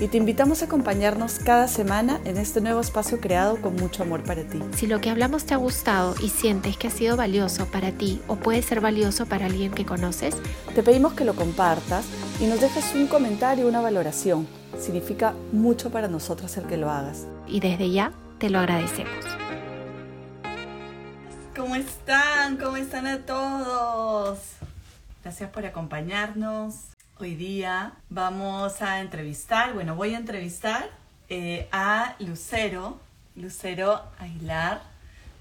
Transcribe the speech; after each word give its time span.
Y 0.00 0.06
te 0.06 0.16
invitamos 0.16 0.62
a 0.62 0.66
acompañarnos 0.66 1.40
cada 1.40 1.66
semana 1.66 2.20
en 2.24 2.36
este 2.36 2.60
nuevo 2.60 2.80
espacio 2.80 3.20
creado 3.20 3.60
con 3.60 3.74
mucho 3.74 4.04
amor 4.04 4.22
para 4.22 4.44
ti. 4.44 4.60
Si 4.76 4.86
lo 4.86 5.00
que 5.00 5.10
hablamos 5.10 5.44
te 5.44 5.54
ha 5.54 5.56
gustado 5.56 6.14
y 6.22 6.28
sientes 6.28 6.76
que 6.76 6.86
ha 6.86 6.90
sido 6.90 7.16
valioso 7.16 7.66
para 7.66 7.90
ti 7.90 8.22
o 8.28 8.36
puede 8.36 8.62
ser 8.62 8.80
valioso 8.80 9.26
para 9.26 9.46
alguien 9.46 9.72
que 9.72 9.84
conoces, 9.84 10.36
te 10.72 10.84
pedimos 10.84 11.14
que 11.14 11.24
lo 11.24 11.34
compartas 11.34 12.06
y 12.40 12.46
nos 12.46 12.60
dejes 12.60 12.94
un 12.94 13.08
comentario 13.08 13.66
una 13.66 13.80
valoración. 13.80 14.46
Significa 14.78 15.34
mucho 15.50 15.90
para 15.90 16.06
nosotros 16.06 16.56
el 16.56 16.66
que 16.66 16.76
lo 16.76 16.90
hagas. 16.90 17.26
Y 17.48 17.58
desde 17.58 17.90
ya 17.90 18.12
te 18.38 18.50
lo 18.50 18.60
agradecemos. 18.60 19.24
¿Cómo 21.56 21.74
están? 21.74 22.56
¿Cómo 22.56 22.76
están 22.76 23.08
a 23.08 23.18
todos? 23.26 24.38
Gracias 25.24 25.50
por 25.50 25.66
acompañarnos. 25.66 26.97
Hoy 27.20 27.34
día 27.34 27.94
vamos 28.10 28.80
a 28.80 29.00
entrevistar, 29.00 29.74
bueno, 29.74 29.96
voy 29.96 30.14
a 30.14 30.18
entrevistar 30.18 30.88
eh, 31.28 31.68
a 31.72 32.14
Lucero, 32.20 33.00
Lucero 33.34 34.00
Aguilar 34.20 34.82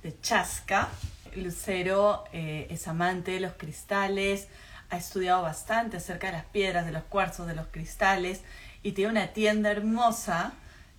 de 0.01 0.19
Chasca. 0.19 0.87
Lucero 1.35 2.23
eh, 2.33 2.65
es 2.71 2.87
amante 2.87 3.29
de 3.29 3.41
los 3.41 3.53
cristales, 3.53 4.47
ha 4.89 4.97
estudiado 4.97 5.43
bastante 5.43 5.97
acerca 5.97 6.27
de 6.27 6.33
las 6.33 6.45
piedras, 6.45 6.83
de 6.87 6.93
los 6.93 7.03
cuarzos, 7.03 7.45
de 7.45 7.53
los 7.53 7.67
cristales 7.67 8.41
y 8.81 8.93
tiene 8.93 9.11
una 9.11 9.27
tienda 9.27 9.69
hermosa 9.69 10.53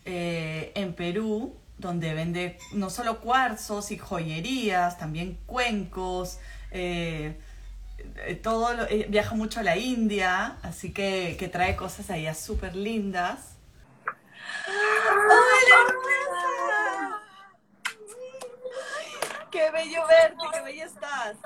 eh, 0.04 0.70
en 0.76 0.94
Perú 0.94 1.56
donde 1.78 2.14
vende 2.14 2.56
no 2.72 2.88
solo 2.88 3.18
cuarzos 3.18 3.90
y 3.90 3.98
joyerías, 3.98 4.96
también 4.96 5.38
cuencos. 5.46 6.38
Todo 8.42 8.86
eh, 8.88 9.06
viaja 9.08 9.34
mucho 9.34 9.60
a 9.60 9.62
la 9.62 9.76
India, 9.76 10.58
así 10.62 10.92
que, 10.92 11.36
que 11.38 11.48
trae 11.48 11.76
cosas 11.76 12.10
allá 12.10 12.34
súper 12.34 12.74
lindas. 12.76 13.56
¡Hola, 14.66 15.78
¡Qué 19.50 19.70
bello 19.70 20.06
verte! 20.06 20.44
¡Qué 20.52 20.60
bella 20.60 20.84
estás! 20.84 21.36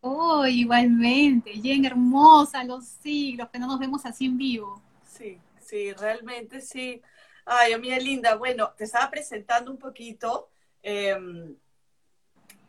Oh, 0.00 0.46
igualmente, 0.46 1.52
Jen, 1.52 1.84
hermosa, 1.84 2.62
los 2.64 2.86
siglos, 2.86 3.48
que 3.50 3.58
no 3.58 3.66
nos 3.66 3.78
vemos 3.78 4.04
así 4.06 4.26
en 4.26 4.38
vivo. 4.38 4.80
Sí, 5.04 5.38
sí, 5.60 5.92
realmente 5.92 6.60
sí. 6.60 7.02
Ay, 7.44 7.72
amiga 7.72 7.98
linda, 7.98 8.36
bueno, 8.36 8.72
te 8.76 8.84
estaba 8.84 9.10
presentando 9.10 9.70
un 9.70 9.78
poquito. 9.78 10.50
Em, 10.82 11.50
eh, 11.50 11.56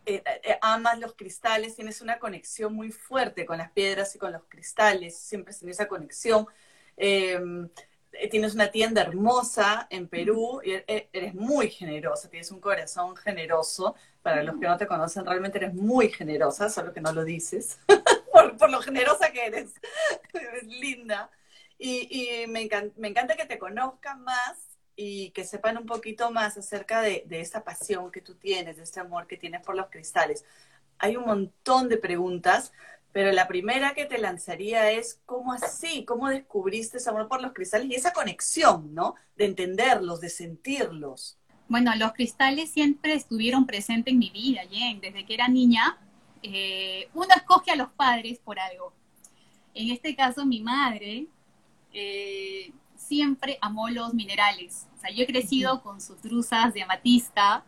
eh, 0.07 0.57
amas 0.61 0.99
los 0.99 1.15
cristales, 1.15 1.75
tienes 1.75 2.01
una 2.01 2.17
conexión 2.17 2.73
muy 2.73 2.91
fuerte 2.91 3.45
con 3.45 3.57
las 3.57 3.71
piedras 3.71 4.15
y 4.15 4.19
con 4.19 4.31
los 4.31 4.43
cristales, 4.47 5.17
siempre 5.17 5.53
tienes 5.53 5.77
esa 5.77 5.87
conexión. 5.87 6.47
Em, 6.95 7.69
eh, 8.13 8.29
tienes 8.29 8.55
una 8.55 8.71
tienda 8.71 9.01
hermosa 9.01 9.87
en 9.89 10.07
Perú, 10.07 10.61
y 10.63 10.71
e, 10.71 11.09
eres 11.11 11.33
muy 11.35 11.69
generosa, 11.69 12.29
tienes 12.29 12.51
un 12.51 12.61
corazón 12.61 13.15
generoso. 13.17 13.95
Para 14.21 14.43
los 14.43 14.59
que 14.59 14.67
no 14.67 14.77
te 14.77 14.87
conocen, 14.87 15.25
realmente 15.25 15.57
eres 15.57 15.73
muy 15.73 16.09
generosa, 16.09 16.69
solo 16.69 16.93
que 16.93 17.01
no 17.01 17.11
lo 17.11 17.23
dices, 17.23 17.79
por, 18.31 18.69
lo 18.69 18.81
generosa 18.81 19.31
que 19.31 19.45
eres. 19.45 19.73
eres 20.33 20.63
linda. 20.63 21.29
Y, 21.77 22.43
y 22.43 22.47
me, 22.47 22.69
me 22.95 23.09
encanta 23.09 23.35
que 23.35 23.45
te 23.45 23.59
conozcan 23.59 24.23
más 24.23 24.66
y 24.97 25.29
que 25.29 25.45
sepan 25.45 25.77
un 25.77 25.85
poquito 25.85 26.31
más 26.31 26.57
acerca 26.57 27.01
de, 27.01 27.23
de 27.27 27.39
esta 27.39 27.63
pasión 27.63 28.11
que 28.11 28.19
tú 28.19 28.33
tienes, 28.33 28.77
de 28.77 28.83
este 28.83 28.99
amor 28.99 29.27
que 29.27 29.37
tienes 29.37 29.61
por 29.61 29.75
los 29.75 29.87
cristales. 29.87 30.43
Hay 30.97 31.15
un 31.15 31.25
montón 31.25 31.87
de 31.87 31.97
preguntas, 31.97 32.73
pero 33.13 33.31
la 33.31 33.47
primera 33.47 33.93
que 33.93 34.05
te 34.05 34.17
lanzaría 34.17 34.91
es, 34.91 35.21
¿cómo 35.25 35.53
así? 35.53 36.03
¿Cómo 36.03 36.29
descubriste 36.29 36.97
ese 36.97 37.11
amor 37.11 37.27
por 37.27 37.41
los 37.41 37.53
cristales 37.53 37.87
y 37.89 37.95
esa 37.95 38.11
conexión, 38.11 38.93
¿no? 38.95 39.13
De 39.35 39.45
entenderlos, 39.45 40.19
de 40.19 40.29
sentirlos. 40.29 41.37
Bueno, 41.69 41.91
los 41.95 42.13
cristales 42.13 42.71
siempre 42.71 43.13
estuvieron 43.13 43.67
presentes 43.67 44.13
en 44.13 44.19
mi 44.19 44.31
vida, 44.31 44.61
Jen. 44.69 44.99
Desde 44.99 45.25
que 45.25 45.33
era 45.35 45.47
niña, 45.47 45.97
eh, 46.41 47.09
uno 47.13 47.27
escoge 47.35 47.71
a 47.71 47.75
los 47.75 47.89
padres 47.89 48.39
por 48.39 48.59
algo. 48.59 48.93
En 49.75 49.91
este 49.91 50.15
caso, 50.15 50.45
mi 50.45 50.61
madre 50.61 51.27
eh, 51.93 52.71
siempre 53.07 53.57
amó 53.61 53.89
los 53.89 54.13
minerales. 54.13 54.87
O 54.95 54.99
sea, 54.99 55.11
yo 55.11 55.23
he 55.23 55.27
crecido 55.27 55.81
con 55.81 56.01
sus 56.01 56.21
drusas 56.21 56.73
de 56.73 56.83
amatista, 56.83 57.63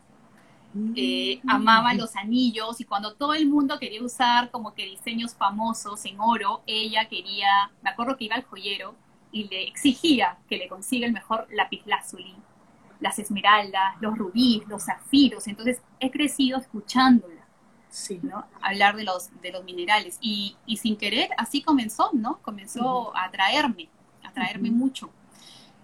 eh, 0.96 1.40
mm. 1.44 1.50
amaba 1.50 1.94
los 1.94 2.16
anillos 2.16 2.80
y 2.80 2.84
cuando 2.84 3.16
todo 3.16 3.34
el 3.34 3.48
mundo 3.48 3.80
quería 3.80 4.04
usar 4.04 4.52
como 4.52 4.74
que 4.74 4.86
diseños 4.86 5.34
famosos 5.34 6.06
en 6.06 6.20
oro, 6.20 6.62
ella 6.68 7.08
quería, 7.10 7.72
me 7.82 7.90
acuerdo 7.90 8.18
que 8.18 8.26
iba 8.26 8.36
al 8.36 8.44
joyero 8.44 8.96
y 9.32 9.46
le 9.46 9.68
exigía 9.68 10.38
que 10.48 10.58
le 10.58 10.68
consiga 10.68 11.08
el 11.08 11.14
mejor 11.14 11.48
lapislázuli, 11.52 12.36
las 13.00 13.18
esmeraldas, 13.18 13.96
los 14.02 14.18
rubíes, 14.18 14.68
los 14.68 14.84
zafiros. 14.86 15.48
Entonces 15.48 15.82
he 16.00 16.12
crecido 16.12 16.60
escuchándola. 16.60 17.36
Sí. 17.92 18.20
¿no? 18.22 18.46
hablar 18.62 18.96
de 18.96 19.04
los, 19.04 19.32
de 19.42 19.52
los 19.52 19.64
minerales 19.64 20.20
y, 20.22 20.56
y 20.68 20.78
sin 20.78 20.96
querer 20.96 21.32
así 21.40 21.64
comenzó, 21.64 22.12
¿no? 22.14 22.38
Comenzó 22.44 23.18
a 23.18 23.24
atraerme, 23.24 23.90
a 24.24 24.28
atraerme 24.28 24.70
mucho 24.70 25.10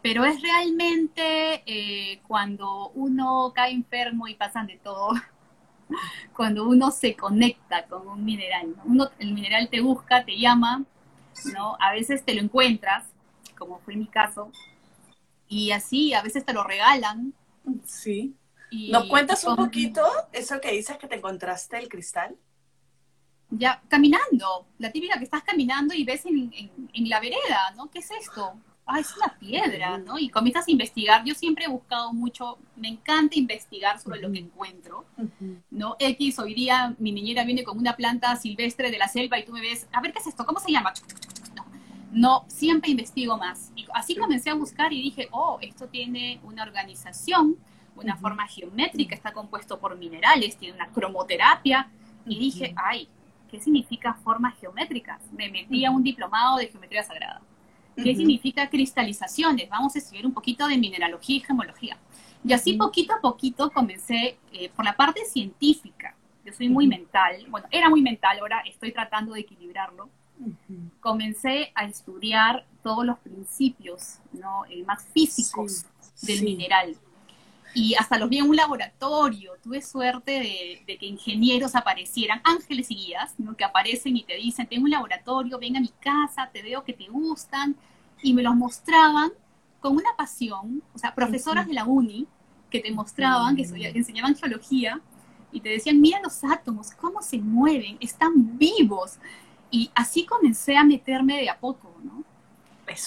pero 0.05 0.23
es 0.23 0.39
realmente 0.39 1.63
eh, 1.65 2.19
cuando 2.27 2.89
uno 2.89 3.51
cae 3.55 3.71
enfermo 3.71 4.27
y 4.27 4.35
pasan 4.35 4.67
de 4.67 4.77
todo, 4.77 5.09
cuando 6.35 6.67
uno 6.67 6.91
se 6.91 7.15
conecta 7.15 7.87
con 7.87 8.07
un 8.07 8.23
mineral, 8.23 8.75
uno, 8.83 9.09
el 9.17 9.33
mineral 9.33 9.67
te 9.67 9.81
busca, 9.81 10.23
te 10.23 10.37
llama, 10.37 10.83
¿no? 11.55 11.75
A 11.79 11.91
veces 11.91 12.23
te 12.23 12.35
lo 12.35 12.41
encuentras, 12.41 13.07
como 13.57 13.79
fue 13.79 13.95
mi 13.95 14.05
caso, 14.05 14.51
y 15.47 15.71
así 15.71 16.13
a 16.13 16.21
veces 16.21 16.45
te 16.45 16.53
lo 16.53 16.63
regalan. 16.63 17.33
Sí. 17.83 18.35
¿Nos 18.91 19.05
cuentas 19.05 19.43
un 19.45 19.55
poquito 19.55 20.03
eso 20.33 20.61
que 20.61 20.71
dices 20.71 20.99
que 20.99 21.07
te 21.07 21.15
encontraste 21.15 21.79
el 21.79 21.89
cristal? 21.89 22.35
Ya, 23.49 23.81
caminando, 23.87 24.67
la 24.77 24.91
típica 24.91 25.17
que 25.17 25.23
estás 25.23 25.41
caminando 25.41 25.95
y 25.95 26.03
ves 26.03 26.27
en, 26.27 26.53
en 26.53 27.09
la 27.09 27.19
vereda, 27.19 27.73
¿no? 27.75 27.89
¿Qué 27.89 27.97
es 27.97 28.11
esto? 28.11 28.53
Ah, 28.85 28.99
es 28.99 29.15
una 29.15 29.37
piedra, 29.39 29.97
¿no? 29.97 30.19
Y 30.19 30.29
comienzas 30.29 30.67
a 30.67 30.71
investigar. 30.71 31.23
Yo 31.25 31.33
siempre 31.33 31.65
he 31.65 31.67
buscado 31.67 32.13
mucho, 32.13 32.57
me 32.75 32.87
encanta 32.87 33.37
investigar 33.37 33.99
sobre 33.99 34.21
lo 34.21 34.31
que 34.31 34.39
encuentro, 34.39 35.05
¿no? 35.71 35.95
X, 35.99 36.39
hoy 36.39 36.53
día 36.53 36.95
mi 36.99 37.11
niñera 37.11 37.43
viene 37.43 37.63
con 37.63 37.77
una 37.77 37.95
planta 37.95 38.35
silvestre 38.35 38.91
de 38.91 38.97
la 38.97 39.07
selva 39.07 39.39
y 39.39 39.45
tú 39.45 39.51
me 39.51 39.61
ves, 39.61 39.87
a 39.91 40.01
ver, 40.01 40.13
¿qué 40.13 40.19
es 40.19 40.27
esto? 40.27 40.45
¿Cómo 40.45 40.59
se 40.59 40.71
llama? 40.71 40.93
No, 42.11 42.45
siempre 42.47 42.91
investigo 42.91 43.37
más. 43.37 43.71
Y 43.75 43.85
así 43.93 44.15
comencé 44.15 44.49
a 44.49 44.53
buscar 44.53 44.93
y 44.93 45.01
dije, 45.01 45.27
oh, 45.31 45.57
esto 45.61 45.87
tiene 45.87 46.39
una 46.43 46.63
organización, 46.63 47.57
una 47.95 48.15
forma 48.15 48.47
geométrica, 48.47 49.15
está 49.15 49.33
compuesto 49.33 49.79
por 49.79 49.97
minerales, 49.97 50.57
tiene 50.57 50.75
una 50.75 50.87
cromoterapia. 50.87 51.89
Y 52.25 52.39
dije, 52.39 52.73
ay, 52.77 53.09
¿qué 53.49 53.59
significa 53.59 54.13
formas 54.13 54.57
geométricas? 54.59 55.21
Me 55.31 55.49
metí 55.49 55.83
a 55.85 55.91
un 55.91 56.03
diplomado 56.03 56.57
de 56.57 56.67
geometría 56.67 57.03
sagrada. 57.03 57.41
¿Qué 57.95 58.15
significa 58.15 58.69
cristalizaciones? 58.69 59.69
Vamos 59.69 59.95
a 59.95 59.99
estudiar 59.99 60.25
un 60.25 60.33
poquito 60.33 60.67
de 60.67 60.77
mineralogía 60.77 61.37
y 61.37 61.39
gemología. 61.39 61.97
Y 62.43 62.53
así 62.53 62.73
poquito 62.73 63.13
a 63.13 63.21
poquito 63.21 63.71
comencé 63.71 64.37
eh, 64.51 64.69
por 64.75 64.85
la 64.85 64.95
parte 64.95 65.25
científica. 65.25 66.15
Yo 66.45 66.53
soy 66.53 66.69
muy 66.69 66.87
mental, 66.87 67.43
bueno, 67.49 67.67
era 67.71 67.89
muy 67.89 68.03
mental, 68.03 68.37
ahora 68.39 68.61
estoy 68.67 68.91
tratando 68.91 69.33
de 69.33 69.41
equilibrarlo. 69.41 70.09
Comencé 70.99 71.71
a 71.73 71.85
estudiar 71.85 72.65
todos 72.83 73.05
los 73.05 73.17
principios 73.19 74.19
¿no? 74.33 74.65
Eh, 74.69 74.83
más 74.83 75.07
físicos 75.13 75.85
del 76.21 76.43
mineral 76.43 76.95
y 77.75 77.93
hasta 77.95 78.17
los 78.17 78.29
vi 78.29 78.39
en 78.39 78.49
un 78.49 78.55
laboratorio. 78.55 79.51
Tuve 79.61 79.81
suerte 79.81 80.31
de, 80.87 80.97
que 80.97 81.05
ingenieros 81.05 81.75
aparecieran, 81.75 82.41
ángeles 82.45 82.89
y 82.89 82.95
guías, 82.95 83.35
¿no? 83.37 83.55
que 83.55 83.65
aparecen 83.65 84.15
y 84.15 84.23
te 84.23 84.35
dicen, 84.35 84.65
tengo 84.65 84.85
un 84.85 84.91
laboratorio, 84.91 85.59
ven 85.59 85.75
a 85.75 85.81
mi 85.81 85.91
casa, 85.99 86.49
te 86.51 86.63
veo 86.63 86.83
que 86.83 86.93
te 86.93 87.07
gustan, 87.07 87.75
y 88.23 88.33
me 88.33 88.41
los 88.41 88.55
mostraban 88.55 89.31
con 89.81 89.97
una 89.97 90.15
pasión, 90.17 90.81
o 90.93 90.97
sea, 90.97 91.13
profesoras 91.13 91.67
de 91.67 91.73
la 91.73 91.83
uni 91.83 92.25
que 92.71 92.79
te 92.79 92.91
mostraban, 92.91 93.55
que, 93.55 93.63
que 93.63 93.89
enseñaban 93.89 94.35
geología, 94.35 95.01
y 95.51 95.59
te 95.59 95.69
decían, 95.69 95.99
mira 95.99 96.19
los 96.21 96.43
átomos, 96.43 96.91
cómo 96.91 97.21
se 97.21 97.37
mueven, 97.37 97.97
están 97.99 98.57
vivos. 98.57 99.19
Y 99.71 99.89
así 99.95 100.25
comencé 100.25 100.75
a 100.75 100.83
meterme 100.83 101.37
de 101.37 101.49
a 101.49 101.57
poco, 101.57 101.95
¿no? 102.03 102.24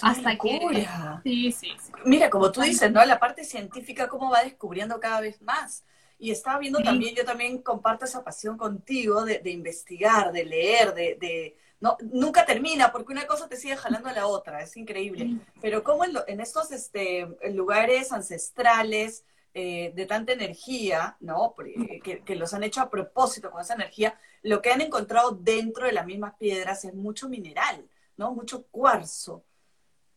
Hasta 0.03 0.37
que. 0.37 0.87
Sí, 1.23 1.53
sí, 1.53 1.69
Mira, 2.05 2.31
como 2.31 2.51
tú 2.53 2.61
dices, 2.61 2.91
¿no? 2.91 3.05
La 3.05 3.19
parte 3.19 3.45
científica, 3.45 4.09
cómo 4.09 4.31
va 4.31 4.43
descubriendo 4.43 4.99
cada 5.01 5.21
vez 5.21 5.41
más. 5.43 5.85
Y 6.19 6.33
estaba 6.33 6.59
viendo 6.59 6.81
también, 6.81 7.15
yo 7.15 7.25
también 7.25 7.63
comparto 7.63 8.05
esa 8.05 8.25
pasión 8.25 8.59
contigo 8.59 9.25
de, 9.25 9.41
investigar, 9.51 10.33
de 10.33 10.45
leer, 10.45 10.93
de, 10.93 11.57
no, 11.81 11.97
nunca 12.01 12.45
termina 12.45 12.91
porque 12.91 13.13
una 13.13 13.27
cosa 13.27 13.49
te 13.49 13.57
sigue 13.57 13.77
jalando 13.77 14.09
a 14.09 14.13
la 14.13 14.27
otra, 14.27 14.61
es 14.61 14.77
increíble. 14.77 15.37
Pero 15.61 15.85
como 15.85 16.05
en, 16.05 16.41
estos 16.41 16.73
este, 16.73 17.29
lugares 17.53 18.11
ancestrales 18.11 19.25
eh, 19.55 19.93
de 19.95 20.07
tanta 20.07 20.33
energía, 20.33 21.17
¿no? 21.21 21.55
Que, 22.03 22.23
que, 22.25 22.35
los 22.35 22.53
han 22.53 22.65
hecho 22.65 22.81
a 22.81 22.91
propósito 22.91 23.53
con 23.53 23.61
esa 23.61 23.75
energía, 23.75 24.19
lo 24.43 24.61
que 24.61 24.71
han 24.71 24.81
encontrado 24.81 25.31
dentro 25.31 25.87
de 25.87 25.93
las 25.93 26.05
mismas 26.05 26.35
piedras 26.35 26.85
es 26.85 26.95
mucho 26.95 27.29
mineral, 27.29 27.89
¿no? 28.17 28.35
Mucho 28.35 28.65
cuarzo. 28.67 29.45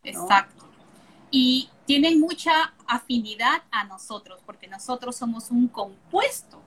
Exacto. 0.03 0.67
Y 1.29 1.69
tienen 1.85 2.19
mucha 2.19 2.73
afinidad 2.87 3.63
a 3.71 3.85
nosotros, 3.85 4.41
porque 4.45 4.67
nosotros 4.67 5.15
somos 5.15 5.51
un 5.51 5.67
compuesto 5.67 6.61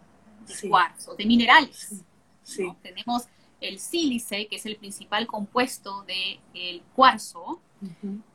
de 0.47 0.69
cuarzo, 0.69 1.15
de 1.15 1.27
minerales. 1.27 2.03
Sí. 2.43 2.71
Tenemos 2.83 3.25
el 3.61 3.79
sílice, 3.79 4.47
que 4.49 4.57
es 4.57 4.67
el 4.67 4.77
principal 4.77 5.27
compuesto 5.27 6.05
del 6.05 6.83
cuarzo, 6.95 7.61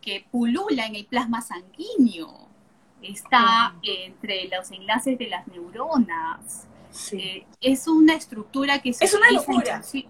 que 0.01 0.25
pulula 0.31 0.85
en 0.85 0.95
el 0.95 1.05
plasma 1.05 1.41
sanguíneo. 1.41 2.47
Está 3.01 3.75
entre 3.81 4.49
los 4.49 4.71
enlaces 4.71 5.17
de 5.17 5.27
las 5.27 5.47
neuronas. 5.47 6.67
Eh, 7.11 7.45
es 7.61 7.87
una 7.87 8.15
estructura 8.15 8.79
que 8.81 8.93
se 8.93 9.05
Es 9.05 9.13
una 9.13 9.31
locura. 9.31 9.81
sí, 9.83 10.07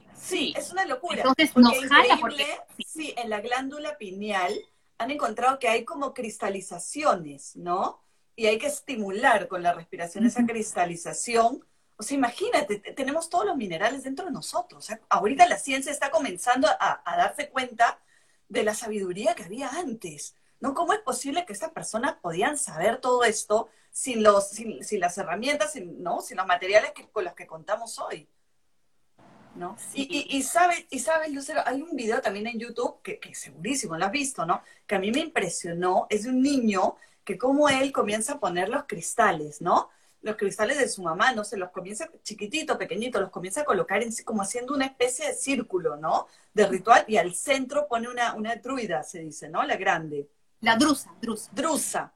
es 0.56 0.72
una 0.72 0.86
locura. 0.86 1.18
Entonces 1.18 1.56
nos 1.56 1.78
jala 1.86 2.18
porque... 2.20 2.46
Sí, 2.86 3.14
en 3.16 3.30
la 3.30 3.42
glándula 3.42 3.98
pineal 3.98 4.54
han 5.00 5.12
encontrado 5.12 5.58
que 5.58 5.68
hay 5.68 5.84
como 5.86 6.14
cristalizaciones, 6.14 7.56
¿no? 7.56 8.04
Y 8.36 8.46
hay 8.46 8.60
que 8.60 8.68
estimular 8.68 9.48
con 9.48 9.64
la 9.64 9.74
respiración 9.74 10.26
esa 10.26 10.46
cristalización 10.46 11.66
o 12.00 12.04
sea, 12.04 12.16
imagínate, 12.16 12.80
tenemos 12.94 13.30
todos 13.30 13.46
los 13.46 13.58
minerales 13.58 14.04
dentro 14.04 14.26
de 14.26 14.32
nosotros. 14.32 14.86
O 14.86 14.88
sea, 14.88 15.02
ahorita 15.10 15.46
la 15.48 15.58
ciencia 15.58 15.92
está 15.92 16.10
comenzando 16.10 16.70
a, 16.80 17.02
darse 17.18 17.50
cuenta 17.50 18.00
de 18.48 18.64
la 18.64 18.74
sabiduría 18.74 19.36
que 19.36 19.44
había 19.44 19.68
antes. 19.68 20.34
¿No? 20.62 20.74
¿Cómo 20.74 20.94
es 20.94 21.00
posible 21.00 21.46
que 21.46 21.52
estas 21.52 21.72
personas 21.72 22.16
podían 22.22 22.58
saber 22.58 23.02
todo 23.02 23.26
esto 23.26 23.70
sin, 23.92 24.24
los, 24.24 24.50
sin, 24.50 25.00
las 25.00 25.18
herramientas, 25.18 25.74
sin, 25.74 26.02
¿no? 26.02 26.22
sin 26.22 26.38
los 26.38 26.46
materiales 26.46 26.94
con 27.12 27.26
los 27.26 27.34
que 27.34 27.48
contamos 27.48 28.00
hoy? 28.00 28.30
¿No? 29.56 29.78
Y, 29.94 30.28
y, 30.38 30.44
sabes, 30.44 30.86
y 30.90 31.00
sabes, 31.00 31.32
Lucero, 31.32 31.62
hay 31.66 31.82
un 31.82 31.96
video 31.96 32.22
también 32.22 32.48
en 32.48 32.60
YouTube 32.60 33.02
que, 33.02 33.20
que, 33.20 33.36
segurísimo 33.36 33.98
lo 33.98 34.06
has 34.06 34.12
visto, 34.12 34.46
¿no? 34.46 34.62
Que 34.88 34.96
a 34.96 35.00
mí 35.00 35.12
me 35.12 35.20
impresionó, 35.20 36.08
es 36.10 36.24
de 36.24 36.30
un 36.30 36.42
niño 36.42 36.96
que 37.24 37.38
como 37.38 37.70
él 37.70 37.92
comienza 37.92 38.34
a 38.34 38.40
poner 38.40 38.70
los 38.70 38.86
cristales, 38.86 39.62
¿no? 39.62 39.90
los 40.22 40.36
cristales 40.36 40.78
de 40.78 40.90
su 40.90 41.02
mamá, 41.02 41.32
no 41.32 41.44
se 41.44 41.58
los 41.58 41.70
comienza 41.70 42.10
chiquitito, 42.24 42.78
pequeñito, 42.78 43.20
los 43.22 43.30
comienza 43.30 43.62
a 43.62 43.66
colocar 43.66 44.04
en, 44.04 44.12
como 44.26 44.42
haciendo 44.42 44.74
una 44.74 44.86
especie 44.86 45.28
de 45.28 45.34
círculo, 45.34 45.96
¿no? 45.96 46.28
De 46.54 46.68
ritual, 46.68 47.06
y 47.08 47.18
al 47.18 47.34
centro 47.36 47.88
pone 47.88 48.10
una, 48.10 48.34
una 48.36 48.56
druida, 48.56 49.04
se 49.04 49.20
dice, 49.20 49.50
¿no? 49.50 49.64
La 49.64 49.78
grande. 49.78 50.30
La 50.62 50.76
drusa, 50.76 51.14
drusa. 51.22 51.52
Drusa. 51.54 52.14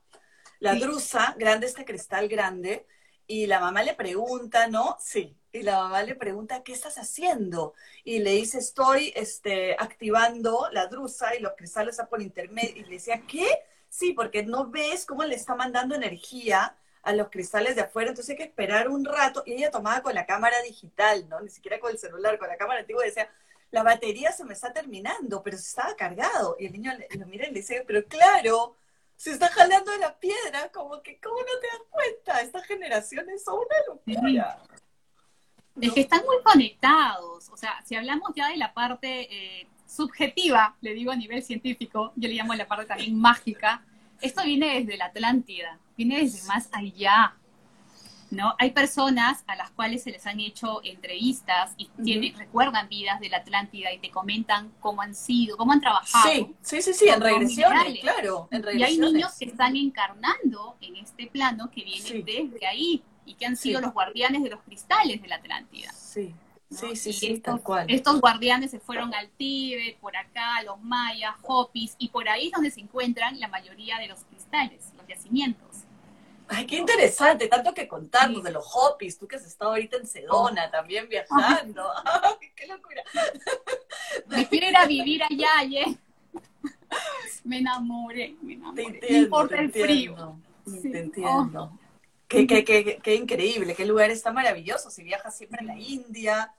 La 0.59 0.75
drusa, 0.75 1.35
grande, 1.37 1.67
este 1.67 1.85
cristal 1.85 2.27
grande, 2.27 2.85
y 3.25 3.47
la 3.47 3.59
mamá 3.59 3.83
le 3.83 3.93
pregunta, 3.93 4.67
¿no? 4.67 4.97
Sí. 4.99 5.37
Y 5.53 5.61
la 5.61 5.77
mamá 5.77 6.01
le 6.01 6.15
pregunta, 6.15 6.63
¿qué 6.63 6.73
estás 6.73 6.97
haciendo? 6.97 7.75
Y 8.03 8.19
le 8.19 8.31
dice, 8.31 8.57
estoy 8.57 9.13
este, 9.15 9.75
activando 9.77 10.67
la 10.71 10.87
drusa 10.87 11.35
y 11.35 11.41
los 11.41 11.53
cristales 11.53 11.93
están 11.93 12.09
por 12.09 12.23
intermedio. 12.23 12.75
Y 12.75 12.85
le 12.85 12.95
decía, 12.95 13.21
¿qué? 13.27 13.47
Sí, 13.87 14.13
porque 14.13 14.41
no 14.41 14.71
ves 14.71 15.05
cómo 15.05 15.23
le 15.23 15.35
está 15.35 15.53
mandando 15.53 15.93
energía 15.93 16.75
a 17.03 17.13
los 17.13 17.29
cristales 17.29 17.75
de 17.75 17.81
afuera, 17.81 18.09
entonces 18.09 18.31
hay 18.31 18.37
que 18.37 18.49
esperar 18.49 18.89
un 18.89 19.05
rato. 19.05 19.43
Y 19.45 19.53
ella 19.53 19.69
tomaba 19.69 20.01
con 20.01 20.15
la 20.15 20.25
cámara 20.25 20.59
digital, 20.63 21.29
¿no? 21.29 21.39
Ni 21.39 21.49
siquiera 21.49 21.79
con 21.79 21.91
el 21.91 21.99
celular, 21.99 22.39
con 22.39 22.47
la 22.47 22.57
cámara 22.57 22.79
antigua, 22.79 23.03
y 23.05 23.09
decía, 23.09 23.29
la 23.69 23.83
batería 23.83 24.31
se 24.31 24.45
me 24.45 24.53
está 24.53 24.73
terminando, 24.73 25.43
pero 25.43 25.57
se 25.57 25.67
estaba 25.67 25.95
cargado. 25.95 26.55
Y 26.57 26.65
el 26.65 26.73
niño 26.73 26.93
lo 27.11 27.27
mira 27.27 27.45
y 27.47 27.51
le 27.51 27.59
dice, 27.59 27.83
pero 27.85 28.03
claro, 28.07 28.75
se 29.15 29.31
está 29.31 29.49
jalando 29.49 29.91
de 29.91 29.99
la 29.99 30.17
piedra, 30.17 30.71
como 30.71 31.01
que, 31.03 31.19
¿cómo 31.19 31.39
no 31.39 31.59
te 31.61 31.67
das 31.67 31.81
cuenta? 31.91 32.41
Estas 32.41 32.65
generaciones 32.65 33.43
son 33.43 33.59
una 33.59 33.75
locura. 33.87 34.59
Es 35.79 35.93
que 35.93 36.01
están 36.01 36.21
muy 36.25 36.37
conectados. 36.43 37.49
O 37.49 37.57
sea, 37.57 37.81
si 37.83 37.95
hablamos 37.95 38.31
ya 38.35 38.49
de 38.49 38.57
la 38.57 38.73
parte 38.73 39.27
eh, 39.31 39.67
subjetiva, 39.85 40.75
le 40.81 40.93
digo 40.93 41.11
a 41.11 41.15
nivel 41.15 41.43
científico, 41.43 42.13
yo 42.15 42.29
le 42.29 42.35
llamo 42.35 42.53
la 42.53 42.67
parte 42.67 42.85
también 42.85 43.17
mágica, 43.19 43.83
esto 44.21 44.43
viene 44.43 44.79
desde 44.79 44.97
la 44.97 45.05
Atlántida 45.05 45.79
viene 45.95 46.19
desde 46.19 46.47
más 46.47 46.69
allá. 46.71 47.35
¿no? 48.31 48.55
Hay 48.57 48.71
personas 48.71 49.43
a 49.45 49.55
las 49.55 49.69
cuales 49.71 50.01
se 50.01 50.09
les 50.09 50.25
han 50.25 50.39
hecho 50.39 50.81
entrevistas 50.83 51.73
y 51.77 51.87
tienen, 52.03 52.35
recuerdan 52.35 52.89
vidas 52.89 53.19
de 53.19 53.29
la 53.29 53.37
Atlántida 53.37 53.93
y 53.93 53.99
te 53.99 54.09
comentan 54.09 54.71
cómo 54.79 55.03
han 55.03 55.13
sido, 55.13 55.55
cómo 55.55 55.71
han 55.71 55.81
trabajado. 55.81 56.33
Sí, 56.33 56.55
sí, 56.61 56.81
sí, 56.81 56.93
sí 56.93 57.09
en 57.09 57.21
regresiones, 57.21 57.99
claro. 57.99 58.49
Y 58.73 58.81
hay 58.81 58.97
niños 58.97 59.33
que 59.37 59.45
están 59.45 59.75
encarnando 59.75 60.77
en 60.81 60.95
este 60.95 61.27
plano 61.27 61.69
que 61.69 61.83
vienen 61.83 62.25
desde 62.25 62.65
ahí 62.65 63.03
y 63.25 63.35
que 63.35 63.45
han 63.45 63.55
sido 63.55 63.81
los 63.81 63.93
guardianes 63.93 64.43
de 64.43 64.49
los 64.49 64.61
cristales 64.61 65.21
de 65.21 65.27
la 65.27 65.35
Atlántida. 65.35 65.91
Sí. 65.93 66.33
Sí, 66.73 66.95
sí, 66.95 67.13
sí, 67.13 67.33
estos, 67.33 67.61
Estos 67.87 68.19
guardianes 68.19 68.71
se 68.71 68.79
fueron 68.79 69.13
al 69.13 69.29
Tíbet, 69.29 69.97
por 69.99 70.17
acá, 70.17 70.63
los 70.63 70.81
mayas, 70.81 71.35
hopis, 71.43 71.95
y 71.99 72.09
por 72.09 72.27
ahí 72.27 72.47
es 72.47 72.51
donde 72.51 72.71
se 72.71 72.81
encuentran 72.81 73.39
la 73.39 73.47
mayoría 73.47 73.99
de 73.99 74.07
los 74.07 74.23
cristales, 74.23 74.91
los 74.97 75.07
yacimientos. 75.07 75.83
Ay, 76.47 76.65
qué 76.65 76.77
interesante, 76.77 77.47
tanto 77.47 77.73
que 77.73 77.87
contarnos 77.87 78.43
de 78.43 78.51
los 78.51 78.65
hopis, 78.73 79.17
tú 79.17 79.27
que 79.27 79.35
has 79.35 79.45
estado 79.45 79.71
ahorita 79.71 79.97
en 79.97 80.07
Sedona 80.07 80.69
también 80.71 81.07
viajando. 81.09 81.85
Ay, 82.05 82.51
qué 82.55 82.67
locura. 82.67 83.03
Me 84.27 84.47
quiero 84.47 84.69
ir 84.69 84.77
a 84.77 84.85
vivir 84.85 85.23
allá, 85.23 85.63
¿eh? 85.63 85.97
Me 87.43 87.59
enamoré, 87.59 88.35
me 88.41 88.53
enamoré. 88.53 88.99
Te 88.99 89.13
importa 89.13 89.59
el 89.59 89.71
frío. 89.71 90.37
Te 90.65 90.99
entiendo. 90.99 91.71
Oh. 91.71 91.82
Qué, 92.33 92.47
qué, 92.47 92.63
qué, 92.63 92.99
qué, 93.01 93.15
increíble, 93.15 93.75
qué 93.75 93.85
lugar 93.85 94.09
está 94.11 94.31
maravilloso. 94.31 94.89
Si 94.89 95.03
viajas 95.03 95.37
siempre 95.37 95.61
en 95.61 95.67
la 95.67 95.77
India, 95.77 96.53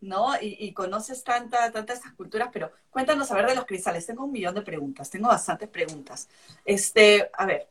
¿no? 0.00 0.34
Y, 0.40 0.56
y, 0.58 0.72
conoces 0.72 1.22
tanta, 1.22 1.70
tantas 1.70 1.98
estas 1.98 2.12
culturas, 2.14 2.48
pero 2.52 2.72
cuéntanos 2.90 3.30
a 3.30 3.34
ver 3.34 3.46
de 3.46 3.54
los 3.54 3.66
cristales. 3.66 4.06
Tengo 4.06 4.24
un 4.24 4.32
millón 4.32 4.54
de 4.54 4.62
preguntas, 4.62 5.10
tengo 5.10 5.28
bastantes 5.28 5.68
preguntas. 5.68 6.28
Este, 6.64 7.30
a 7.34 7.46
ver, 7.46 7.68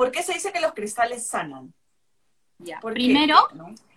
¿Por 0.00 0.10
qué 0.10 0.22
se 0.22 0.32
dice 0.32 0.50
que 0.50 0.60
los 0.60 0.72
cristales 0.72 1.26
sanan? 1.26 1.74
Ya, 2.58 2.80
primero, 2.80 3.36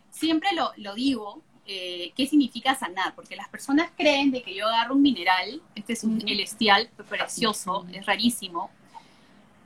siempre 0.09 0.49
lo, 0.53 0.95
digo, 0.95 1.41
eh, 1.65 2.11
¿qué 2.15 2.27
significa 2.27 2.75
sanar? 2.75 3.15
Porque 3.15 3.37
las 3.37 3.47
personas 3.47 3.89
creen 3.95 4.29
de 4.29 4.43
que 4.43 4.53
yo 4.53 4.67
agarro 4.67 4.95
un 4.95 5.01
mineral, 5.01 5.61
este 5.75 5.93
es 5.93 6.03
un 6.03 6.19
celestial 6.19 6.89
precioso, 7.07 7.85
es 7.93 8.05
rarísimo, 8.05 8.69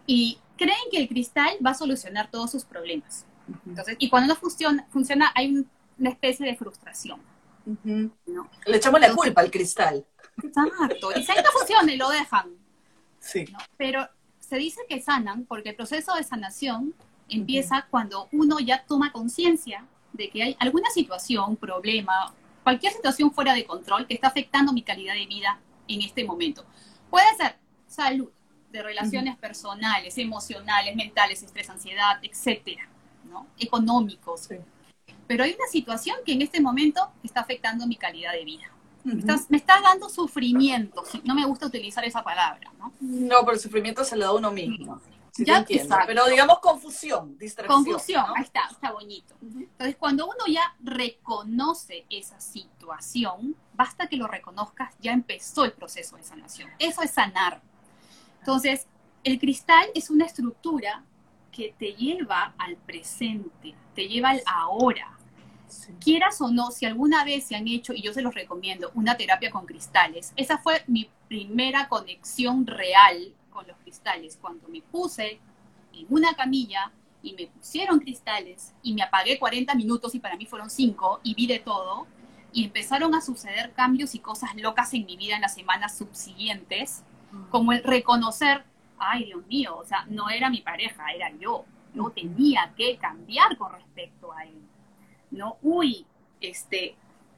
y 0.06 0.38
creen 0.58 0.78
que 0.92 1.00
el 1.00 1.08
cristal 1.08 1.58
va 1.66 1.72
a 1.72 1.74
solucionar 1.74 2.30
todos 2.30 2.52
sus 2.52 2.66
problemas. 2.66 3.26
Entonces, 3.66 3.96
y 4.00 4.10
cuando 4.10 4.34
no 4.34 4.40
funciona, 4.40 4.86
funciona 4.90 5.32
hay 5.36 5.66
una 5.98 6.10
especie 6.10 6.46
de 6.46 6.56
frustración. 6.56 7.22
Le 7.84 8.78
echamos 8.78 9.00
la 9.00 9.14
culpa 9.14 9.42
al 9.42 9.52
cristal. 9.52 10.06
Exacto. 10.44 11.12
Y 11.16 11.24
si 11.24 11.32
no 11.34 11.52
funciona 11.52 11.92
y 11.92 11.98
lo 11.98 12.10
dejan. 12.10 12.52
Sí. 13.20 13.46
Pero 13.78 14.08
se 14.40 14.58
dice 14.58 14.82
que 14.88 15.02
sanan 15.02 15.46
porque 15.46 15.70
el 15.70 15.76
proceso 15.76 16.14
de 16.16 16.24
sanación 16.24 16.94
empieza 17.30 17.88
cuando 17.90 18.30
uno 18.32 18.60
ya 18.60 18.84
toma 18.86 19.12
conciencia 19.12 19.86
de 20.14 20.30
que 20.30 20.44
hay 20.44 20.58
alguna 20.60 20.90
situación, 20.92 21.58
problema, 21.58 22.34
cualquier 22.64 22.94
situación 22.94 23.32
fuera 23.34 23.54
de 23.54 23.66
control 23.66 24.08
que 24.08 24.14
está 24.14 24.28
afectando 24.28 24.72
mi 24.72 24.82
calidad 24.82 25.14
de 25.14 25.26
vida 25.26 25.60
en 25.88 26.02
este 26.02 26.24
momento. 26.24 26.66
Puede 27.10 27.28
ser 27.36 27.58
salud, 27.88 28.30
de 28.72 28.84
relaciones 28.84 29.38
personales, 29.38 30.18
emocionales, 30.18 30.96
mentales, 30.96 31.42
estrés, 31.42 31.70
ansiedad, 31.70 32.20
etcétera, 32.22 32.88
¿no? 33.44 33.48
Económicos. 33.60 34.50
Pero 35.28 35.44
hay 35.44 35.54
una 35.54 35.68
situación 35.68 36.18
que 36.26 36.34
en 36.34 36.42
este 36.42 36.62
momento 36.62 37.12
está 37.24 37.42
afectando 37.42 37.86
mi 37.86 37.96
calidad 37.96 38.34
de 38.34 38.46
vida 38.46 38.72
me, 39.16 39.58
estás, 39.58 39.82
dando 39.82 40.10
sufrimiento, 40.10 41.04
no 41.24 41.36
me 41.36 41.46
gusta 41.46 41.66
utilizar 41.66 42.04
esa 42.06 42.24
palabra, 42.24 42.72
¿no? 42.78 42.94
No, 43.00 43.40
pero 43.42 43.54
el 43.54 43.60
sufrimiento 43.60 44.04
se 44.04 44.16
lo 44.16 44.26
da 44.26 44.34
uno 44.34 44.52
mismo. 44.52 45.00
ya 45.38 45.66
Pero 46.06 46.26
digamos 46.26 46.60
confusión, 46.60 47.38
distracción. 47.38 47.84
Confusión, 47.84 48.26
ahí 48.36 48.44
está, 48.44 48.68
está 48.72 48.92
bonito. 48.92 49.36
Entonces, 49.42 49.96
cuando 49.98 50.26
uno 50.26 50.46
ya 50.48 50.76
reconoce 50.82 52.06
esa 52.10 52.40
situación, 52.40 53.56
basta 53.74 54.08
que 54.08 54.18
lo 54.18 54.28
reconozcas, 54.28 54.94
ya 55.00 55.14
empezó 55.14 55.64
el 55.66 55.72
proceso 55.72 56.18
de 56.18 56.24
sanación. 56.24 56.70
Eso 56.80 57.02
es 57.02 57.12
sanar. 57.12 57.62
Entonces, 58.40 58.88
el 59.24 59.40
cristal 59.40 59.88
es 59.94 60.10
una 60.10 60.26
estructura 60.26 61.04
que 61.52 61.74
te 61.78 61.94
lleva 61.94 62.54
al 62.58 62.76
presente, 62.78 63.76
te 63.96 64.08
lleva 64.08 64.30
al 64.30 64.42
ahora, 64.46 65.18
Quieras 66.00 66.40
o 66.42 66.50
no, 66.50 66.72
si 66.72 66.86
alguna 66.86 67.26
vez 67.26 67.46
se 67.46 67.56
han 67.56 67.68
hecho, 67.68 67.94
y 67.94 68.02
yo 68.02 68.14
se 68.14 68.22
los 68.22 68.34
recomiendo, 68.34 68.92
una 68.96 69.18
terapia 69.18 69.52
con 69.52 69.66
cristales, 69.66 70.32
esa 70.36 70.58
fue 70.58 70.84
mi 70.88 71.10
primera 71.28 71.90
conexión 71.90 72.66
real 72.66 73.34
con 73.50 73.68
los 73.68 73.76
cristales, 73.78 74.38
cuando 74.40 74.68
me 74.70 74.82
puse 74.82 75.40
en 75.94 76.06
una 76.10 76.36
camilla 76.36 76.92
y 77.22 77.34
me 77.34 77.48
pusieron 77.48 78.00
cristales 78.00 78.74
y 78.82 78.94
me 78.94 79.02
apagué 79.02 79.38
40 79.40 79.76
minutos 79.76 80.16
y 80.16 80.20
para 80.20 80.38
mí 80.38 80.46
fueron 80.46 80.70
5 80.70 81.22
y 81.24 81.34
vi 81.34 81.48
de 81.48 81.60
todo, 81.60 82.08
y 82.54 82.64
empezaron 82.64 83.14
a 83.14 83.22
suceder 83.22 83.74
cambios 83.74 84.16
y 84.16 84.20
cosas 84.20 84.56
locas 84.56 84.94
en 84.94 85.06
mi 85.06 85.18
vida 85.18 85.36
en 85.36 85.42
las 85.42 85.54
semanas 85.54 85.98
subsiguientes, 85.98 87.04
como 87.50 87.74
el 87.74 87.84
reconocer, 87.84 88.64
ay 89.00 89.26
Dios 89.26 89.46
mío, 89.48 89.78
o 89.78 89.86
sea, 89.86 90.06
no 90.10 90.30
era 90.30 90.50
mi 90.50 90.62
pareja, 90.62 91.12
era 91.14 91.32
yo, 91.38 91.66
yo 91.94 92.10
tenía 92.12 92.74
que 92.76 92.98
cambiar 92.98 93.58
con 93.58 93.72
respecto 93.72 94.32
a 94.34 94.44
él, 94.44 94.62
¿no? 95.32 95.58
Uy, 95.62 96.06
este, 96.42 96.96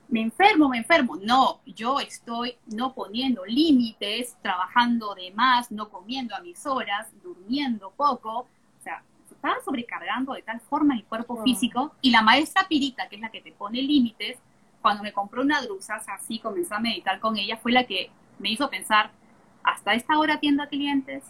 me 0.09 0.21
enfermo, 0.21 0.69
me 0.69 0.77
enfermo. 0.79 1.17
No, 1.21 1.61
yo 1.65 1.99
estoy 1.99 2.57
no 2.67 2.93
poniendo 2.93 3.45
límites, 3.45 4.35
trabajando 4.41 5.13
de 5.15 5.31
más, 5.31 5.71
no 5.71 5.89
comiendo 5.89 6.35
a 6.35 6.41
mis 6.41 6.65
horas, 6.65 7.07
durmiendo 7.23 7.91
poco. 7.91 8.39
O 8.39 8.83
sea, 8.83 9.03
estaba 9.29 9.61
sobrecargando 9.63 10.33
de 10.33 10.41
tal 10.41 10.59
forma 10.61 10.95
mi 10.95 11.03
cuerpo 11.03 11.41
físico. 11.43 11.93
Y 12.01 12.09
la 12.09 12.21
maestra 12.21 12.67
Pirita, 12.67 13.07
que 13.07 13.15
es 13.15 13.21
la 13.21 13.29
que 13.29 13.41
te 13.41 13.51
pone 13.51 13.81
límites, 13.81 14.37
cuando 14.81 15.03
me 15.03 15.13
compró 15.13 15.41
una 15.41 15.61
drusa, 15.61 16.01
así 16.07 16.39
comenzó 16.39 16.75
a 16.75 16.79
meditar 16.79 17.19
con 17.19 17.37
ella, 17.37 17.57
fue 17.57 17.71
la 17.71 17.85
que 17.85 18.09
me 18.39 18.49
hizo 18.49 18.69
pensar, 18.69 19.11
hasta 19.63 19.93
esta 19.93 20.17
hora 20.17 20.35
atiendo 20.35 20.63
a 20.63 20.67
clientes, 20.67 21.23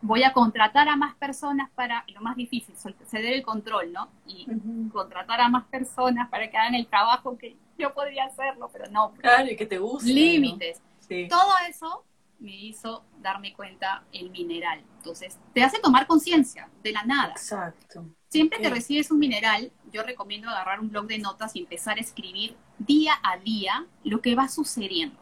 voy 0.00 0.22
a 0.24 0.32
contratar 0.32 0.88
a 0.88 0.96
más 0.96 1.14
personas 1.16 1.70
para, 1.74 2.04
lo 2.08 2.20
más 2.20 2.36
difícil, 2.36 2.74
ceder 3.06 3.32
el 3.32 3.42
control, 3.42 3.92
¿no? 3.92 4.08
Y 4.26 4.46
contratar 4.92 5.40
a 5.40 5.48
más 5.48 5.64
personas 5.64 6.28
para 6.28 6.50
que 6.50 6.56
hagan 6.56 6.74
el 6.74 6.86
trabajo 6.86 7.36
que 7.36 7.56
yo 7.78 7.92
podría 7.94 8.24
hacerlo, 8.24 8.70
pero 8.72 8.90
no. 8.90 9.12
Claro, 9.14 9.50
y 9.50 9.56
que 9.56 9.66
te 9.66 9.78
guste. 9.78 10.12
Límites. 10.12 10.80
Todo 11.28 11.52
eso 11.68 12.04
me 12.38 12.54
hizo 12.54 13.04
darme 13.20 13.52
cuenta 13.52 14.04
el 14.12 14.30
mineral. 14.30 14.82
Entonces, 14.98 15.38
te 15.52 15.62
hace 15.62 15.78
tomar 15.78 16.06
conciencia 16.06 16.68
de 16.82 16.92
la 16.92 17.04
nada. 17.04 17.32
Exacto. 17.32 18.04
Siempre 18.28 18.60
que 18.60 18.70
recibes 18.70 19.10
un 19.10 19.18
mineral, 19.18 19.70
yo 19.92 20.02
recomiendo 20.02 20.48
agarrar 20.48 20.80
un 20.80 20.88
blog 20.88 21.06
de 21.06 21.18
notas 21.18 21.54
y 21.54 21.60
empezar 21.60 21.98
a 21.98 22.00
escribir 22.00 22.56
día 22.78 23.12
a 23.22 23.36
día 23.36 23.86
lo 24.04 24.20
que 24.20 24.34
va 24.34 24.48
sucediendo. 24.48 25.21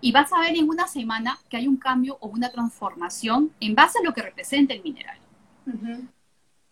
Y 0.00 0.12
vas 0.12 0.32
a 0.32 0.40
ver 0.40 0.56
en 0.56 0.68
una 0.68 0.86
semana 0.86 1.38
que 1.48 1.56
hay 1.56 1.66
un 1.66 1.76
cambio 1.76 2.18
o 2.20 2.28
una 2.28 2.50
transformación 2.50 3.52
en 3.60 3.74
base 3.74 3.98
a 3.98 4.02
lo 4.02 4.14
que 4.14 4.22
representa 4.22 4.74
el 4.74 4.82
mineral. 4.82 5.18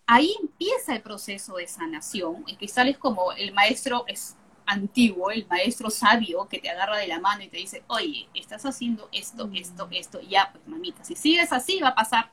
Ahí 0.07 0.35
empieza 0.41 0.95
el 0.95 1.01
proceso 1.01 1.55
de 1.57 1.67
sanación. 1.67 2.43
El 2.47 2.57
cristal 2.57 2.87
es 2.87 2.97
como 2.97 3.31
el 3.33 3.53
maestro 3.53 4.05
es 4.07 4.35
antiguo, 4.65 5.31
el 5.31 5.45
maestro 5.47 5.89
sabio 5.89 6.47
que 6.47 6.59
te 6.59 6.69
agarra 6.69 6.97
de 6.97 7.07
la 7.07 7.19
mano 7.19 7.43
y 7.43 7.49
te 7.49 7.57
dice, 7.57 7.83
oye, 7.87 8.27
estás 8.33 8.65
haciendo 8.65 9.09
esto, 9.11 9.47
mm. 9.47 9.55
esto, 9.55 9.87
esto, 9.91 10.21
ya, 10.21 10.49
pues 10.51 10.67
mamita, 10.67 11.03
si 11.03 11.15
sigues 11.15 11.51
así 11.53 11.79
va 11.79 11.89
a 11.89 11.95
pasar 11.95 12.31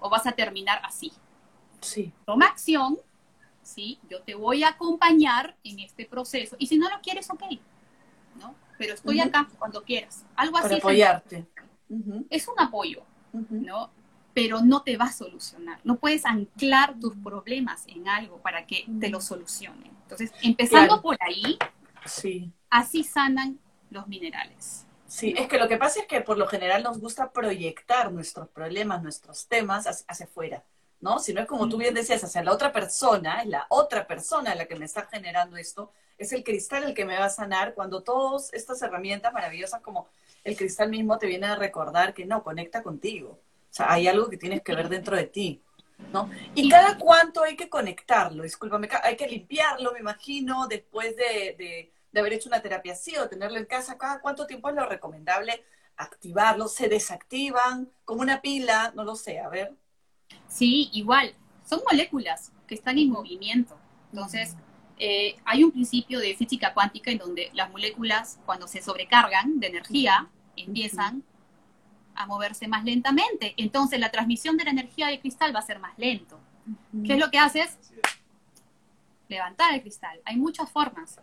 o 0.00 0.08
vas 0.08 0.26
a 0.26 0.32
terminar 0.32 0.80
así. 0.84 1.12
Sí. 1.80 2.12
Toma 2.24 2.46
acción, 2.46 2.98
¿sí? 3.62 3.98
Yo 4.08 4.22
te 4.22 4.34
voy 4.34 4.64
a 4.64 4.68
acompañar 4.70 5.56
en 5.62 5.80
este 5.80 6.06
proceso. 6.06 6.56
Y 6.58 6.66
si 6.66 6.78
no 6.78 6.88
lo 6.88 7.00
quieres, 7.00 7.28
ok, 7.30 7.42
¿no? 8.40 8.54
Pero 8.78 8.94
estoy 8.94 9.20
acá 9.20 9.48
cuando 9.58 9.82
quieras. 9.82 10.24
Algo 10.36 10.56
así. 10.56 10.68
Para 10.68 10.76
apoyarte. 10.76 11.46
Es 12.30 12.48
un 12.48 12.58
apoyo, 12.58 13.02
¿no? 13.32 13.90
Pero 14.34 14.60
no 14.60 14.82
te 14.82 14.96
va 14.96 15.06
a 15.06 15.12
solucionar. 15.12 15.80
No 15.84 15.96
puedes 15.96 16.26
anclar 16.26 16.98
tus 16.98 17.16
problemas 17.16 17.86
en 17.86 18.08
algo 18.08 18.38
para 18.38 18.66
que 18.66 18.84
te 19.00 19.08
lo 19.08 19.20
solucione. 19.20 19.90
Entonces, 20.02 20.32
empezando 20.42 21.00
por 21.00 21.16
ahí, 21.20 21.58
sí. 22.04 22.52
así 22.70 23.02
sanan 23.02 23.58
los 23.90 24.06
minerales. 24.08 24.86
Sí, 25.06 25.34
es 25.36 25.48
que 25.48 25.58
lo 25.58 25.68
que 25.68 25.76
pasa 25.76 26.00
es 26.00 26.06
que 26.06 26.20
por 26.20 26.36
lo 26.36 26.46
general 26.46 26.82
nos 26.82 26.98
gusta 26.98 27.30
proyectar 27.30 28.12
nuestros 28.12 28.48
problemas, 28.48 29.02
nuestros 29.02 29.46
temas 29.46 29.86
hacia, 29.86 30.26
afuera, 30.26 30.64
¿no? 31.00 31.20
Si 31.20 31.32
no 31.32 31.40
es 31.40 31.46
como 31.46 31.68
tú 31.68 31.76
bien 31.76 31.94
decías, 31.94 32.24
hacia 32.24 32.42
la 32.42 32.52
otra 32.52 32.72
persona, 32.72 33.42
es 33.42 33.46
la 33.46 33.66
otra 33.68 34.06
persona 34.06 34.54
la 34.54 34.66
que 34.66 34.76
me 34.76 34.84
está 34.84 35.06
generando 35.06 35.56
esto, 35.56 35.92
es 36.18 36.32
el 36.32 36.44
cristal 36.44 36.84
el 36.84 36.94
que 36.94 37.04
me 37.04 37.18
va 37.18 37.26
a 37.26 37.30
sanar 37.30 37.74
cuando 37.74 38.02
todas 38.02 38.52
estas 38.52 38.80
herramientas 38.82 39.32
maravillosas 39.32 39.80
como 39.80 40.08
el 40.44 40.56
cristal 40.56 40.88
mismo 40.88 41.18
te 41.18 41.26
vienen 41.26 41.50
a 41.50 41.56
recordar 41.56 42.14
que 42.14 42.24
no, 42.24 42.42
conecta 42.42 42.82
contigo. 42.82 43.30
O 43.30 43.74
sea, 43.76 43.92
hay 43.92 44.08
algo 44.08 44.28
que 44.28 44.36
tienes 44.36 44.62
que 44.62 44.74
ver 44.74 44.88
dentro 44.88 45.16
de 45.16 45.24
ti, 45.24 45.62
¿no? 46.12 46.30
Y 46.54 46.68
cada 46.68 46.96
cuánto 46.98 47.42
hay 47.42 47.56
que 47.56 47.68
conectarlo, 47.68 48.42
discúlpame, 48.42 48.88
hay 49.02 49.16
que 49.16 49.28
limpiarlo, 49.28 49.92
me 49.92 49.98
imagino, 49.98 50.66
después 50.68 51.16
de, 51.16 51.92
de, 52.12 52.20
haber 52.20 52.32
hecho 52.32 52.48
una 52.48 52.62
terapia 52.62 52.94
así 52.94 53.14
o 53.18 53.28
tenerlo 53.28 53.58
en 53.58 53.66
casa, 53.66 53.98
cada 53.98 54.20
cuánto 54.20 54.46
tiempo 54.46 54.70
es 54.70 54.74
lo 54.74 54.86
recomendable 54.86 55.62
activarlo, 55.96 56.68
se 56.68 56.88
desactivan 56.88 57.90
como 58.04 58.20
una 58.20 58.40
pila, 58.40 58.92
no 58.94 59.04
lo 59.04 59.16
sé, 59.16 59.40
a 59.40 59.48
ver. 59.48 59.74
Sí, 60.48 60.90
igual, 60.92 61.34
son 61.64 61.80
moléculas 61.90 62.52
que 62.66 62.74
están 62.74 62.98
en 62.98 63.10
movimiento. 63.10 63.76
Entonces, 64.12 64.56
eh, 64.98 65.36
hay 65.44 65.62
un 65.62 65.70
principio 65.70 66.18
de 66.18 66.34
física 66.36 66.72
cuántica 66.72 67.10
en 67.10 67.18
donde 67.18 67.50
las 67.52 67.70
moléculas, 67.70 68.38
cuando 68.46 68.66
se 68.66 68.82
sobrecargan 68.82 69.60
de 69.60 69.66
energía, 69.66 70.28
empiezan 70.56 71.22
a 72.14 72.26
moverse 72.26 72.66
más 72.66 72.84
lentamente. 72.84 73.54
Entonces, 73.58 74.00
la 74.00 74.10
transmisión 74.10 74.56
de 74.56 74.64
la 74.64 74.70
energía 74.70 75.08
del 75.08 75.20
cristal 75.20 75.54
va 75.54 75.60
a 75.60 75.62
ser 75.62 75.78
más 75.78 75.98
lento. 75.98 76.40
¿Qué 77.04 77.12
es 77.12 77.18
lo 77.18 77.30
que 77.30 77.38
haces? 77.38 77.76
Levantar 79.28 79.74
el 79.74 79.82
cristal. 79.82 80.20
Hay 80.24 80.36
muchas 80.36 80.70
formas. 80.70 81.20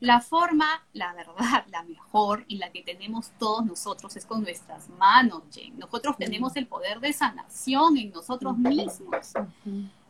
La 0.00 0.20
forma, 0.20 0.86
la 0.92 1.12
verdad, 1.12 1.66
la 1.70 1.82
mejor 1.82 2.44
y 2.46 2.58
la 2.58 2.70
que 2.70 2.82
tenemos 2.82 3.32
todos 3.38 3.66
nosotros 3.66 4.16
es 4.16 4.24
con 4.24 4.42
nuestras 4.42 4.88
manos, 4.90 5.42
Jane. 5.52 5.74
Nosotros 5.76 6.16
tenemos 6.16 6.56
el 6.56 6.66
poder 6.66 7.00
de 7.00 7.12
sanación 7.12 7.96
en 7.98 8.10
nosotros 8.10 8.56
mismos. 8.56 9.32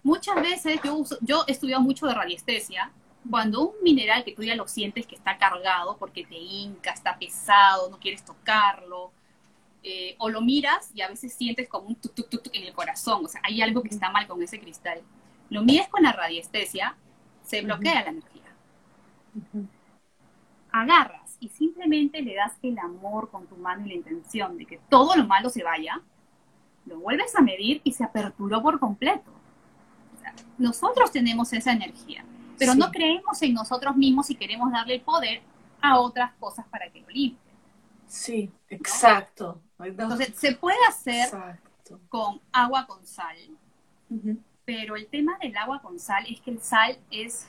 Muchas 0.02 0.36
veces 0.36 0.80
yo, 0.84 1.02
yo 1.20 1.44
he 1.46 1.52
estudiado 1.52 1.82
mucho 1.82 2.06
de 2.06 2.14
radiestesia. 2.14 2.92
Cuando 3.28 3.68
un 3.68 3.82
mineral 3.82 4.24
que 4.24 4.32
tú 4.32 4.42
ya 4.42 4.54
lo 4.54 4.66
sientes 4.68 5.06
que 5.06 5.16
está 5.16 5.36
cargado 5.36 5.96
porque 5.98 6.24
te 6.24 6.36
hinca, 6.36 6.92
está 6.92 7.18
pesado, 7.18 7.90
no 7.90 7.98
quieres 7.98 8.24
tocarlo, 8.24 9.12
eh, 9.82 10.16
o 10.18 10.28
lo 10.28 10.40
miras 10.40 10.90
y 10.94 11.02
a 11.02 11.08
veces 11.08 11.34
sientes 11.34 11.68
como 11.68 11.88
un 11.88 11.94
tuk, 11.96 12.14
tuk, 12.14 12.28
tuk, 12.28 12.48
en 12.52 12.64
el 12.64 12.72
corazón, 12.72 13.24
o 13.24 13.28
sea, 13.28 13.40
hay 13.44 13.62
algo 13.62 13.82
que 13.82 13.90
está 13.90 14.10
mal 14.10 14.26
con 14.26 14.42
ese 14.42 14.58
cristal. 14.58 15.00
Lo 15.50 15.62
mides 15.62 15.88
con 15.88 16.02
la 16.02 16.12
radiestesia, 16.12 16.96
se 17.42 17.62
bloquea 17.62 18.02
la 18.04 18.10
energía. 18.10 18.42
Agarras 20.70 21.36
y 21.40 21.48
simplemente 21.48 22.22
le 22.22 22.34
das 22.34 22.52
el 22.62 22.78
amor 22.78 23.30
con 23.30 23.46
tu 23.46 23.56
mano 23.56 23.86
y 23.86 23.90
la 23.90 23.94
intención 23.94 24.58
de 24.58 24.66
que 24.66 24.80
todo 24.88 25.16
lo 25.16 25.26
malo 25.26 25.48
se 25.48 25.62
vaya, 25.62 26.02
lo 26.86 26.98
vuelves 26.98 27.34
a 27.36 27.40
medir 27.40 27.80
y 27.84 27.92
se 27.92 28.04
aperturó 28.04 28.62
por 28.62 28.78
completo 28.78 29.37
nosotros 30.56 31.10
tenemos 31.10 31.52
esa 31.52 31.72
energía, 31.72 32.24
pero 32.58 32.74
no 32.74 32.90
creemos 32.90 33.40
en 33.42 33.54
nosotros 33.54 33.96
mismos 33.96 34.30
y 34.30 34.34
queremos 34.34 34.72
darle 34.72 34.96
el 34.96 35.00
poder 35.00 35.42
a 35.80 35.98
otras 35.98 36.32
cosas 36.38 36.66
para 36.66 36.90
que 36.90 37.00
lo 37.00 37.08
limpien. 37.08 37.56
Sí, 38.06 38.50
exacto. 38.68 39.60
Entonces, 39.78 40.32
se 40.34 40.52
puede 40.56 40.78
hacer 40.88 41.28
con 42.08 42.40
agua 42.52 42.86
con 42.86 43.04
sal, 43.06 43.36
pero 44.64 44.96
el 44.96 45.06
tema 45.06 45.38
del 45.40 45.56
agua 45.56 45.80
con 45.80 45.98
sal 45.98 46.24
es 46.28 46.40
que 46.40 46.50
el 46.50 46.60
sal 46.60 46.98
es, 47.10 47.46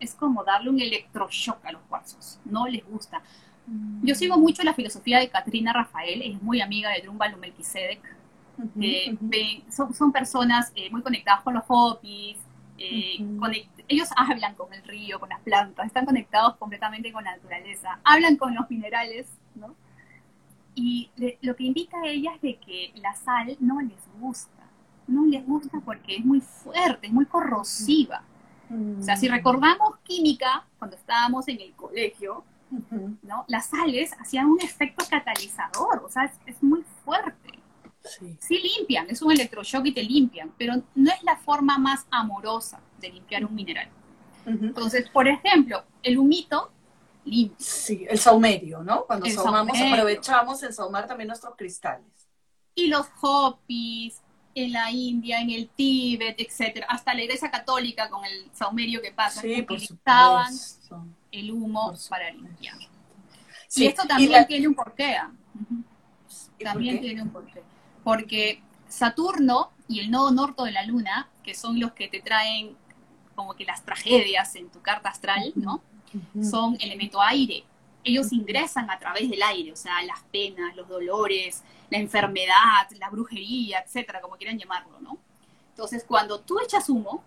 es 0.00 0.14
como 0.14 0.44
darle 0.44 0.70
un 0.70 0.80
electroshock 0.80 1.64
a 1.64 1.72
los 1.72 1.82
cuarzos, 1.82 2.40
no 2.44 2.66
les 2.66 2.84
gusta. 2.84 3.22
Yo 4.02 4.14
sigo 4.14 4.36
mm. 4.36 4.40
mucho 4.40 4.62
la 4.62 4.74
filosofía 4.74 5.18
de 5.18 5.28
Katrina 5.28 5.72
Rafael, 5.72 6.22
es 6.22 6.42
muy 6.42 6.60
amiga 6.60 6.90
de 6.90 7.02
Drumbal 7.02 7.36
Melquisedec, 7.36 8.00
eh, 8.80 9.62
son, 9.70 9.94
son, 9.94 10.12
personas 10.12 10.72
eh, 10.74 10.90
muy 10.90 11.02
conectadas 11.02 11.42
con 11.42 11.54
los 11.54 11.64
hobbies, 11.64 12.38
eh, 12.78 13.24
ellos 13.88 14.08
hablan 14.16 14.54
con 14.54 14.72
el 14.72 14.82
río, 14.84 15.18
con 15.20 15.28
las 15.28 15.40
plantas, 15.40 15.86
están 15.86 16.06
conectados 16.06 16.56
completamente 16.56 17.12
con 17.12 17.24
la 17.24 17.36
naturaleza, 17.36 18.00
hablan 18.04 18.36
con 18.36 18.54
los 18.54 18.68
minerales, 18.70 19.26
¿no? 19.54 19.74
Y 20.74 21.10
lo 21.42 21.56
que 21.56 21.64
indica 21.64 21.98
a 22.00 22.06
ella 22.06 22.34
es 22.36 22.40
de 22.40 22.56
que 22.56 22.92
la 22.96 23.12
sal 23.14 23.56
no 23.58 23.80
les 23.80 23.98
gusta, 24.20 24.62
no 25.08 25.26
les 25.26 25.44
gusta 25.44 25.80
porque 25.84 26.16
es 26.16 26.24
muy 26.24 26.40
fuerte, 26.40 27.08
es 27.08 27.12
muy 27.12 27.26
corrosiva. 27.26 28.22
O 28.70 29.02
sea, 29.02 29.16
si 29.16 29.28
recordamos 29.28 29.98
química, 30.04 30.66
cuando 30.78 30.96
estábamos 30.96 31.48
en 31.48 31.60
el 31.60 31.72
colegio, 31.72 32.44
¿no? 33.22 33.44
Las 33.48 33.66
sales 33.66 34.12
hacían 34.20 34.46
un 34.46 34.60
efecto 34.60 35.04
catalizador, 35.10 36.02
o 36.04 36.08
sea, 36.08 36.30
es 36.46 36.62
muy 36.62 36.84
fuerte. 37.04 37.57
Sí. 38.08 38.60
limpian, 38.76 39.08
es 39.10 39.22
un 39.22 39.32
electroshock 39.32 39.86
y 39.86 39.92
te 39.92 40.02
limpian, 40.02 40.52
pero 40.56 40.74
no 40.94 41.10
es 41.10 41.22
la 41.22 41.36
forma 41.36 41.78
más 41.78 42.06
amorosa 42.10 42.80
de 43.00 43.10
limpiar 43.10 43.44
un 43.44 43.54
mineral. 43.54 43.88
Entonces, 44.46 45.10
por 45.10 45.28
ejemplo, 45.28 45.84
el 46.02 46.16
humito 46.16 46.72
limpia. 47.24 47.56
Sí, 47.58 48.06
el 48.08 48.18
saumerio, 48.18 48.82
¿no? 48.82 49.04
Cuando 49.04 49.28
saumamos, 49.28 49.78
aprovechamos 49.78 50.62
en 50.62 50.72
saumar 50.72 51.06
también 51.06 51.28
nuestros 51.28 51.54
cristales. 51.54 52.06
Y 52.74 52.86
los 52.86 53.06
hopis, 53.20 54.22
en 54.54 54.72
la 54.72 54.90
India, 54.90 55.40
en 55.40 55.50
el 55.50 55.68
Tíbet, 55.68 56.40
etcétera, 56.40 56.86
hasta 56.88 57.12
la 57.12 57.22
Iglesia 57.22 57.50
Católica 57.50 58.08
con 58.08 58.24
el 58.24 58.50
saumerio 58.54 59.02
que 59.02 59.12
pasa, 59.12 59.42
sí, 59.42 59.60
utilizaban 59.60 60.52
el 61.30 61.52
humo 61.52 61.92
para 62.08 62.30
limpiar. 62.30 62.76
y 63.76 63.86
esto 63.86 64.06
también 64.06 64.46
tiene 64.46 64.66
un 64.66 64.74
porqué. 64.74 65.16
¿ah? 65.16 65.30
También 66.58 67.00
tiene 67.00 67.22
un 67.22 67.30
porqué 67.30 67.62
porque 68.04 68.62
Saturno 68.88 69.70
y 69.88 70.00
el 70.00 70.10
nodo 70.10 70.30
norte 70.30 70.64
de 70.64 70.72
la 70.72 70.84
luna, 70.84 71.28
que 71.42 71.54
son 71.54 71.80
los 71.80 71.92
que 71.92 72.08
te 72.08 72.20
traen 72.20 72.76
como 73.34 73.54
que 73.54 73.64
las 73.64 73.84
tragedias 73.84 74.54
en 74.56 74.68
tu 74.68 74.80
carta 74.80 75.10
astral, 75.10 75.52
¿no? 75.54 75.82
son 76.42 76.76
elemento 76.80 77.20
aire. 77.20 77.64
Ellos 78.04 78.32
ingresan 78.32 78.90
a 78.90 78.98
través 78.98 79.28
del 79.28 79.42
aire, 79.42 79.72
o 79.72 79.76
sea, 79.76 80.02
las 80.02 80.22
penas, 80.32 80.74
los 80.74 80.88
dolores, 80.88 81.62
la 81.90 81.98
enfermedad, 81.98 82.88
la 82.98 83.10
brujería, 83.10 83.80
etcétera, 83.80 84.20
como 84.20 84.36
quieran 84.36 84.58
llamarlo, 84.58 84.98
¿no? 85.00 85.18
Entonces, 85.70 86.04
cuando 86.06 86.40
tú 86.40 86.58
echas 86.60 86.88
humo, 86.88 87.22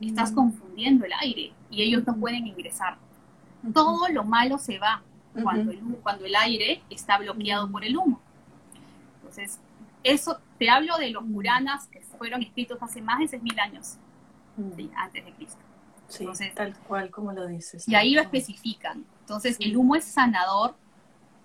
estás 0.00 0.32
confundiendo 0.32 1.04
el 1.04 1.12
aire 1.20 1.52
y 1.70 1.82
ellos 1.82 2.04
no 2.06 2.16
pueden 2.16 2.46
ingresar. 2.46 2.96
Todo 3.72 4.08
lo 4.08 4.24
malo 4.24 4.58
se 4.58 4.78
va 4.78 5.02
cuando 5.42 5.70
el, 5.70 5.80
cuando 6.02 6.24
el 6.24 6.34
aire 6.34 6.82
está 6.90 7.18
bloqueado 7.18 7.70
por 7.70 7.84
el 7.84 7.96
humo. 7.96 8.20
Entonces, 9.16 9.60
eso, 10.02 10.40
te 10.58 10.70
hablo 10.70 10.96
de 10.98 11.10
los 11.10 11.24
Puranas 11.24 11.88
que 11.88 12.00
fueron 12.00 12.42
escritos 12.42 12.78
hace 12.80 13.00
más 13.00 13.18
de 13.18 13.38
6.000 13.38 13.60
años 13.60 13.96
antes 14.96 15.24
de 15.24 15.32
Cristo. 15.32 15.60
Sí, 16.08 16.26
tal 16.54 16.76
cual 16.80 17.10
como 17.10 17.32
lo 17.32 17.46
dices. 17.46 17.86
Y 17.86 17.94
ahí 17.94 18.14
lo 18.14 18.22
especifican. 18.22 19.04
Entonces, 19.20 19.56
el 19.60 19.76
humo 19.76 19.94
es 19.94 20.04
sanador, 20.04 20.74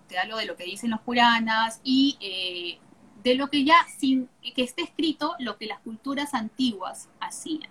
te 0.08 0.18
hablo 0.18 0.36
de 0.36 0.46
lo 0.46 0.56
que 0.56 0.64
dicen 0.64 0.90
los 0.90 1.00
Puranas 1.00 1.80
y 1.84 2.16
eh, 2.20 2.78
de 3.22 3.34
lo 3.34 3.48
que 3.48 3.64
ya, 3.64 3.86
sin 3.98 4.28
que 4.54 4.62
esté 4.62 4.82
escrito, 4.82 5.34
lo 5.38 5.56
que 5.56 5.66
las 5.66 5.80
culturas 5.80 6.34
antiguas 6.34 7.08
hacían. 7.20 7.70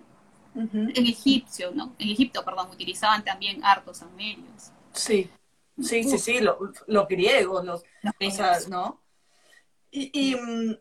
En 0.56 1.06
egipcio, 1.06 1.72
¿no? 1.74 1.96
En 1.98 2.10
Egipto, 2.10 2.44
perdón, 2.44 2.70
utilizaban 2.70 3.24
también 3.24 3.64
hartos 3.64 3.98
saumerios. 3.98 4.70
Sí, 4.92 5.28
sí, 5.80 6.04
sí, 6.04 6.16
sí, 6.16 6.38
los 6.40 7.08
griegos, 7.08 7.64
los, 7.64 7.82
o 7.82 8.30
sea, 8.30 8.58
¿no? 8.68 9.00
Y, 9.96 10.34
mm, 10.34 10.76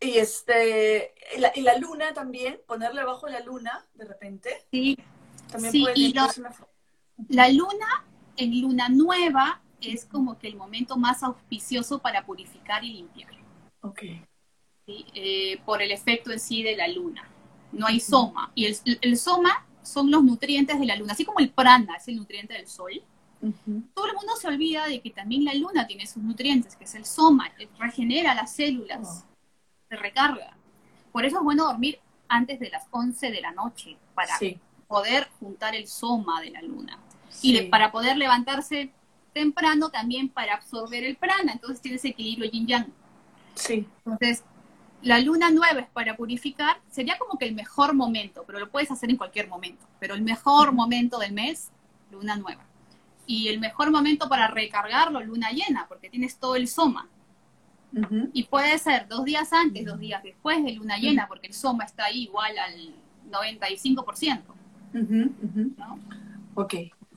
y, 0.00 0.18
este, 0.18 1.14
y 1.56 1.60
la, 1.62 1.78
luna 1.78 2.12
también, 2.12 2.60
ponerle 2.66 3.00
abajo 3.00 3.26
la 3.26 3.40
luna 3.40 3.86
de 3.94 4.04
repente. 4.04 4.66
Sí, 4.70 4.98
también 5.50 5.72
sí, 5.72 5.86
y 5.94 6.14
la 7.28 7.48
luna 7.48 8.04
en 8.36 8.60
luna 8.60 8.88
nueva 8.88 9.62
es 9.80 10.04
como 10.04 10.38
que 10.38 10.48
el 10.48 10.56
momento 10.56 10.96
más 10.96 11.22
auspicioso 11.22 12.00
para 12.00 12.24
purificar 12.24 12.84
y 12.84 12.92
limpiar. 12.92 13.32
Ok. 13.82 14.02
Eh, 14.86 15.60
por 15.64 15.82
el 15.82 15.92
efecto 15.92 16.32
en 16.32 16.40
sí 16.40 16.62
de 16.62 16.76
la 16.76 16.88
luna. 16.88 17.28
No 17.72 17.86
hay 17.86 18.00
soma. 18.00 18.50
Y 18.54 18.66
el, 18.66 19.16
soma 19.16 19.66
son 19.82 20.10
los 20.10 20.24
nutrientes 20.24 20.78
de 20.78 20.86
la 20.86 20.96
luna, 20.96 21.12
así 21.12 21.24
como 21.24 21.38
el 21.38 21.50
prana 21.50 21.96
es 21.96 22.08
el 22.08 22.16
nutriente 22.16 22.54
del 22.54 22.66
sol. 22.66 23.02
Todo 23.94 24.06
el 24.06 24.14
mundo 24.14 24.36
se 24.36 24.48
olvida 24.48 24.86
de 24.86 25.00
que 25.00 25.10
también 25.10 25.44
la 25.44 25.54
luna 25.54 25.86
tiene 25.86 26.06
sus 26.06 26.22
nutrientes, 26.22 26.76
que 26.76 26.84
es 26.84 26.94
el 26.94 27.04
soma, 27.06 27.54
que 27.54 27.68
regenera 27.78 28.34
las 28.34 28.52
células, 28.54 29.24
oh. 29.26 29.36
se 29.88 29.96
recarga. 29.96 30.56
Por 31.10 31.24
eso 31.24 31.38
es 31.38 31.42
bueno 31.42 31.64
dormir 31.64 31.98
antes 32.28 32.60
de 32.60 32.70
las 32.70 32.86
11 32.90 33.30
de 33.30 33.40
la 33.40 33.52
noche, 33.52 33.96
para 34.14 34.38
poder 34.86 35.28
juntar 35.40 35.74
el 35.74 35.86
soma 35.86 36.40
de 36.40 36.50
la 36.50 36.62
luna. 36.62 36.98
Y 37.42 37.62
para 37.62 37.90
poder 37.90 38.16
levantarse 38.16 38.92
temprano 39.32 39.90
también 39.90 40.28
para 40.28 40.54
absorber 40.54 41.04
el 41.04 41.16
prana. 41.16 41.52
Entonces 41.52 41.80
tienes 41.80 42.04
equilibrio 42.04 42.50
yin-yang. 42.50 42.92
Sí. 43.54 43.86
Entonces, 44.04 44.44
la 45.02 45.18
luna 45.18 45.50
nueva 45.50 45.80
es 45.80 45.88
para 45.88 46.16
purificar, 46.16 46.80
sería 46.90 47.16
como 47.18 47.38
que 47.38 47.46
el 47.46 47.54
mejor 47.54 47.94
momento, 47.94 48.44
pero 48.46 48.58
lo 48.58 48.70
puedes 48.70 48.90
hacer 48.90 49.10
en 49.10 49.16
cualquier 49.16 49.48
momento. 49.48 49.86
Pero 49.98 50.14
el 50.14 50.22
mejor 50.22 50.72
momento 50.72 51.18
del 51.18 51.32
mes, 51.32 51.70
luna 52.10 52.36
nueva. 52.36 52.64
Y 53.26 53.48
el 53.48 53.60
mejor 53.60 53.90
momento 53.90 54.28
para 54.28 54.48
recargarlo, 54.48 55.20
luna 55.20 55.50
llena, 55.50 55.86
porque 55.88 56.10
tienes 56.10 56.38
todo 56.38 56.56
el 56.56 56.66
soma. 56.68 57.08
Y 58.32 58.44
puede 58.44 58.78
ser 58.78 59.08
dos 59.08 59.24
días 59.24 59.52
antes, 59.52 59.84
dos 59.84 59.98
días 59.98 60.22
después 60.22 60.62
de 60.64 60.72
luna 60.72 60.96
llena, 60.96 61.26
porque 61.26 61.48
el 61.48 61.54
soma 61.54 61.84
está 61.84 62.04
ahí 62.04 62.22
igual 62.22 62.52
al 62.58 62.94
95%. 63.30 64.42
¿no? 65.76 65.98
Ok, 66.54 66.74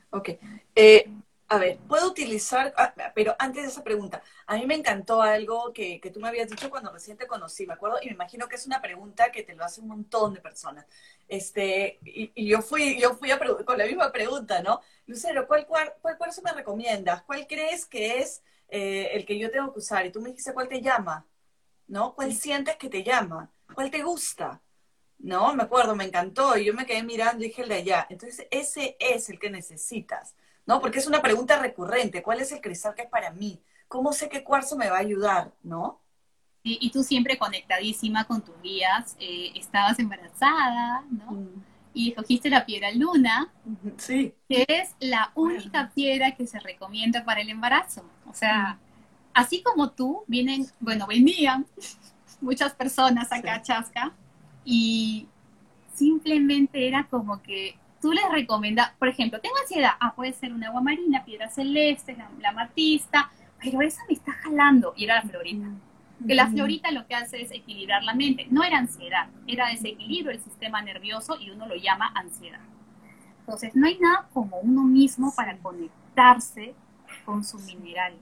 ok. 0.10 0.30
Eh, 0.76 1.10
a 1.54 1.60
ver, 1.60 1.78
puedo 1.88 2.08
utilizar, 2.08 2.74
ah, 2.78 2.94
pero 3.14 3.36
antes 3.38 3.62
de 3.62 3.70
esa 3.70 3.84
pregunta, 3.84 4.24
a 4.48 4.56
mí 4.56 4.66
me 4.66 4.74
encantó 4.74 5.22
algo 5.22 5.72
que, 5.72 6.02
tú 6.12 6.20
me 6.20 6.28
habías 6.28 6.50
dicho 6.50 6.68
cuando 6.72 6.92
recién 6.92 7.16
te 7.16 7.28
conocí, 7.28 7.68
me 7.68 7.74
acuerdo, 7.74 8.00
y 8.02 8.08
me 8.08 8.14
imagino 8.14 8.48
que 8.48 8.56
es 8.56 8.66
una 8.66 8.82
pregunta 8.82 9.32
que 9.32 9.44
te 9.44 9.54
lo 9.54 9.64
hace 9.64 9.80
un 9.80 9.90
montón 9.90 10.34
de 10.34 10.42
personas. 10.42 10.88
Este, 11.28 12.00
y, 12.04 12.48
yo 12.48 12.64
fui, 12.64 13.00
yo 13.00 13.14
fui 13.16 13.30
con 13.66 13.78
la 13.78 13.86
misma 13.86 14.12
pregunta, 14.12 14.64
¿no? 14.64 14.82
Lucero, 15.06 15.46
¿cuál, 15.48 15.68
cuál, 15.68 15.94
cuál 16.02 16.18
curso 16.18 16.42
me 16.42 16.54
recomiendas? 16.54 17.22
¿Cuál 17.22 17.46
crees 17.46 17.86
que 17.86 18.20
es 18.20 18.42
eh, 18.70 19.12
el 19.14 19.24
que 19.24 19.38
yo 19.38 19.52
tengo 19.52 19.72
que 19.72 19.80
usar? 19.80 20.08
Y 20.08 20.12
tú 20.12 20.22
me 20.22 20.30
dijiste, 20.30 20.54
¿cuál 20.54 20.68
te 20.68 20.82
llama? 20.82 21.28
¿No? 21.88 22.16
¿Cuál 22.16 22.34
sientes 22.34 22.78
que 22.78 22.90
te 22.90 23.04
llama? 23.04 23.52
¿Cuál 23.76 23.92
te 23.92 24.02
gusta? 24.02 24.60
¿No? 25.20 25.54
Me 25.54 25.64
acuerdo, 25.64 25.96
me 25.96 26.06
encantó, 26.06 26.58
y 26.58 26.66
yo 26.66 26.74
me 26.74 26.88
quedé 26.88 27.04
mirando 27.04 27.44
y 27.44 27.50
dije 27.50 27.62
el 27.62 27.70
de 27.70 27.76
allá. 27.76 28.08
Entonces, 28.10 28.48
ese 28.50 28.98
es 29.00 29.30
el 29.30 29.38
que 29.38 29.52
necesitas 29.52 30.34
¿no? 30.66 30.80
Porque 30.80 31.00
es 31.00 31.08
una 31.08 31.22
pregunta 31.22 31.60
recurrente, 31.60 32.24
¿cuál 32.24 32.40
es 32.40 32.52
el 32.52 32.62
cristal 32.62 32.96
que 32.96 33.04
es 33.04 33.10
para 33.10 33.32
mí? 33.32 33.62
¿Cómo 33.88 34.14
sé 34.14 34.30
qué 34.30 34.44
cuarzo 34.44 34.78
me 34.78 34.90
va 34.90 34.98
a 34.98 35.02
ayudar, 35.02 35.54
no? 35.62 36.02
Y, 36.66 36.90
tú 36.92 37.04
siempre 37.04 37.38
conectadísima 37.38 38.24
con 38.24 38.42
tus 38.42 38.56
guías, 38.62 39.18
eh, 39.20 39.52
estabas 39.56 40.00
embarazada, 40.00 41.04
¿no? 41.12 41.32
Mm. 41.32 41.64
Y 41.94 42.10
escogiste 42.10 42.50
la 42.50 42.66
piedra 42.66 42.90
luna, 42.94 43.52
sí. 43.98 44.34
que 44.48 44.66
es 44.70 44.96
la 45.00 45.32
única 45.36 45.92
piedra 45.94 46.32
que 46.32 46.48
se 46.48 46.62
recomienda 46.62 47.26
para 47.26 47.42
el 47.42 47.50
embarazo. 47.50 48.10
O 48.28 48.34
sea, 48.34 48.76
mm. 48.76 48.80
así 49.34 49.62
como 49.62 49.92
tú, 49.92 50.24
vienen, 50.28 50.66
bueno, 50.80 51.06
venían 51.06 51.68
muchas 52.40 52.74
personas 52.74 53.30
acá 53.34 53.56
a 53.56 53.62
Chasca 53.62 54.14
y 54.64 55.28
simplemente 55.94 56.88
era 56.88 57.08
como 57.10 57.42
que 57.42 57.78
tú 58.04 58.12
les 58.12 58.30
recomiendas, 58.30 58.92
por 59.00 59.08
ejemplo, 59.08 59.40
tengo 59.40 59.56
ansiedad, 59.62 59.92
ah, 59.98 60.14
puede 60.14 60.34
ser 60.34 60.52
una 60.52 60.68
agua 60.68 60.82
marina, 60.82 61.24
piedra 61.24 61.48
celeste, 61.48 62.18
la, 62.42 62.52
matista, 62.52 63.32
pero 63.62 63.82
esa 63.82 64.02
me 64.10 64.14
está 64.14 64.34
jalando, 64.34 64.94
y 64.98 65.06
era 65.06 65.16
la 65.16 65.22
florita. 65.22 65.68
Que 66.28 66.36
la 66.36 66.48
florita 66.48 66.92
lo 66.92 67.08
que 67.08 67.16
hace 67.16 67.42
es 67.42 67.52
equilibrar 67.52 68.04
la 68.04 68.14
mente, 68.14 68.46
no 68.50 68.62
era 68.62 68.78
ansiedad, 68.78 69.30
era 69.48 69.70
desequilibrio 69.70 70.32
del 70.32 70.42
sistema 70.42 70.82
nervioso 70.82 71.40
y 71.40 71.50
uno 71.52 71.66
lo 71.66 71.76
llama 71.76 72.12
ansiedad. 72.14 72.60
Entonces, 73.40 73.74
no 73.74 73.88
hay 73.88 73.98
nada 73.98 74.28
como 74.34 74.60
uno 74.60 74.84
mismo 74.84 75.34
para 75.34 75.58
conectarse 75.60 76.76
con 77.24 77.46
su 77.46 77.58
mineral. 77.60 78.16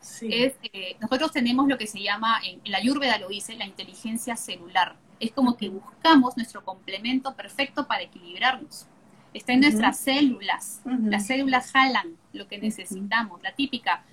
Es, 0.00 0.54
eh, 0.72 0.96
nosotros 1.00 1.32
tenemos 1.32 1.66
lo 1.66 1.76
que 1.76 1.88
se 1.88 2.00
llama, 2.00 2.38
en 2.44 2.60
la 2.70 2.78
Ayurveda 2.78 3.18
lo 3.18 3.28
dice, 3.28 3.56
la 3.56 3.66
inteligencia 3.66 4.36
celular. 4.36 4.94
Es 5.18 5.32
como 5.32 5.56
que 5.56 5.70
buscamos 5.70 6.36
nuestro 6.36 6.64
complemento 6.64 7.34
perfecto 7.34 7.88
para 7.88 8.02
equilibrarnos 8.02 8.86
está 9.34 9.52
en 9.52 9.60
nuestras 9.60 9.98
células. 9.98 10.80
Las 10.84 11.26
células 11.26 11.70
jalan 11.72 12.16
lo 12.32 12.48
que 12.48 12.58
necesitamos, 12.58 13.42
la 13.42 13.54
típica. 13.54 14.04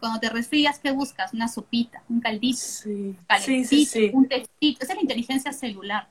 Cuando 0.00 0.18
te 0.18 0.30
resfrías, 0.30 0.78
¿qué 0.78 0.90
buscas? 0.92 1.34
Una 1.34 1.46
sopita, 1.46 2.02
un 2.08 2.20
caldito, 2.20 2.58
sí. 2.58 3.16
un 4.12 4.28
testito. 4.28 4.82
Esa 4.82 4.92
es 4.92 4.96
la 4.96 5.02
inteligencia 5.02 5.52
celular, 5.52 6.08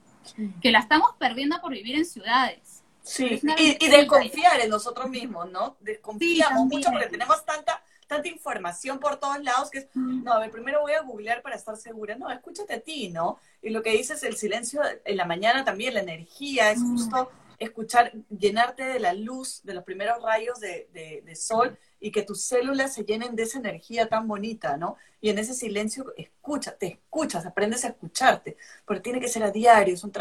que 0.62 0.70
la 0.70 0.78
estamos 0.78 1.10
perdiendo 1.18 1.60
por 1.60 1.72
vivir 1.72 1.96
en 1.96 2.06
ciudades. 2.06 2.82
Sí, 3.02 3.40
y, 3.58 3.88
de 3.88 4.06
confiar 4.06 4.60
en 4.60 4.70
nosotros 4.70 5.08
mismos, 5.10 5.50
¿no? 5.50 5.76
Desconfiamos 5.80 6.66
mucho 6.66 6.90
porque 6.90 7.06
tenemos 7.06 7.44
tanta 7.44 7.82
tanta 8.06 8.28
información 8.28 8.98
por 8.98 9.20
todos 9.20 9.40
lados 9.40 9.70
que 9.70 9.78
es, 9.78 9.86
no, 9.94 10.32
a 10.32 10.40
ver, 10.40 10.50
primero 10.50 10.80
voy 10.80 10.94
a 10.94 11.02
googlear 11.02 11.42
para 11.42 11.54
estar 11.54 11.76
segura. 11.76 12.16
No, 12.16 12.28
escúchate 12.28 12.74
a 12.74 12.80
ti, 12.80 13.08
¿no? 13.08 13.38
Y 13.62 13.70
lo 13.70 13.82
que 13.82 13.92
dices, 13.92 14.24
el 14.24 14.36
silencio 14.36 14.82
en 15.04 15.16
la 15.16 15.24
mañana 15.24 15.64
también, 15.64 15.94
la 15.94 16.00
energía, 16.00 16.72
es 16.72 16.82
justo 16.82 17.30
escuchar, 17.60 18.12
llenarte 18.30 18.84
de 18.84 18.98
la 18.98 19.12
luz, 19.12 19.60
de 19.62 19.74
los 19.74 19.84
primeros 19.84 20.20
rayos 20.22 20.58
de, 20.60 21.36
sol 21.36 21.78
y 22.00 22.10
que 22.10 22.22
tus 22.22 22.42
células 22.42 22.94
se 22.94 23.04
llenen 23.04 23.36
de 23.36 23.42
esa 23.42 23.58
energía 23.58 24.08
tan 24.08 24.26
bonita, 24.26 24.78
¿no? 24.78 24.96
Y 25.20 25.28
en 25.28 25.38
ese 25.38 25.52
silencio 25.52 26.12
escucha, 26.16 26.76
te 26.76 26.86
escuchas, 26.86 27.44
aprendes 27.44 27.84
a 27.84 27.88
escucharte, 27.88 28.56
porque 28.86 29.02
tiene 29.02 29.20
que 29.20 29.28
ser 29.28 29.42
a 29.42 29.50
diario, 29.50 29.94
es 29.94 30.02
un, 30.02 30.12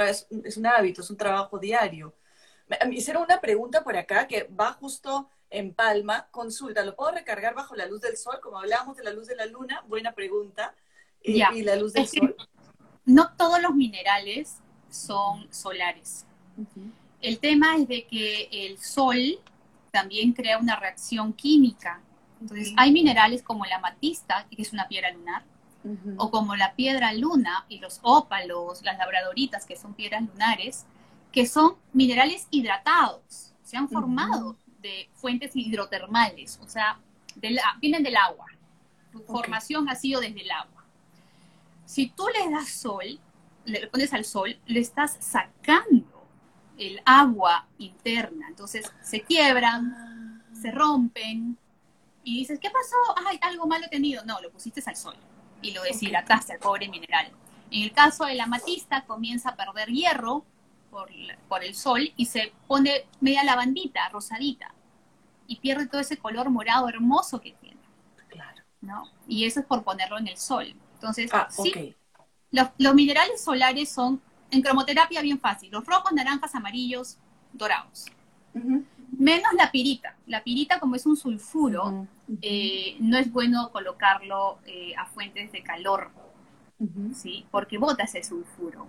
es 0.43 0.58
un 0.58 0.65
hábito, 0.67 1.02
es 1.02 1.10
un 1.10 1.17
trabajo 1.17 1.58
diario. 1.58 2.13
Me 2.67 2.95
hicieron 2.95 3.23
una 3.23 3.39
pregunta 3.39 3.84
por 3.84 3.95
acá 3.95 4.28
que 4.28 4.43
va 4.43 4.73
justo 4.73 5.30
en 5.49 5.73
Palma, 5.73 6.28
consulta, 6.32 6.84
¿lo 6.84 6.95
puedo 6.95 7.12
recargar 7.12 7.56
bajo 7.56 7.73
la 7.75 7.86
luz 7.86 8.02
del 8.02 8.17
sol? 8.17 8.39
Como 8.43 8.60
hablábamos 8.60 8.97
de 8.97 9.04
la 9.04 9.12
luz 9.12 9.28
de 9.28 9.38
la 9.38 9.45
luna, 9.45 9.84
buena 9.88 10.12
pregunta. 10.12 10.75
Y, 11.23 11.41
y 11.54 11.63
la 11.63 11.78
luz 11.78 11.93
del 11.93 12.08
sol. 12.08 12.36
No 13.06 13.34
todos 13.36 13.62
los 13.62 13.73
minerales 13.73 14.58
son 14.89 15.52
solares. 15.52 16.25
El 17.21 17.39
tema 17.39 17.75
es 17.75 17.88
de 17.88 18.05
que 18.05 18.49
el 18.51 18.77
sol 18.77 19.39
también 19.91 20.34
crea 20.34 20.58
una 20.58 20.75
reacción 20.75 21.34
química. 21.34 22.01
Entonces, 22.41 22.73
hay 22.77 22.91
minerales 22.91 23.43
como 23.43 23.65
la 23.65 23.77
amatista, 23.77 24.47
que 24.49 24.62
es 24.62 24.71
una 24.71 24.88
piedra 24.88 25.12
lunar, 25.12 25.43
o 26.17 26.29
como 26.29 26.55
la 26.55 26.75
piedra 26.75 27.13
luna 27.13 27.65
y 27.69 27.79
los 27.79 27.99
ópalos, 28.01 28.82
las 28.84 28.97
labradoritas, 28.97 29.65
que 29.65 29.75
son 29.75 29.93
piedras 29.93 30.23
lunares, 30.23 30.86
que 31.32 31.45
son 31.45 31.75
minerales 31.93 32.47
hidratados, 32.51 33.53
se 33.63 33.77
han 33.77 33.88
formado 33.88 34.58
de 34.82 35.10
fuentes 35.13 35.55
hidrotermales, 35.55 36.60
o 36.62 36.67
sea, 36.67 36.99
vienen 37.79 38.03
del 38.03 38.17
agua. 38.17 38.45
Su 39.12 39.23
formación 39.23 39.89
ha 39.89 39.95
sido 39.95 40.21
desde 40.21 40.41
el 40.41 40.51
agua. 40.51 40.84
Si 41.86 42.08
tú 42.10 42.25
le 42.27 42.51
das 42.51 42.69
sol, 42.69 43.19
le 43.65 43.88
pones 43.88 44.13
al 44.13 44.25
sol, 44.25 44.58
le 44.65 44.79
estás 44.79 45.17
sacando 45.19 46.09
el 46.80 47.02
agua 47.06 47.68
interna. 47.78 48.48
Entonces 48.48 48.92
se 49.02 49.22
quiebran, 49.22 50.44
se 50.54 50.72
rompen 50.72 51.58
y 52.24 52.39
dices, 52.39 52.60
¿qué 52.60 52.70
pasó? 52.70 52.96
Ay, 53.28 53.38
algo 53.42 53.68
malo 53.68 53.86
he 53.86 53.89
tenido. 53.89 54.24
No, 54.26 54.42
lo 54.42 54.50
pusiste 54.52 54.82
al 54.86 54.96
sol 54.96 55.15
y 55.62 55.72
lo 55.72 55.84
deshidrataste 55.84 56.54
al 56.54 56.60
pobre 56.60 56.88
mineral. 56.88 57.32
En 57.70 57.84
el 57.84 57.92
caso 57.92 58.26
de 58.26 58.36
la 58.36 58.46
amatista, 58.46 59.06
comienza 59.06 59.50
a 59.50 59.56
perder 59.56 59.89
hierro 59.89 60.46
por, 60.89 61.10
por 61.48 61.63
el 61.63 61.76
sol 61.76 62.12
y 62.15 62.26
se 62.26 62.54
pone 62.68 63.06
media 63.20 63.44
lavandita, 63.44 64.10
rosadita, 64.10 64.74
y 65.46 65.58
pierde 65.58 65.88
todo 65.88 66.02
ese 66.02 66.18
color 66.18 66.50
morado 66.50 66.89
hermoso 66.89 67.42
que 67.42 67.52
tiene. 67.54 67.80
Claro. 68.28 68.63
¿no? 68.82 69.04
Y 69.28 69.46
eso 69.46 69.60
es 69.60 69.65
por 69.65 69.84
ponerlo 69.84 70.18
en 70.18 70.28
el 70.28 70.38
sol. 70.38 70.76
Entonces, 70.96 71.30
Ah, 71.34 71.48
sí, 71.50 71.96
los, 72.52 72.70
los 72.78 72.96
minerales 72.96 73.44
solares 73.44 73.89
son 73.92 74.22
en 74.52 74.62
cromoterapia 74.62 75.22
bien 75.22 75.40
fácil, 75.40 75.72
los 75.72 75.86
rojos, 75.86 76.12
naranjas, 76.12 76.56
amarillos, 76.56 77.18
dorados. 77.54 78.06
Menos 79.18 79.52
la 79.58 79.72
pirita. 79.72 80.16
La 80.28 80.44
pirita, 80.44 80.80
como 80.80 80.96
es 80.96 81.06
un 81.06 81.16
sulfuro, 81.18 82.08
eh, 82.42 82.96
no 83.00 83.18
es 83.18 83.32
bueno 83.32 83.70
colocarlo 83.72 84.60
eh, 84.66 84.94
a 84.98 85.06
fuentes 85.06 85.52
de 85.52 85.64
calor. 85.64 86.12
¿sí? 87.14 87.46
Porque 87.52 87.78
bota 87.78 88.04
ese 88.04 88.24
sulfuro. 88.24 88.88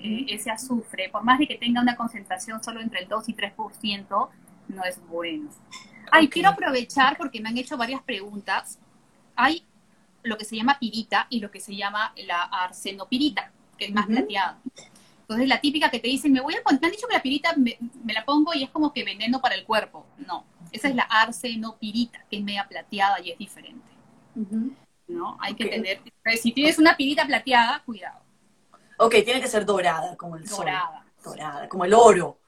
Eh, 0.00 0.26
ese 0.28 0.50
azufre, 0.50 1.08
por 1.10 1.22
más 1.22 1.38
de 1.38 1.46
que 1.46 1.56
tenga 1.56 1.80
una 1.80 1.96
concentración 1.96 2.62
solo 2.62 2.80
entre 2.80 3.00
el 3.00 3.08
2 3.08 3.28
y 3.28 3.34
3%, 3.34 4.28
no 4.68 4.84
es 4.84 5.00
bueno. 5.06 5.48
Ay, 6.10 6.26
Ok. 6.26 6.32
quiero 6.32 6.48
aprovechar 6.50 7.16
porque 7.16 7.40
me 7.40 7.48
han 7.48 7.58
hecho 7.58 7.76
varias 7.76 8.02
preguntas. 8.02 8.78
Hay 9.36 9.64
lo 10.22 10.36
que 10.36 10.44
se 10.44 10.56
llama 10.56 10.78
pirita 10.78 11.26
y 11.30 11.40
lo 11.40 11.50
que 11.50 11.60
se 11.60 11.74
llama 11.76 12.12
la 12.26 12.42
arsenopirita, 12.42 13.52
que 13.80 13.86
es 13.86 13.92
más 13.92 14.04
Ujú. 14.04 14.14
plateada. 14.14 14.58
Entonces, 15.22 15.48
la 15.48 15.60
típica 15.60 15.90
que 15.90 15.98
te 16.00 16.08
dicen, 16.08 16.32
me 16.32 16.40
voy 16.40 16.54
a 16.54 16.62
poner, 16.62 16.80
me 16.80 16.86
han 16.88 16.92
dicho 16.92 17.06
que 17.08 17.14
la 17.14 17.22
pirita 17.22 17.54
me, 17.56 17.78
me 18.04 18.12
la 18.12 18.24
pongo 18.24 18.52
y 18.54 18.62
es 18.64 18.70
como 18.70 18.92
que 18.92 19.04
veneno 19.04 19.40
para 19.40 19.54
el 19.54 19.64
cuerpo. 19.64 20.06
No, 20.26 20.44
esa 20.70 20.88
es 20.88 20.94
la 20.94 21.04
arsenopirita, 21.04 22.24
que 22.30 22.36
es 22.38 22.42
media 22.44 22.66
plateada 22.68 23.20
y 23.20 23.30
es 23.30 23.38
diferente. 23.38 23.88
¿no? 25.08 25.36
Hay 25.40 25.54
que 25.54 25.66
tener, 25.66 26.00
si 26.40 26.52
tienes 26.52 26.78
una 26.78 26.96
pirita 26.96 27.24
plateada, 27.26 27.82
cuidado, 27.84 28.20
Ok, 28.98 29.12
tiene 29.24 29.40
que 29.40 29.48
ser 29.48 29.64
dorada, 29.64 30.14
como 30.16 30.36
el 30.36 30.46
sol. 30.46 30.58
dorada. 30.58 31.06
Dorada, 31.24 31.68
como 31.68 31.84
el 31.86 31.94
oro. 31.94 32.38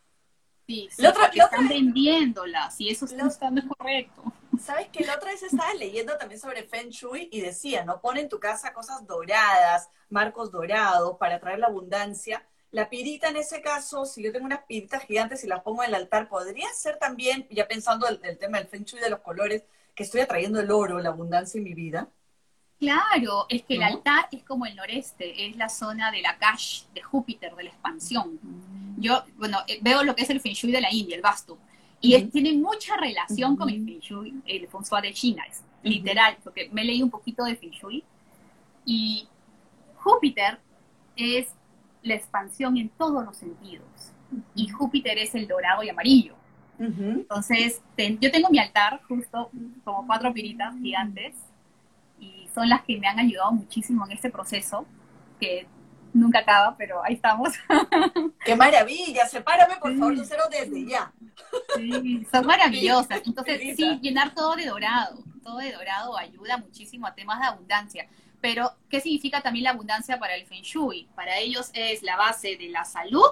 Sí, 0.66 0.88
sí, 0.90 1.02
La 1.02 1.10
otra- 1.10 1.30
la 1.34 1.44
están 1.44 1.66
vendiéndolas 1.68 2.78
y 2.80 2.90
eso 2.90 3.06
La- 3.16 3.26
está- 3.26 3.50
no 3.50 3.60
es 3.60 3.66
correcto. 3.66 4.22
¿Sabes 4.62 4.88
que 4.88 5.04
La 5.04 5.16
otra 5.16 5.32
vez 5.32 5.42
estaba 5.42 5.74
leyendo 5.74 6.16
también 6.16 6.40
sobre 6.40 6.62
Feng 6.62 6.90
Shui 6.90 7.28
y 7.32 7.40
decía, 7.40 7.84
¿no? 7.84 8.00
Pon 8.00 8.16
en 8.16 8.28
tu 8.28 8.38
casa 8.38 8.72
cosas 8.72 9.04
doradas, 9.06 9.88
marcos 10.08 10.52
dorados 10.52 11.16
para 11.18 11.40
traer 11.40 11.58
la 11.58 11.66
abundancia. 11.66 12.46
La 12.70 12.88
pirita 12.88 13.28
en 13.28 13.36
ese 13.36 13.60
caso, 13.60 14.06
si 14.06 14.22
yo 14.22 14.32
tengo 14.32 14.46
unas 14.46 14.62
piritas 14.62 15.02
gigantes 15.04 15.42
y 15.42 15.48
las 15.48 15.62
pongo 15.62 15.82
en 15.82 15.88
el 15.88 15.94
altar, 15.96 16.28
podría 16.28 16.68
ser 16.74 16.96
también, 16.98 17.46
ya 17.50 17.66
pensando 17.66 18.06
el, 18.06 18.20
el 18.22 18.38
tema 18.38 18.58
del 18.58 18.68
Feng 18.68 18.84
Shui 18.84 19.00
de 19.00 19.10
los 19.10 19.20
colores, 19.20 19.64
que 19.94 20.04
estoy 20.04 20.20
atrayendo 20.20 20.60
el 20.60 20.70
oro, 20.70 21.00
la 21.00 21.10
abundancia 21.10 21.58
en 21.58 21.64
mi 21.64 21.74
vida. 21.74 22.08
Claro, 22.78 23.46
es 23.48 23.62
que 23.62 23.74
el 23.74 23.80
¿No? 23.80 23.86
altar 23.86 24.28
es 24.32 24.42
como 24.44 24.66
el 24.66 24.74
noreste, 24.74 25.46
es 25.48 25.56
la 25.56 25.68
zona 25.68 26.10
de 26.10 26.22
la 26.22 26.38
Kash, 26.38 26.86
de 26.94 27.02
Júpiter, 27.02 27.54
de 27.54 27.64
la 27.64 27.70
expansión. 27.70 28.40
Yo, 28.96 29.24
bueno, 29.36 29.58
eh, 29.66 29.78
veo 29.82 30.02
lo 30.02 30.14
que 30.16 30.22
es 30.22 30.30
el 30.30 30.40
Feng 30.40 30.54
Shui 30.54 30.72
de 30.72 30.80
la 30.80 30.92
India, 30.92 31.16
el 31.16 31.22
Vastu, 31.22 31.58
y 32.02 32.14
es- 32.14 32.30
tiene 32.30 32.52
mucha 32.52 32.96
relación 32.98 33.56
con 33.56 33.70
el. 33.70 33.82
Feng 33.84 34.00
Shui, 34.00 34.34
el 34.44 34.68
Feng 34.68 34.82
Shui 34.82 35.00
de 35.00 35.12
China, 35.14 35.42
es 35.48 35.62
literal, 35.82 36.36
porque 36.44 36.68
me 36.70 36.84
leí 36.84 37.02
un 37.02 37.10
poquito 37.10 37.44
de 37.44 37.56
Feng 37.56 37.70
Shui, 37.70 38.04
y 38.84 39.26
Júpiter 39.96 40.58
es 41.16 41.48
la 42.02 42.14
expansión 42.14 42.76
en 42.76 42.88
todos 42.90 43.24
los 43.24 43.36
sentidos, 43.36 43.86
y 44.54 44.68
Júpiter 44.68 45.16
es 45.18 45.34
el 45.34 45.46
dorado 45.48 45.82
y 45.82 45.88
amarillo. 45.88 46.34
Entonces, 46.78 47.80
yo 48.20 48.30
tengo 48.32 48.50
mi 48.50 48.58
altar, 48.58 49.00
justo 49.06 49.50
como 49.84 50.04
cuatro 50.06 50.32
piritas 50.32 50.74
gigantes, 50.82 51.34
y 52.18 52.48
son 52.54 52.68
las 52.68 52.82
que 52.82 52.98
me 52.98 53.06
han 53.06 53.20
ayudado 53.20 53.52
muchísimo 53.52 54.04
en 54.06 54.12
este 54.12 54.30
proceso, 54.30 54.84
que 55.38 55.66
nunca 56.12 56.40
acaba, 56.40 56.76
pero 56.76 57.02
ahí 57.04 57.14
estamos. 57.14 57.50
¡Qué 58.44 58.56
maravilla! 58.56 59.26
Sepárame, 59.26 59.76
por 59.76 59.92
favor, 59.96 60.12
Sí. 60.14 60.18
Lucero, 60.20 60.42
desde 60.50 60.86
ya. 60.86 61.12
Sí, 61.76 62.26
son 62.30 62.46
maravillosas. 62.46 63.22
Entonces, 63.26 63.76
sí, 63.76 63.98
llenar 64.00 64.34
todo 64.34 64.54
de 64.56 64.66
dorado, 64.66 65.18
todo 65.42 65.58
de 65.58 65.72
dorado 65.72 66.16
ayuda 66.16 66.56
muchísimo 66.58 67.06
a 67.06 67.14
temas 67.14 67.40
de 67.40 67.46
abundancia. 67.46 68.08
Pero, 68.40 68.72
¿qué 68.88 69.00
significa 69.00 69.40
también 69.40 69.64
la 69.64 69.70
abundancia 69.70 70.18
para 70.18 70.34
el 70.34 70.46
Feng 70.46 70.62
Shui? 70.62 71.08
Para 71.14 71.38
ellos 71.38 71.70
es 71.74 72.02
la 72.02 72.16
base 72.16 72.56
de 72.56 72.68
la 72.68 72.84
salud, 72.84 73.30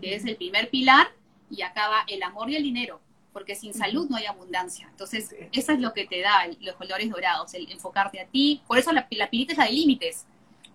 que 0.00 0.14
es 0.16 0.24
el 0.24 0.36
primer 0.36 0.70
pilar, 0.70 1.08
y 1.50 1.62
acaba 1.62 2.04
el 2.08 2.22
amor 2.22 2.50
y 2.50 2.56
el 2.56 2.62
dinero, 2.64 3.00
porque 3.32 3.54
sin 3.54 3.72
salud 3.72 4.08
no 4.10 4.16
hay 4.16 4.26
abundancia. 4.26 4.88
Entonces, 4.90 5.28
Sí. 5.30 5.36
eso 5.52 5.72
es 5.72 5.78
lo 5.80 5.92
que 5.94 6.06
te 6.06 6.20
da 6.20 6.44
el- 6.44 6.58
los 6.60 6.74
colores 6.76 7.08
dorados, 7.10 7.54
el 7.54 7.70
enfocarte 7.70 8.20
a 8.20 8.26
ti. 8.26 8.60
Por 8.66 8.76
eso 8.78 8.92
la, 8.92 9.06
la 9.10 9.30
pirita 9.30 9.52
es 9.52 9.58
la 9.58 9.64
de 9.66 9.72
límites. 9.72 10.26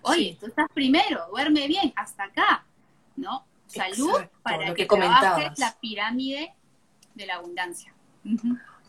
Oye, 0.04 0.32
Sí. 0.32 0.38
tú 0.40 0.46
estás 0.48 0.68
primero, 0.74 1.28
duerme 1.30 1.68
bien, 1.68 1.94
hasta 1.96 2.26
acá, 2.26 2.66
¿no? 3.16 3.46
Salud 3.68 4.10
Exacto, 4.12 4.40
para 4.44 4.66
que, 4.74 4.74
que 4.74 4.86
trabajes 4.86 5.58
la 5.58 5.78
pirámide 5.80 6.54
de 7.16 7.26
la 7.26 7.36
abundancia. 7.36 7.94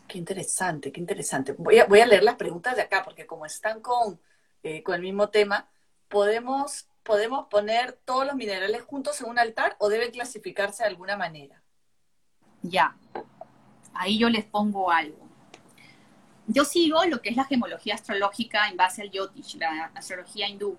Qué 0.07 0.17
interesante, 0.17 0.91
qué 0.91 0.99
interesante. 0.99 1.53
Voy 1.53 1.79
a, 1.79 1.85
voy 1.85 1.99
a 2.01 2.05
leer 2.05 2.23
las 2.23 2.35
preguntas 2.35 2.75
de 2.75 2.83
acá, 2.83 3.03
porque 3.03 3.25
como 3.25 3.45
están 3.45 3.81
con, 3.81 4.19
eh, 4.61 4.83
con 4.83 4.95
el 4.95 5.01
mismo 5.01 5.29
tema, 5.29 5.67
¿podemos, 6.07 6.87
¿podemos 7.03 7.47
poner 7.47 7.93
todos 8.05 8.25
los 8.25 8.35
minerales 8.35 8.83
juntos 8.83 9.19
en 9.21 9.29
un 9.29 9.39
altar 9.39 9.75
o 9.79 9.89
deben 9.89 10.11
clasificarse 10.11 10.83
de 10.83 10.89
alguna 10.89 11.17
manera? 11.17 11.61
Ya. 12.61 12.95
Ahí 13.93 14.19
yo 14.19 14.29
les 14.29 14.45
pongo 14.45 14.91
algo. 14.91 15.25
Yo 16.47 16.63
sigo 16.65 17.03
lo 17.05 17.21
que 17.21 17.29
es 17.29 17.35
la 17.35 17.45
gemología 17.45 17.95
astrológica 17.95 18.67
en 18.67 18.77
base 18.77 19.01
al 19.01 19.09
Yotish, 19.09 19.57
la 19.57 19.91
astrología 19.95 20.47
hindú. 20.47 20.77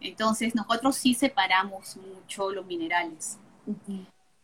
Entonces, 0.00 0.54
nosotros 0.54 0.96
sí 0.96 1.14
separamos 1.14 1.96
mucho 1.96 2.50
los 2.50 2.66
minerales. 2.66 3.38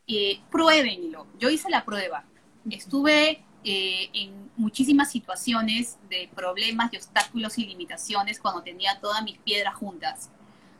Eh, 0.06 0.40
pruébenlo. 0.50 1.26
Yo 1.38 1.50
hice 1.50 1.70
la 1.70 1.84
prueba. 1.84 2.24
Estuve 2.70 3.44
eh, 3.64 4.10
en 4.12 4.50
muchísimas 4.56 5.10
situaciones 5.10 5.98
de 6.08 6.28
problemas 6.34 6.92
y 6.92 6.96
obstáculos 6.96 7.58
y 7.58 7.66
limitaciones 7.66 8.40
cuando 8.40 8.62
tenía 8.62 8.98
todas 9.00 9.22
mis 9.22 9.38
piedras 9.38 9.74
juntas. 9.74 10.30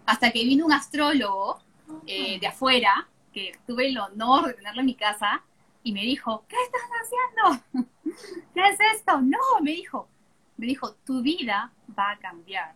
Hasta 0.05 0.31
que 0.33 0.45
vino 0.45 0.67
un 0.67 0.73
astrólogo 0.73 1.61
eh, 2.07 2.41
de 2.41 2.47
afuera, 2.47 3.09
que 3.33 3.53
tuve 3.67 3.89
el 3.89 3.99
honor 3.99 4.49
de 4.49 4.55
tenerlo 4.55 4.81
en 4.81 4.87
mi 4.87 4.95
casa, 4.95 5.43
y 5.85 5.93
me 5.93 6.03
dijo, 6.03 6.45
¿qué 6.49 6.57
estás 6.65 6.83
haciendo? 7.03 7.89
¿Qué 8.55 8.61
es 8.69 8.79
esto? 8.95 9.21
No, 9.21 9.39
me 9.61 9.73
dijo, 9.73 10.09
me 10.57 10.67
dijo, 10.67 10.95
tu 11.05 11.23
vida 11.23 11.73
va 11.99 12.11
a 12.11 12.19
cambiar 12.19 12.75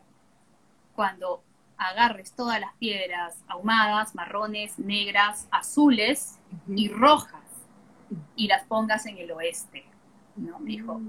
cuando 0.94 1.42
agarres 1.79 2.33
todas 2.33 2.61
las 2.61 2.75
piedras 2.75 3.37
ahumadas, 3.49 4.15
marrones, 4.15 4.79
negras, 4.79 5.49
azules 5.51 6.39
y 6.69 6.89
rojas 6.89 7.43
y 8.35 8.47
las 8.47 8.65
pongas 8.65 9.07
en 9.07 9.19
el 9.19 9.31
oeste. 9.33 9.85
¿no? 10.37 10.59
Me 10.59 10.71
dijo, 10.71 11.01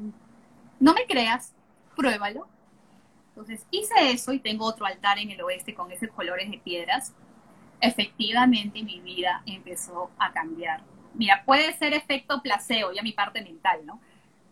no 0.79 0.93
me 0.93 1.05
creas, 1.05 1.53
pruébalo. 1.95 2.47
Entonces 3.29 3.65
hice 3.69 4.11
eso 4.11 4.33
y 4.33 4.39
tengo 4.39 4.65
otro 4.65 4.85
altar 4.85 5.19
en 5.19 5.31
el 5.31 5.41
oeste 5.41 5.75
con 5.75 5.91
esos 5.91 6.09
colores 6.09 6.49
de 6.49 6.57
piedras. 6.57 7.13
Efectivamente 7.79 8.81
mi 8.81 8.99
vida 8.99 9.43
empezó 9.45 10.09
a 10.17 10.31
cambiar. 10.31 10.81
Mira, 11.13 11.43
puede 11.45 11.73
ser 11.73 11.93
efecto 11.93 12.41
placebo, 12.41 12.91
ya 12.91 13.03
mi 13.03 13.11
parte 13.11 13.41
mental, 13.43 13.85
¿no? 13.85 13.99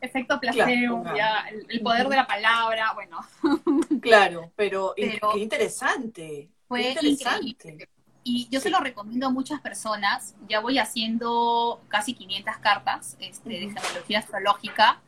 Efecto 0.01 0.39
placebo, 0.39 1.01
Claro, 1.01 1.17
ya 1.17 1.37
el, 1.49 1.65
el 1.69 1.81
poder 1.81 2.07
de 2.09 2.15
la 2.15 2.27
palabra, 2.27 2.93
bueno, 2.93 3.19
Claro, 4.01 4.51
pero, 4.55 4.93
Pero- 4.95 5.31
qué 5.33 5.39
interesante. 5.39 6.49
fue 6.67 6.81
qué 6.81 6.89
interesante. 7.07 7.47
increíble. 7.47 7.89
Y 8.27 8.47
yo 8.49 8.59
se 8.59 8.69
lo 8.71 8.79
recomiendo 8.79 9.27
a 9.27 9.29
muchas 9.29 9.61
personas. 9.61 10.35
Ya 10.49 10.59
voy 10.59 10.79
haciendo 10.79 11.79
casi 11.89 12.13
500 12.15 12.57
cartas 12.57 13.15
este, 13.19 13.49
de 13.49 13.67
Ujú. 13.67 13.75
gemología 13.79 14.19
astrológica. 14.19 14.99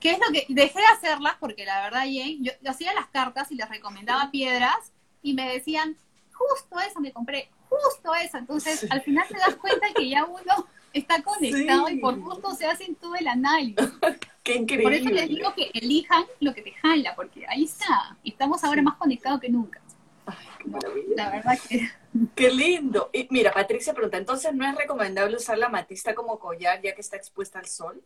¿Qué 0.00 0.10
es 0.12 0.18
lo 0.18 0.26
que 0.32 0.44
dejé 0.48 0.78
de 0.80 0.86
hacerlas? 0.86 1.34
Porque 1.38 1.64
la 1.64 1.80
verdad, 1.82 2.00
Jane, 2.00 2.38
yo, 2.40 2.52
yo 2.60 2.70
hacía 2.70 2.92
las 2.94 3.06
cartas 3.08 3.50
y 3.52 3.54
les 3.56 3.68
recomendaba 3.68 4.30
piedras 4.32 4.92
y 5.22 5.34
me 5.34 5.52
decían, 5.52 5.96
justo 6.32 6.78
esa 6.80 6.98
me 7.00 7.12
compré, 7.12 7.48
justo 7.68 8.14
esa. 8.14 8.38
Entonces, 8.38 8.80
Sí. 8.80 8.86
al 8.90 9.02
final 9.02 9.26
te 9.28 9.38
das 9.38 9.54
cuenta 9.56 9.86
que 9.96 10.08
ya 10.08 10.24
uno 10.24 10.66
está 10.92 11.22
conectado 11.22 11.86
Sí. 11.88 11.94
y 11.94 12.00
por 12.00 12.18
gusto 12.18 12.54
se 12.54 12.66
hacen 12.66 12.94
todo 12.94 13.14
el 13.14 13.26
análisis. 13.28 13.76
Qué 14.42 14.54
increíble. 14.56 14.84
Por 14.84 14.92
eso 14.94 15.10
les 15.10 15.28
digo 15.28 15.54
que 15.54 15.70
elijan 15.74 16.24
lo 16.40 16.54
que 16.54 16.62
te 16.62 16.72
jala, 16.72 17.14
porque 17.14 17.46
ahí 17.48 17.64
está. 17.64 18.16
Estamos 18.24 18.64
ahora 18.64 18.80
más 18.82 18.96
conectados 18.96 19.40
que 19.40 19.50
nunca. 19.50 19.80
Ay, 20.24 20.36
qué 20.58 20.68
¿no? 20.68 20.78
La 21.16 21.30
verdad 21.30 21.58
que... 21.68 21.88
Qué 22.34 22.50
lindo. 22.50 23.10
Y 23.12 23.28
mira, 23.30 23.52
Patricia 23.52 23.92
pregunta, 23.92 24.16
entonces 24.16 24.54
no 24.54 24.66
es 24.66 24.74
recomendable 24.74 25.36
usar 25.36 25.58
la 25.58 25.66
amatista 25.66 26.14
como 26.14 26.38
collar 26.38 26.80
ya 26.82 26.94
que 26.94 27.02
está 27.02 27.16
expuesta 27.16 27.58
al 27.58 27.66
sol? 27.66 28.02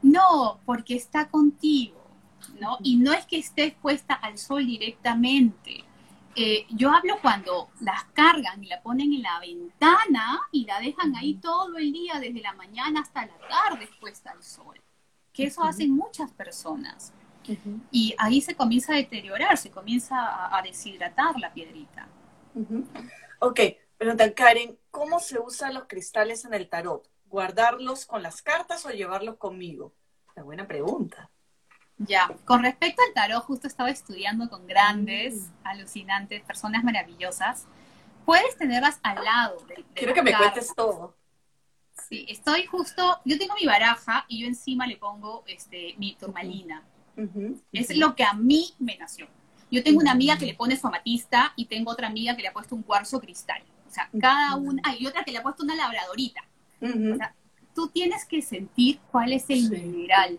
No, 0.00 0.60
porque 0.64 0.94
está 0.94 1.28
contigo, 1.28 2.00
¿no? 2.60 2.78
Y 2.82 2.96
no 2.96 3.12
es 3.12 3.26
que 3.26 3.38
esté 3.38 3.64
expuesta 3.64 4.14
al 4.14 4.38
sol 4.38 4.64
directamente. 4.64 5.84
Eh, 6.40 6.66
yo 6.70 6.92
hablo 6.92 7.18
cuando 7.20 7.68
las 7.80 8.04
cargan 8.14 8.62
y 8.62 8.68
la 8.68 8.80
ponen 8.80 9.12
en 9.12 9.22
la 9.22 9.40
ventana 9.40 10.40
y 10.52 10.66
la 10.66 10.78
dejan 10.78 11.16
ahí 11.16 11.34
todo 11.34 11.76
el 11.76 11.92
día, 11.92 12.20
desde 12.20 12.40
la 12.40 12.52
mañana 12.52 13.00
hasta 13.00 13.26
la 13.26 13.36
tarde, 13.48 13.88
puesta 14.00 14.30
al 14.30 14.44
sol. 14.44 14.80
Que 15.32 15.46
eso 15.46 15.64
hacen 15.64 15.90
muchas 15.90 16.30
personas. 16.30 17.12
Y 17.90 18.14
ahí 18.18 18.40
se 18.40 18.54
comienza 18.54 18.92
a 18.92 18.96
deteriorar, 18.96 19.56
se 19.56 19.72
comienza 19.72 20.56
a, 20.56 20.62
deshidratar 20.62 21.36
la 21.40 21.52
piedrita. 21.52 22.06
Ok, 23.40 23.60
pero 23.96 24.14
Karen, 24.36 24.78
¿cómo 24.92 25.18
se 25.18 25.40
usan 25.40 25.74
los 25.74 25.88
cristales 25.88 26.44
en 26.44 26.54
el 26.54 26.68
tarot? 26.68 27.10
¿Guardarlos 27.26 28.06
con 28.06 28.22
las 28.22 28.42
cartas 28.42 28.86
o 28.86 28.90
llevarlos 28.90 29.38
conmigo? 29.38 29.92
Una 30.36 30.44
buena 30.44 30.68
pregunta. 30.68 31.30
Ya, 31.98 32.30
con 32.44 32.62
respecto 32.62 33.02
al 33.02 33.12
tarot, 33.12 33.44
justo 33.44 33.66
estaba 33.66 33.90
estudiando 33.90 34.48
con 34.48 34.66
grandes, 34.66 35.34
mm. 35.34 35.66
alucinantes, 35.66 36.42
personas 36.42 36.84
maravillosas. 36.84 37.66
Puedes 38.24 38.56
tenerlas 38.56 39.00
al 39.02 39.24
lado. 39.24 39.58
De, 39.66 39.84
Quiero 39.94 40.14
que 40.14 40.22
me 40.22 40.36
cuentes 40.36 40.72
todo. 40.74 41.16
Sí, 42.08 42.24
estoy 42.28 42.64
justo, 42.66 43.20
yo 43.24 43.36
tengo 43.36 43.54
mi 43.60 43.66
baraja 43.66 44.24
y 44.28 44.40
yo 44.40 44.46
encima 44.46 44.86
le 44.86 44.96
pongo 44.96 45.42
este, 45.46 45.94
mi 45.98 46.14
turmalina. 46.14 46.84
Es 47.72 47.96
lo 47.96 48.14
que 48.14 48.22
a 48.22 48.32
mí 48.32 48.74
me 48.78 48.96
nació. 48.96 49.26
Yo 49.70 49.82
tengo 49.82 49.98
una 49.98 50.12
amiga 50.12 50.38
que 50.38 50.46
le 50.46 50.54
pone 50.54 50.76
su 50.76 50.86
amatista 50.86 51.52
y 51.56 51.66
tengo 51.66 51.90
otra 51.90 52.06
amiga 52.06 52.36
que 52.36 52.42
le 52.42 52.48
ha 52.48 52.52
puesto 52.52 52.76
un 52.76 52.84
cuarzo 52.84 53.20
cristal. 53.20 53.62
O 53.88 53.90
sea, 53.90 54.08
cada 54.20 54.54
una, 54.54 54.80
hay 54.84 55.04
otra 55.04 55.24
que 55.24 55.32
le 55.32 55.38
ha 55.38 55.42
puesto 55.42 55.64
una 55.64 55.74
labradorita. 55.74 56.42
O 56.80 57.16
sea, 57.16 57.34
tú 57.74 57.88
tienes 57.88 58.24
que 58.24 58.40
sentir 58.40 59.00
cuál 59.10 59.32
es 59.32 59.50
el 59.50 59.68
mineral 59.68 60.38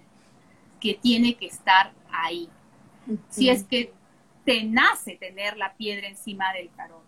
que 0.80 0.96
tiene 0.96 1.36
que 1.36 1.48
estar 1.48 1.92
ahí. 2.12 2.50
Si 3.30 3.50
es 3.50 3.64
que 3.64 3.94
te 4.46 4.64
nace 4.64 5.16
tener 5.16 5.58
la 5.58 5.74
piedra 5.74 6.08
encima 6.08 6.52
del 6.54 6.70
tarot. 6.70 7.04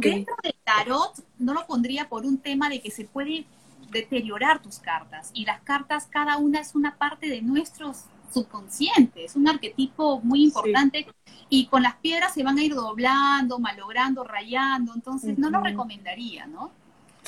Dentro 0.00 0.34
del 0.42 0.54
tarot 0.64 1.24
no 1.38 1.54
lo 1.54 1.66
pondría 1.66 2.08
por 2.08 2.26
un 2.26 2.38
tema 2.38 2.68
de 2.68 2.80
que 2.80 2.90
se 2.90 3.04
puede 3.04 3.46
deteriorar 3.90 4.60
tus 4.60 4.78
cartas 4.78 5.30
y 5.32 5.46
las 5.46 5.62
cartas 5.62 6.06
cada 6.06 6.36
una 6.36 6.60
es 6.60 6.74
una 6.74 6.96
parte 6.96 7.28
de 7.28 7.40
nuestros 7.40 8.04
subconsciente, 8.30 9.24
es 9.24 9.36
un 9.36 9.48
arquetipo 9.48 10.20
muy 10.20 10.44
importante 10.44 11.06
y 11.48 11.66
con 11.66 11.82
las 11.82 11.96
piedras 11.96 12.34
se 12.34 12.42
van 12.42 12.58
a 12.58 12.62
ir 12.62 12.74
doblando, 12.74 13.58
malogrando, 13.58 14.24
rayando, 14.24 14.92
entonces 14.94 15.38
no 15.38 15.50
lo 15.50 15.60
recomendaría, 15.60 16.46
¿no? 16.46 16.70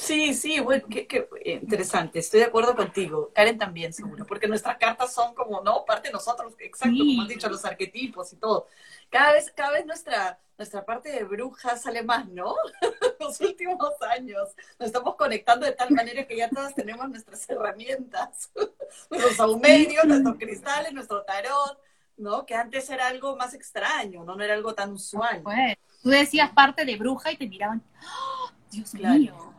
Sí, 0.01 0.33
sí, 0.33 0.61
bueno, 0.61 0.87
qué, 0.89 1.07
eh, 1.45 1.59
interesante, 1.63 2.21
estoy 2.21 2.41
de 2.41 2.47
acuerdo 2.47 2.75
contigo, 2.75 3.31
Karen 3.35 3.59
también 3.59 3.93
seguro, 3.93 4.25
porque 4.27 4.49
nuestras 4.49 4.79
cartas 4.79 5.13
son 5.13 5.35
como, 5.35 5.61
¿no? 5.61 5.85
Parte 5.85 6.09
de 6.09 6.15
nosotros, 6.15 6.55
exacto, 6.59 6.97
como 6.99 7.23
has 7.23 7.29
dicho, 7.29 7.49
los 7.51 7.65
arquetipos 7.67 8.33
y 8.33 8.37
todo. 8.37 8.67
Cada 9.11 9.35
vez, 9.35 9.53
cada 9.55 9.73
vez 9.73 9.85
nuestra, 9.85 10.39
nuestra 10.57 10.87
parte 10.87 11.11
de 11.11 11.25
bruja 11.25 11.77
sale 11.77 12.03
más, 12.03 12.27
¿no? 12.29 12.55
Los 13.21 13.41
últimos 13.43 13.79
años 14.01 14.49
nos 14.79 14.87
estamos 14.87 15.17
conectando 15.17 15.67
de 15.67 15.73
tal 15.73 15.91
manera 15.91 16.27
que 16.27 16.37
ya 16.37 16.49
todas 16.49 16.75
tenemos 16.75 17.09
nuestras 17.09 17.49
herramientas, 17.51 18.51
nuestros 19.11 19.39
aumerios, 19.39 20.05
nuestros 20.07 20.37
cristales, 20.39 20.93
nuestro 20.93 21.23
tarot, 21.25 21.79
¿no? 22.17 22.47
Que 22.47 22.55
antes 22.55 22.89
era 22.89 23.07
algo 23.07 23.37
más 23.37 23.53
extraño, 23.53 24.25
no, 24.25 24.35
no 24.35 24.43
era 24.43 24.55
algo 24.55 24.75
tan 24.75 24.93
usual. 24.93 25.43
Pues, 25.43 25.77
tú 26.03 26.09
decías 26.09 26.51
parte 26.53 26.87
de 26.87 26.97
bruja 26.97 27.33
y 27.33 27.37
te 27.37 27.47
miraban, 27.47 27.83
¡Oh, 28.03 28.51
Dios 28.71 28.95
mío 28.95 29.50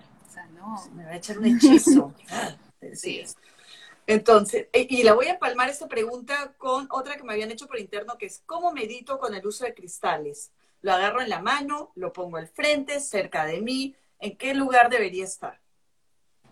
me 0.93 1.05
va 1.05 1.11
a 1.11 1.15
echar 1.15 1.39
un 1.39 1.45
hechizo. 1.45 2.13
sí. 2.93 3.23
Entonces, 4.07 4.67
y 4.73 5.03
la 5.03 5.13
voy 5.13 5.27
a 5.27 5.39
palmar 5.39 5.69
esta 5.69 5.87
pregunta 5.87 6.53
con 6.57 6.87
otra 6.91 7.15
que 7.15 7.23
me 7.23 7.33
habían 7.33 7.51
hecho 7.51 7.67
por 7.67 7.79
interno, 7.79 8.17
que 8.17 8.25
es, 8.25 8.41
¿cómo 8.45 8.71
medito 8.71 9.19
con 9.19 9.33
el 9.35 9.45
uso 9.45 9.63
de 9.63 9.73
cristales? 9.73 10.51
Lo 10.81 10.91
agarro 10.91 11.21
en 11.21 11.29
la 11.29 11.41
mano, 11.41 11.91
lo 11.95 12.11
pongo 12.11 12.37
al 12.37 12.47
frente, 12.47 12.99
cerca 12.99 13.45
de 13.45 13.61
mí, 13.61 13.95
¿en 14.19 14.35
qué 14.35 14.53
lugar 14.53 14.89
debería 14.89 15.23
estar? 15.23 15.59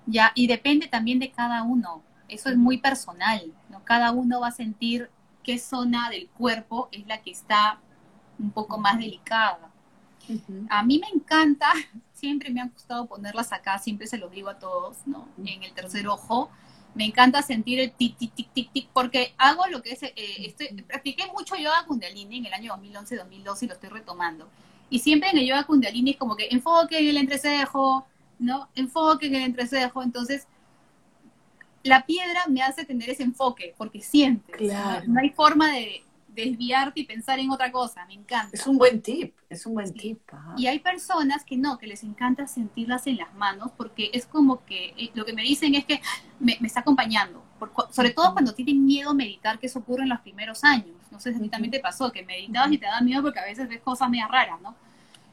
Ya, 0.06 0.32
y 0.36 0.48
depende 0.48 0.88
también 0.88 1.20
de 1.20 1.32
cada 1.32 1.64
uno. 1.64 2.04
Eso 2.28 2.50
es 2.50 2.58
muy 2.58 2.78
personal, 2.78 3.52
¿no? 3.70 3.84
Cada 3.84 4.12
uno 4.12 4.40
va 4.40 4.50
a 4.50 4.52
sentir 4.52 5.10
qué 5.44 5.58
zona 5.58 6.10
del 6.10 6.30
cuerpo 6.30 6.90
es 6.92 7.06
la 7.08 7.22
que 7.22 7.32
está 7.32 7.82
un 8.38 8.52
poco 8.52 8.78
más 8.78 8.98
delicada. 8.98 9.72
A 10.70 10.84
mí 10.84 11.00
me 11.00 11.08
encanta, 11.08 11.74
siempre 12.20 12.50
me 12.50 12.62
ha 12.62 12.68
gustado 12.68 13.06
ponerlas 13.06 13.52
acá, 13.52 13.80
siempre 13.80 14.08
se 14.08 14.18
lo 14.18 14.30
digo 14.30 14.50
a 14.50 14.60
todos, 14.60 14.98
¿no? 15.06 15.28
En 15.44 15.64
el 15.64 15.74
tercer 15.74 16.08
ojo. 16.08 16.50
Me 16.96 17.06
encanta 17.06 17.42
sentir 17.42 17.80
el 17.80 17.92
tic, 17.92 18.18
tic, 18.18 18.34
tic, 18.34 18.52
tic, 18.52 18.72
tic, 18.72 18.90
porque 18.94 19.34
hago 19.38 19.68
lo 19.68 19.82
que 19.82 19.92
es, 19.92 20.04
eh, 20.04 20.16
estoy, 20.16 20.68
practiqué 20.82 21.28
mucho 21.28 21.56
yoga 21.56 21.86
kundalini 21.88 22.40
en 22.40 22.48
el 22.48 22.54
año 22.54 22.76
2011-2012 22.76 23.64
y 23.64 23.68
lo 23.68 23.74
estoy 23.74 23.90
retomando. 23.90 24.50
Y 24.90 25.00
siempre 25.00 25.30
en 25.30 25.38
el 25.38 25.48
yoga 25.48 25.64
kundalini 25.64 26.12
es 26.12 26.18
como 26.18 26.36
que 26.36 26.48
enfoque 26.50 27.00
en 27.00 27.10
el 27.10 27.18
entrecejo, 27.18 28.06
¿no? 28.40 28.70
Enfoque 28.76 29.28
en 29.28 29.36
el 29.36 29.44
entrecejo. 29.44 30.02
Entonces, 30.02 30.48
la 31.84 32.06
piedra 32.06 32.48
me 32.48 32.62
hace 32.62 32.86
tener 32.86 33.10
ese 33.10 33.24
enfoque, 33.24 33.74
porque 33.78 34.02
siempre. 34.02 34.58
Claro. 34.58 35.06
no 35.08 35.20
hay 35.20 35.30
forma 35.30 35.72
de, 35.74 36.04
desviarte 36.46 37.00
y 37.02 37.06
pensar 37.06 37.40
en 37.40 37.50
otra 37.52 37.72
cosa, 37.72 38.06
me 38.06 38.14
encanta. 38.14 38.50
Es 38.54 38.68
un 38.68 38.78
buen 38.78 39.02
tip, 39.02 39.36
es 39.50 39.66
un 39.66 39.74
buen 39.74 39.94
tip. 39.94 40.20
Y 40.58 40.68
hay 40.68 40.80
personas 40.80 41.44
que 41.44 41.58
no, 41.58 41.78
que 41.78 41.88
les 41.88 42.04
encanta 42.04 42.48
sentirlas 42.48 43.08
en 43.08 43.18
las 43.18 43.34
manos 43.34 43.72
porque 43.76 44.10
es 44.14 44.26
como 44.26 44.66
que 44.66 44.94
eh, 44.98 45.12
lo 45.14 45.26
que 45.26 45.34
me 45.34 45.42
dicen 45.42 45.76
es 45.76 45.86
que 45.86 46.02
me, 46.40 46.58
está 46.62 46.82
acompañando, 46.82 47.44
sobre 47.92 48.12
todo 48.12 48.34
cuando 48.34 48.54
tienen 48.54 48.86
miedo 48.86 49.12
a 49.12 49.14
meditar, 49.14 49.60
que 49.60 49.68
eso 49.68 49.80
ocurre 49.80 50.04
en 50.04 50.10
los 50.10 50.20
primeros 50.22 50.64
años. 50.64 50.96
No 51.12 51.20
sé 51.20 51.32
si 51.32 51.38
a 51.38 51.42
mí 51.42 51.50
también 51.50 51.72
te 51.72 51.80
pasó, 51.80 52.12
que 52.12 52.24
meditabas 52.24 52.72
y 52.72 52.78
te 52.78 52.86
da 52.86 53.02
miedo 53.02 53.22
porque 53.22 53.40
a 53.40 53.46
veces 53.46 53.68
ves 53.68 53.82
cosas 53.82 54.10
medio 54.10 54.28
raras, 54.28 54.62
¿no? 54.62 54.76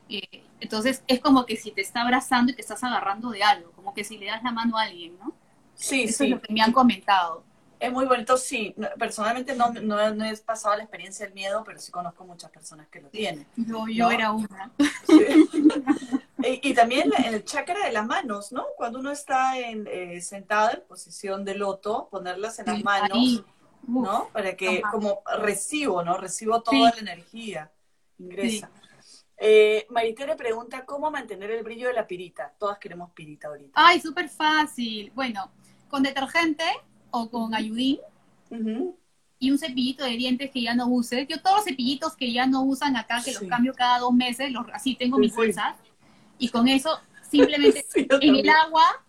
Eh, 0.09 0.43
entonces 0.61 1.03
es 1.07 1.21
como 1.21 1.45
que 1.45 1.57
si 1.57 1.71
te 1.71 1.81
está 1.81 2.03
abrazando 2.03 2.53
y 2.53 2.55
te 2.55 2.63
estás 2.63 2.83
agarrando 2.83 3.31
de 3.31 3.43
algo, 3.43 3.71
como 3.73 3.93
que 3.93 4.05
si 4.05 4.19
le 4.19 4.27
das 4.27 4.43
la 4.43 4.53
mano 4.53 4.79
a 4.79 4.83
alguien, 4.83 5.17
¿no? 5.19 5.35
Sí, 5.75 6.05
Eso 6.05 6.19
sí. 6.19 6.25
es 6.25 6.31
lo 6.31 6.41
que 6.41 6.53
me 6.53 6.63
han 6.63 6.73
comentado. 6.73 7.45
Es 7.79 7.93
muy 7.93 8.07
bonito, 8.07 8.37
sí. 8.37 8.75
Personalmente 8.99 9.55
no, 9.55 9.71
no, 9.71 10.15
no, 10.15 10.25
he 10.25 10.37
pasado 10.39 10.77
la 10.77 10.83
experiencia 10.83 11.27
del 11.27 11.35
miedo, 11.35 11.63
pero 11.65 11.79
sí 11.79 11.93
conozco 11.93 12.25
muchas 12.25 12.51
personas 12.51 12.89
que 12.89 13.01
lo 13.01 13.09
tienen. 13.09 13.47
Yo, 13.57 13.87
yo 13.89 14.11
era 14.11 14.33
una. 14.33 14.71
y, 16.43 16.75
también 16.75 17.13
el 17.25 17.45
chakra 17.45 17.87
de 17.87 17.93
las 17.93 18.07
manos, 18.07 18.53
¿no? 18.53 18.65
Cuando 18.77 18.99
uno 18.99 19.11
está 19.11 19.59
en, 19.59 19.87
eh, 19.91 20.21
sentado 20.21 20.71
en 20.73 20.83
posición 20.89 21.45
de 21.45 21.55
loto, 21.55 22.09
ponerlas 22.11 22.59
en 22.61 22.67
las 22.67 22.83
manos, 22.83 23.45
¿no? 23.87 24.29
Para 24.33 24.57
que 24.57 24.83
como 24.91 25.23
recibo, 25.39 26.03
¿no? 26.03 26.17
Recibo 26.17 26.63
toda 26.63 26.93
la 26.93 26.99
energía, 26.99 27.71
ingresa. 28.19 28.71
Eh, 29.39 29.87
Maritere 29.91 30.35
pregunta, 30.35 30.87
¿cómo 30.87 31.11
mantener 31.11 31.51
el 31.51 31.63
brillo 31.63 31.89
de 31.89 31.93
la 31.93 32.07
pirita? 32.07 32.55
Todas 32.59 32.79
queremos 32.79 33.11
pirita 33.11 33.49
ahorita. 33.49 33.73
Ay, 33.75 34.01
súper 34.01 34.31
fácil. 34.31 35.13
Bueno, 35.15 35.53
con 35.91 36.03
detergente 36.03 36.65
o 37.11 37.31
con 37.31 37.55
ayudín 37.55 37.99
y 39.39 39.51
un 39.51 39.59
cepillito 39.59 40.05
de 40.05 40.13
dientes 40.13 40.51
que 40.51 40.63
ya 40.63 40.75
no 40.75 40.87
use. 40.89 41.27
Yo 41.27 41.41
todos 41.41 41.57
los 41.57 41.65
cepillitos 41.65 42.17
que 42.17 42.33
ya 42.33 42.47
no 42.47 42.63
usan 42.63 42.97
acá, 42.97 43.23
que 43.25 43.33
los 43.33 43.43
cambio 43.43 43.75
cada 43.75 43.99
dos 43.99 44.13
meses, 44.13 44.51
los, 44.51 44.67
así 44.73 44.95
tengo 44.95 45.19
mis 45.19 45.35
bolsas, 45.35 45.77
y 46.39 46.49
con 46.49 46.69
eso 46.69 46.99
simplemente 47.29 47.85
en 48.21 48.37
el 48.37 48.49
agua, 48.49 49.05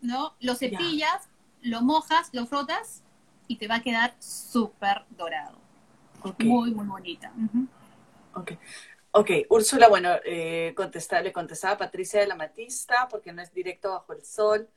¿no? 0.00 0.34
Lo 0.40 0.54
cepillas, 0.54 1.28
lo 1.62 1.82
mojas, 1.82 2.30
lo 2.32 2.46
frotas 2.46 3.02
y 3.46 3.56
te 3.56 3.68
va 3.68 3.76
a 3.76 3.82
quedar 3.82 4.14
súper 4.18 5.04
dorado. 5.10 5.58
Muy, 6.38 6.72
muy 6.72 6.86
bonita. 6.86 7.32
Ok. 8.34 8.52
Ok, 9.12 9.30
Úrsula, 9.48 9.88
bueno, 9.88 10.10
eh, 10.24 10.72
le 11.24 11.32
contestaba 11.32 11.74
a 11.74 11.78
Patricia 11.78 12.20
de 12.20 12.28
la 12.28 12.36
Matista, 12.36 13.08
porque 13.10 13.32
no 13.32 13.42
es 13.42 13.52
directo 13.52 13.90
bajo 13.90 14.12
el 14.12 14.24
sol. 14.24 14.68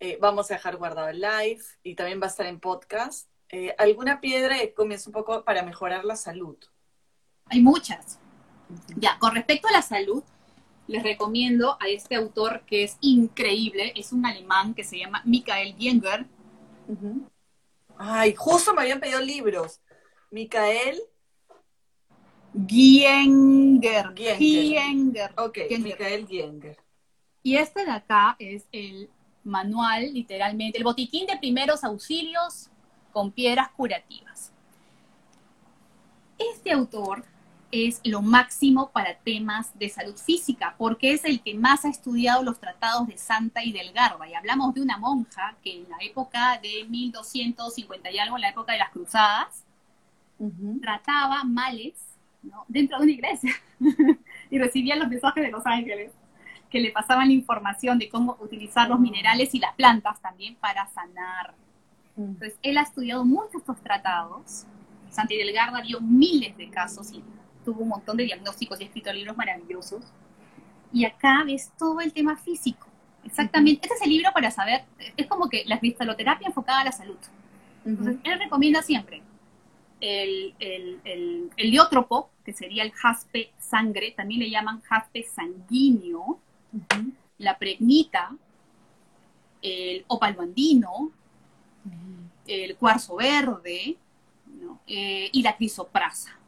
Eh, 0.00 0.16
vamos 0.20 0.50
a 0.50 0.54
dejar 0.54 0.76
guardado 0.76 1.08
el 1.08 1.20
live 1.20 1.60
y 1.82 1.96
también 1.96 2.20
va 2.20 2.26
a 2.26 2.30
estar 2.30 2.46
en 2.46 2.60
podcast. 2.60 3.28
Eh, 3.48 3.74
¿Alguna 3.78 4.20
piedra 4.20 4.58
que 4.58 4.72
comienza 4.72 5.08
un 5.08 5.14
poco 5.14 5.42
para 5.44 5.62
mejorar 5.62 6.04
la 6.04 6.14
salud? 6.14 6.56
Hay 7.46 7.60
muchas. 7.60 8.20
Ya, 8.96 9.18
con 9.18 9.34
respecto 9.34 9.66
a 9.68 9.72
la 9.72 9.82
salud, 9.82 10.22
les 10.86 11.02
recomiendo 11.02 11.76
a 11.80 11.88
este 11.88 12.14
autor 12.14 12.62
que 12.64 12.84
es 12.84 12.96
increíble, 13.00 13.92
es 13.96 14.12
un 14.12 14.24
alemán 14.24 14.74
que 14.74 14.84
se 14.84 14.98
llama 14.98 15.22
Michael 15.24 15.74
Gienger. 15.76 16.26
Ay, 17.96 18.34
justo 18.36 18.74
me 18.74 18.82
habían 18.82 19.00
pedido 19.00 19.20
libros. 19.20 19.80
Michael 20.30 21.02
Gienger. 22.66 24.14
Gienger. 24.14 25.32
Ok, 25.36 25.58
Michael 25.78 26.26
Gienger. 26.26 26.78
Y 27.42 27.56
este 27.56 27.84
de 27.84 27.90
acá 27.90 28.36
es 28.38 28.66
el 28.72 29.10
manual, 29.48 30.12
literalmente, 30.12 30.78
el 30.78 30.84
botiquín 30.84 31.26
de 31.26 31.36
primeros 31.36 31.82
auxilios 31.84 32.68
con 33.12 33.32
piedras 33.32 33.70
curativas. 33.70 34.52
Este 36.38 36.70
autor 36.70 37.24
es 37.70 38.00
lo 38.04 38.22
máximo 38.22 38.90
para 38.90 39.18
temas 39.18 39.76
de 39.78 39.88
salud 39.88 40.16
física, 40.16 40.74
porque 40.78 41.12
es 41.12 41.24
el 41.24 41.42
que 41.42 41.54
más 41.54 41.84
ha 41.84 41.88
estudiado 41.88 42.42
los 42.42 42.58
tratados 42.58 43.06
de 43.08 43.18
Santa 43.18 43.62
y 43.62 43.72
del 43.72 43.92
Garba. 43.92 44.28
Y 44.28 44.34
hablamos 44.34 44.74
de 44.74 44.80
una 44.80 44.96
monja 44.96 45.56
que 45.62 45.76
en 45.76 45.88
la 45.88 45.98
época 46.00 46.58
de 46.62 46.84
1250 46.88 48.10
y 48.10 48.18
algo, 48.18 48.36
en 48.36 48.42
la 48.42 48.50
época 48.50 48.72
de 48.72 48.78
las 48.78 48.90
cruzadas, 48.90 49.64
trataba 50.80 51.44
males 51.44 51.94
¿no? 52.42 52.64
dentro 52.68 52.98
de 52.98 53.04
una 53.04 53.12
iglesia 53.12 53.52
y 54.50 54.58
recibía 54.58 54.96
los 54.96 55.08
mensajes 55.08 55.42
de 55.42 55.50
los 55.50 55.66
ángeles 55.66 56.12
que 56.70 56.80
le 56.80 56.90
pasaban 56.90 57.28
la 57.28 57.34
información 57.34 57.98
de 57.98 58.08
cómo 58.08 58.36
utilizar 58.40 58.88
los 58.88 59.00
minerales 59.00 59.54
y 59.54 59.58
las 59.58 59.74
plantas 59.74 60.20
también 60.20 60.56
para 60.56 60.86
sanar. 60.88 61.54
Mm. 62.16 62.22
Entonces, 62.22 62.58
él 62.62 62.78
ha 62.78 62.82
estudiado 62.82 63.24
muchos 63.24 63.56
estos 63.56 63.80
tratados. 63.82 64.64
Santi 65.10 65.36
Delgarda 65.36 65.80
vio 65.80 66.00
miles 66.00 66.56
de 66.56 66.68
casos 66.68 67.10
y 67.12 67.22
tuvo 67.64 67.82
un 67.82 67.88
montón 67.88 68.16
de 68.16 68.24
diagnósticos 68.24 68.80
y 68.80 68.84
ha 68.84 68.86
escrito 68.86 69.12
libros 69.12 69.36
maravillosos. 69.36 70.04
Y 70.92 71.04
acá 71.04 71.42
ves 71.44 71.72
todo 71.78 72.00
el 72.00 72.12
tema 72.12 72.36
físico. 72.36 72.86
Exactamente. 73.24 73.80
Este 73.82 73.94
es 73.94 74.02
el 74.02 74.10
libro 74.10 74.30
para 74.32 74.50
saber, 74.50 74.84
es 75.16 75.26
como 75.26 75.48
que 75.48 75.64
la 75.66 75.78
cristaloterapia 75.78 76.48
enfocada 76.48 76.80
a 76.80 76.84
la 76.84 76.92
salud. 76.92 77.18
Entonces, 77.84 78.16
él 78.24 78.38
recomienda 78.38 78.82
siempre 78.82 79.22
el, 80.00 80.54
el, 80.58 81.00
el, 81.04 81.50
que 82.44 82.52
sería 82.52 82.82
el 82.82 82.92
jaspe 82.92 83.52
sangre, 83.58 84.12
también 84.12 84.40
le 84.40 84.50
llaman 84.50 84.80
jaspe 84.82 85.24
sanguíneo, 85.24 86.40
la 87.38 87.58
pregnita, 87.58 88.36
el 89.62 90.04
opalo 90.08 90.42
andino, 90.42 91.12
el 92.46 92.76
cuarzo 92.76 93.16
verde 93.16 93.96
eh, 94.86 95.30
y 95.32 95.42
la 95.42 95.56
crisoprasa. 95.56 96.38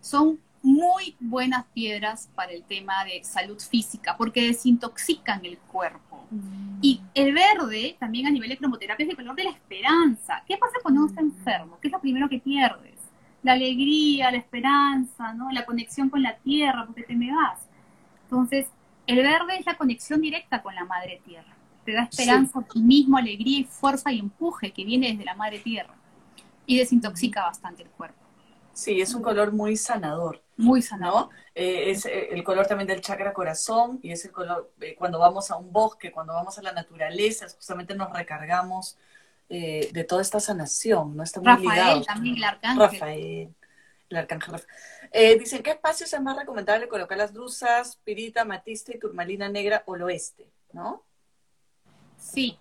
Son 0.00 0.38
muy 0.62 1.14
buenas 1.20 1.66
piedras 1.74 2.30
para 2.34 2.52
el 2.52 2.62
tema 2.62 3.04
de 3.04 3.22
salud 3.22 3.60
física 3.60 4.16
porque 4.16 4.46
desintoxican 4.46 5.44
el 5.44 5.58
cuerpo. 5.58 6.24
Mm. 6.30 6.78
Y 6.80 7.02
el 7.14 7.34
verde, 7.34 7.96
también 7.98 8.26
a 8.26 8.30
nivel 8.30 8.48
de 8.48 8.56
cromoterapia, 8.56 9.04
es 9.04 9.10
el 9.10 9.16
color 9.16 9.36
de 9.36 9.44
la 9.44 9.50
esperanza. 9.50 10.42
¿Qué 10.46 10.56
pasa 10.56 10.74
cuando 10.82 11.02
uno 11.02 11.10
está 11.10 11.22
mm. 11.22 11.26
enfermo? 11.26 11.78
¿Qué 11.80 11.88
es 11.88 11.92
lo 11.92 12.00
primero 12.00 12.28
que 12.28 12.38
pierdes? 12.38 12.94
La 13.42 13.52
alegría, 13.52 14.30
la 14.30 14.38
esperanza, 14.38 15.34
¿no? 15.34 15.50
la 15.50 15.66
conexión 15.66 16.08
con 16.08 16.22
la 16.22 16.36
tierra, 16.36 16.86
porque 16.86 17.02
te 17.02 17.14
me 17.14 17.30
vas. 17.30 17.60
Entonces, 18.22 18.66
el 19.06 19.16
verde 19.16 19.58
es 19.58 19.66
la 19.66 19.76
conexión 19.76 20.20
directa 20.20 20.62
con 20.62 20.74
la 20.74 20.84
madre 20.84 21.20
tierra. 21.24 21.54
Te 21.84 21.92
da 21.92 22.04
esperanza, 22.04 22.58
optimismo, 22.58 23.18
alegría 23.18 23.60
y 23.60 23.64
fuerza 23.64 24.10
y 24.10 24.18
empuje 24.18 24.72
que 24.72 24.84
viene 24.84 25.10
desde 25.10 25.24
la 25.24 25.34
madre 25.34 25.58
tierra. 25.58 25.94
Y 26.66 26.78
desintoxica 26.78 27.42
bastante 27.42 27.82
el 27.82 27.90
cuerpo. 27.90 28.24
Sí, 28.72 29.00
es 29.00 29.14
un 29.14 29.22
color 29.22 29.52
muy 29.52 29.76
sanador. 29.76 30.42
Muy 30.56 30.82
sanador. 30.82 31.28
Eh, 31.54 31.90
es 31.90 32.06
eh, 32.06 32.28
el 32.32 32.42
color 32.42 32.66
también 32.66 32.88
del 32.88 33.00
chakra 33.00 33.32
corazón 33.32 34.00
y 34.02 34.10
es 34.10 34.24
el 34.24 34.32
color, 34.32 34.72
eh, 34.80 34.94
cuando 34.96 35.18
vamos 35.18 35.50
a 35.50 35.56
un 35.56 35.72
bosque, 35.72 36.10
cuando 36.10 36.32
vamos 36.32 36.58
a 36.58 36.62
la 36.62 36.72
naturaleza, 36.72 37.46
justamente 37.48 37.94
nos 37.94 38.12
recargamos 38.12 38.98
de 39.46 40.06
toda 40.08 40.22
esta 40.22 40.40
sanación, 40.40 41.16
¿no? 41.16 41.22
Está 41.22 41.38
muy 41.38 41.48
Rafael, 41.48 42.04
también 42.04 42.36
el 42.38 42.44
arcángel. 42.44 42.80
Rafael, 42.80 43.54
el 44.14 44.22
arcángel 44.22 44.52
Rafael. 44.52 45.38
dicen, 45.38 45.62
¿qué 45.62 45.70
espacios 45.70 46.12
es 46.12 46.20
más 46.20 46.36
recomendable 46.36 46.88
colocar 46.88 47.18
las 47.18 47.32
drusas, 47.32 47.96
pirita, 48.04 48.44
matista 48.44 48.92
y 48.94 48.98
turmalina 48.98 49.48
negra 49.48 49.82
o 49.86 49.96
el 49.96 50.02
oeste? 50.02 50.50
¿No? 50.72 51.04
Sí, 52.16 52.58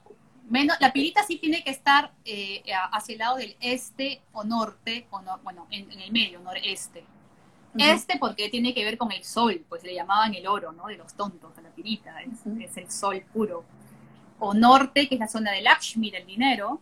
Menos, 0.49 0.77
la 0.81 0.91
pirita 0.91 1.23
sí 1.23 1.37
tiene 1.37 1.63
que 1.63 1.69
estar 1.69 2.11
eh, 2.25 2.63
hacia 2.91 3.13
el 3.13 3.19
lado 3.19 3.37
del 3.37 3.55
este 3.61 4.21
o 4.33 4.43
norte, 4.43 5.07
o 5.09 5.21
bueno, 5.41 5.67
en, 5.71 5.89
el 5.91 6.11
medio, 6.11 6.39
noreste. 6.39 7.05
Este 7.77 8.19
porque 8.19 8.49
tiene 8.49 8.73
que 8.73 8.83
ver 8.83 8.97
con 8.97 9.11
el 9.11 9.23
sol, 9.23 9.65
pues 9.67 9.83
le 9.83 9.95
llamaban 9.95 10.35
el 10.35 10.45
oro, 10.45 10.71
¿no? 10.73 10.87
De 10.87 10.97
los 10.97 11.15
tontos, 11.15 11.57
a 11.57 11.61
la 11.61 11.69
pirita, 11.69 12.21
es, 12.21 12.77
el 12.77 12.91
sol 12.91 13.25
puro. 13.33 13.63
O 14.37 14.53
norte, 14.53 15.07
que 15.07 15.15
es 15.15 15.19
la 15.19 15.27
zona 15.27 15.51
del 15.53 15.63
Lakshmi, 15.63 16.11
del 16.11 16.27
dinero. 16.27 16.81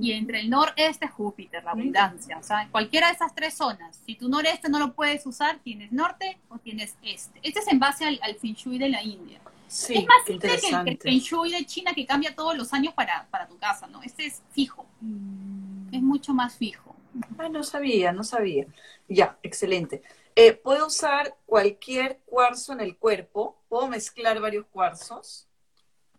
Y 0.00 0.12
entre 0.12 0.40
el 0.40 0.50
noreste, 0.50 1.08
Júpiter, 1.08 1.64
la 1.64 1.70
abundancia. 1.70 2.38
O 2.38 2.42
sea, 2.42 2.68
cualquiera 2.70 3.06
de 3.08 3.14
esas 3.14 3.34
tres 3.34 3.54
zonas. 3.54 4.00
Si 4.04 4.16
tu 4.16 4.28
noreste 4.28 4.68
no 4.68 4.78
lo 4.78 4.94
puedes 4.94 5.24
usar, 5.26 5.60
tienes 5.60 5.92
norte 5.92 6.38
o 6.48 6.58
tienes 6.58 6.96
este. 7.02 7.40
Este 7.42 7.60
es 7.60 7.68
en 7.68 7.78
base 7.78 8.04
al, 8.04 8.20
al 8.22 8.34
Feng 8.34 8.54
Shui 8.54 8.78
de 8.78 8.88
la 8.90 9.02
India 9.02 9.40
es 9.72 10.06
más 10.06 10.24
simple 10.26 10.60
que 10.60 10.90
el 10.90 10.98
Feng 10.98 11.18
Shui 11.18 11.50
de 11.50 11.64
China 11.64 11.94
que 11.94 12.06
cambia 12.06 12.34
todos 12.34 12.56
los 12.56 12.72
años 12.72 12.94
para, 12.94 13.26
tu 13.48 13.58
casa, 13.58 13.86
¿no? 13.86 14.02
Este 14.02 14.26
es 14.26 14.42
fijo. 14.50 14.86
Mm. 15.00 15.94
Es 15.94 16.02
mucho 16.02 16.34
más 16.34 16.56
fijo. 16.56 16.94
Ah, 17.38 17.48
no 17.48 17.62
sabía, 17.62 18.12
no 18.12 18.24
sabía. 18.24 18.66
Ya, 19.08 19.38
excelente. 19.42 20.02
Eh, 20.34 20.52
¿Puedo 20.52 20.86
usar 20.86 21.36
cualquier 21.46 22.20
cuarzo 22.26 22.72
en 22.72 22.80
el 22.80 22.96
cuerpo? 22.96 23.58
¿Puedo 23.68 23.88
mezclar 23.88 24.40
varios 24.40 24.66
cuarzos? 24.66 25.46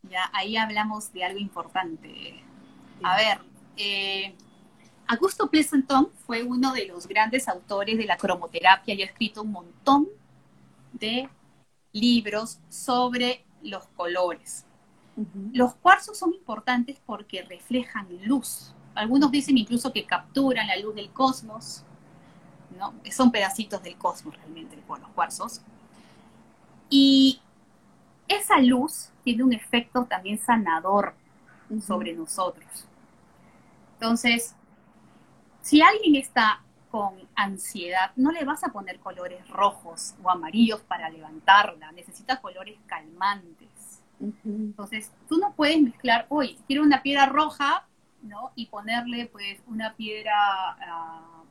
Ya, 0.03 0.29
ahí 0.33 0.57
hablamos 0.57 1.13
de 1.13 1.23
algo 1.23 1.39
importante. 1.39 2.43
A 3.03 3.17
ver, 3.17 3.41
eh, 3.77 4.35
Augusto 5.07 5.49
Pleasanton 5.49 6.09
fue 6.25 6.43
uno 6.43 6.73
de 6.73 6.87
los 6.87 7.07
grandes 7.07 7.47
autores 7.47 7.97
de 7.97 8.05
la 8.05 8.17
cromoterapia 8.17 8.93
y 8.93 9.01
ha 9.01 9.05
escrito 9.05 9.41
un 9.41 9.51
montón 9.51 10.07
de 10.93 11.29
libros 11.91 12.59
sobre 12.69 13.45
los 13.61 13.85
colores. 13.95 14.65
Los 15.51 15.75
cuarzos 15.75 16.17
son 16.17 16.33
importantes 16.33 16.99
porque 17.05 17.43
reflejan 17.43 18.07
luz. 18.25 18.73
Algunos 18.95 19.29
dicen 19.31 19.57
incluso 19.57 19.93
que 19.93 20.05
capturan 20.05 20.65
la 20.67 20.77
luz 20.77 20.95
del 20.95 21.11
cosmos, 21.11 21.83
¿no? 22.77 22.93
Son 23.11 23.31
pedacitos 23.31 23.83
del 23.83 23.95
cosmos 23.97 24.35
realmente 24.37 24.75
los 24.87 25.09
cuarzos. 25.09 25.61
Y 26.89 27.41
esa 28.27 28.59
luz 28.59 29.09
tiene 29.23 29.43
un 29.43 29.53
efecto 29.53 30.05
también 30.05 30.39
sanador 30.39 31.13
sobre 31.85 32.13
nosotros. 32.13 32.87
Entonces, 34.03 34.53
si 35.61 35.81
alguien 35.81 36.17
está 36.17 36.61
con 36.91 37.13
ansiedad, 37.35 38.11
no 38.17 38.33
le 38.33 38.43
vas 38.43 38.61
a 38.65 38.73
poner 38.73 38.99
colores 38.99 39.47
rojos 39.47 40.15
o 40.21 40.29
amarillos 40.29 40.81
para 40.81 41.09
levantarla, 41.09 41.89
necesita 41.93 42.41
colores 42.41 42.77
calmantes. 42.85 44.01
Entonces, 44.43 45.09
tú 45.29 45.37
no 45.37 45.53
puedes 45.53 45.81
mezclar, 45.81 46.25
hoy 46.27 46.59
quiero 46.67 46.83
una 46.83 47.01
piedra 47.01 47.27
roja, 47.27 47.87
¿no? 48.23 48.51
Y 48.55 48.65
ponerle 48.65 49.27
pues 49.27 49.61
una 49.67 49.93
piedra, 49.93 50.35
ah, 50.35 51.43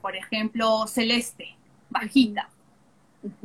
por 0.00 0.14
ejemplo, 0.14 0.86
celeste, 0.86 1.56
bajita. 1.90 2.50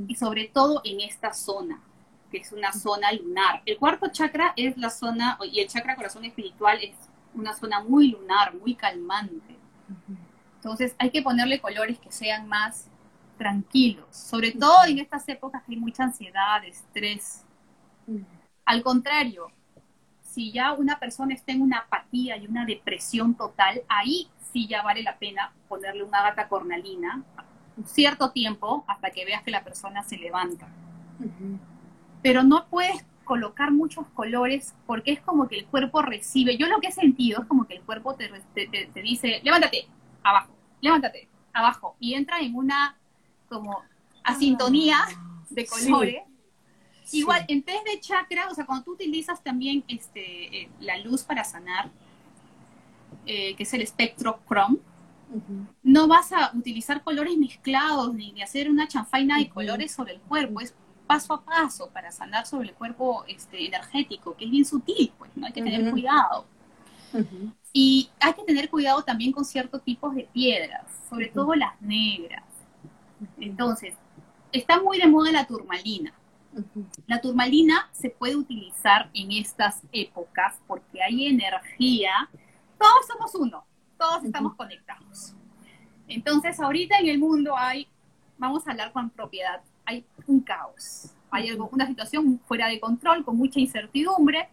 Y 0.08 0.14
sobre 0.14 0.50
todo 0.50 0.82
en 0.84 1.02
esta 1.02 1.34
zona, 1.34 1.82
que 2.30 2.38
es 2.38 2.52
una 2.52 2.74
zona 2.74 3.12
lunar. 3.12 3.64
El 3.66 3.80
cuarto 3.80 4.10
chakra 4.12 4.54
es 4.56 4.78
la 4.78 4.92
zona, 4.92 5.40
y 5.52 5.62
el 5.62 5.68
chakra 5.68 5.96
corazón 5.96 6.26
espiritual 6.26 6.78
es 6.84 7.09
una 7.40 7.54
zona 7.54 7.82
muy 7.82 8.10
lunar, 8.10 8.56
muy 8.56 8.76
calmante. 8.76 9.58
Entonces 10.56 10.96
hay 10.98 11.10
que 11.10 11.22
ponerle 11.22 11.60
colores 11.60 12.00
que 12.00 12.12
sean 12.12 12.48
más 12.48 12.88
tranquilos, 13.38 14.08
sobre 14.12 14.52
todo 14.52 14.86
en 14.86 15.00
estas 15.00 15.28
épocas 15.30 15.64
que 15.64 15.74
hay 15.74 15.80
mucha 15.80 16.04
ansiedad, 16.04 16.64
estrés. 16.66 17.46
Al 18.66 18.84
contrario, 18.84 19.52
si 20.22 20.52
ya 20.52 20.74
una 20.74 21.00
persona 21.00 21.34
está 21.34 21.54
en 21.54 21.62
una 21.62 21.80
apatía 21.80 22.38
y 22.38 22.48
una 22.48 22.66
depresión 22.66 23.36
total, 23.36 23.82
ahí 23.88 24.30
sí 24.52 24.68
ya 24.68 24.84
vale 24.84 25.02
la 25.02 25.18
pena 25.18 25.54
ponerle 25.68 26.04
una 26.04 26.22
gata 26.22 26.48
cornalina 26.48 27.24
un 27.78 27.86
cierto 27.86 28.32
tiempo 28.32 28.84
hasta 28.88 29.10
que 29.12 29.26
veas 29.26 29.42
que 29.44 29.52
la 29.52 29.64
persona 29.64 30.04
se 30.04 30.18
levanta. 30.18 30.68
Pero 32.22 32.44
no 32.44 32.68
puedes 32.68 33.06
colocar 33.30 33.72
muchos 33.72 34.08
colores 34.16 34.74
porque 34.88 35.12
es 35.12 35.22
como 35.22 35.48
que 35.48 35.60
el 35.60 35.68
cuerpo 35.68 36.02
recibe, 36.02 36.58
yo 36.58 36.66
lo 36.66 36.80
que 36.80 36.88
he 36.88 36.92
sentido 36.92 37.44
es 37.44 37.48
como 37.48 37.68
que 37.68 37.76
el 37.76 37.84
cuerpo 37.84 38.16
te, 38.16 38.28
te 38.56 39.02
dice, 39.04 39.40
levántate, 39.44 39.88
abajo, 40.24 40.52
levántate, 40.82 41.30
abajo, 41.54 41.96
y 42.00 42.16
entra 42.16 42.40
en 42.40 42.56
una 42.56 42.98
como 43.48 43.84
asintonía 44.24 44.98
ah, 45.06 45.44
de 45.52 45.68
colores. 45.68 46.24
Igual, 47.12 47.46
en 47.48 47.62
test 47.62 47.86
de 47.86 48.00
chakra, 48.00 48.48
o 48.50 48.56
sea, 48.56 48.66
cuando 48.66 48.84
tú 48.84 48.94
utilizas 48.94 49.44
también 49.44 49.84
este, 49.88 50.64
eh, 50.64 50.70
la 50.80 50.98
luz 50.98 51.22
para 51.22 51.44
sanar, 51.44 51.92
eh, 53.28 53.56
que 53.56 53.62
es 53.62 53.74
el 53.76 53.84
espectro 53.84 54.40
Chrome, 54.48 54.80
no 55.84 56.08
vas 56.08 56.32
a 56.32 56.52
utilizar 56.56 57.04
colores 57.04 57.38
mezclados 57.38 58.12
ni, 58.16 58.42
hacer 58.42 58.72
una 58.72 58.88
chanfaina 58.88 59.38
de 59.38 59.50
colores 59.50 59.92
sobre 59.92 60.14
el 60.14 60.22
cuerpo, 60.22 60.62
es 60.62 60.74
paso 61.10 61.34
a 61.34 61.42
paso 61.44 61.90
para 61.90 62.12
sanar 62.12 62.46
sobre 62.46 62.70
el 62.70 62.76
cuerpo 62.76 63.24
este, 63.28 63.66
energético, 63.66 64.38
que 64.38 64.46
es 64.46 64.52
bien 64.52 64.64
sutil, 64.64 65.12
pues, 65.18 65.32
¿no? 65.36 65.48
Hay 65.48 65.54
que 65.54 65.64
tener 65.64 65.90
cuidado. 65.90 66.46
Y 67.74 68.12
hay 68.20 68.34
que 68.34 68.44
tener 68.44 68.70
cuidado 68.70 69.02
también 69.02 69.32
con 69.32 69.44
ciertos 69.44 69.84
tipos 69.84 70.14
de 70.14 70.30
piedras, 70.32 70.86
sobre 71.10 71.30
todo 71.30 71.56
las 71.56 71.82
negras. 71.82 72.44
Entonces, 73.40 73.96
está 74.52 74.80
muy 74.80 75.00
de 75.00 75.08
moda 75.08 75.32
la 75.32 75.48
turmalina. 75.48 76.14
La 77.08 77.20
turmalina 77.20 77.90
se 77.92 78.12
puede 78.12 78.36
utilizar 78.36 79.10
en 79.16 79.32
estas 79.32 79.82
épocas 79.92 80.60
porque 80.68 81.02
hay 81.02 81.26
energía. 81.26 82.30
Todos 82.78 83.08
somos 83.08 83.34
uno, 83.34 83.66
todos 83.98 84.24
estamos 84.26 84.54
conectados. 84.54 85.34
Entonces, 86.08 86.60
ahorita 86.60 87.00
en 87.00 87.08
el 87.08 87.18
mundo 87.18 87.58
hay, 87.58 87.88
vamos 88.38 88.68
a 88.68 88.72
hablar 88.72 88.92
con 88.92 89.10
propiedad, 89.10 89.64
un 90.30 90.42
caos. 90.42 91.10
Hay 91.32 91.50
algo, 91.50 91.70
una 91.72 91.86
situación 91.86 92.40
fuera 92.48 92.68
de 92.68 92.80
control, 92.80 93.24
con 93.24 93.38
mucha 93.38 93.60
incertidumbre, 93.60 94.50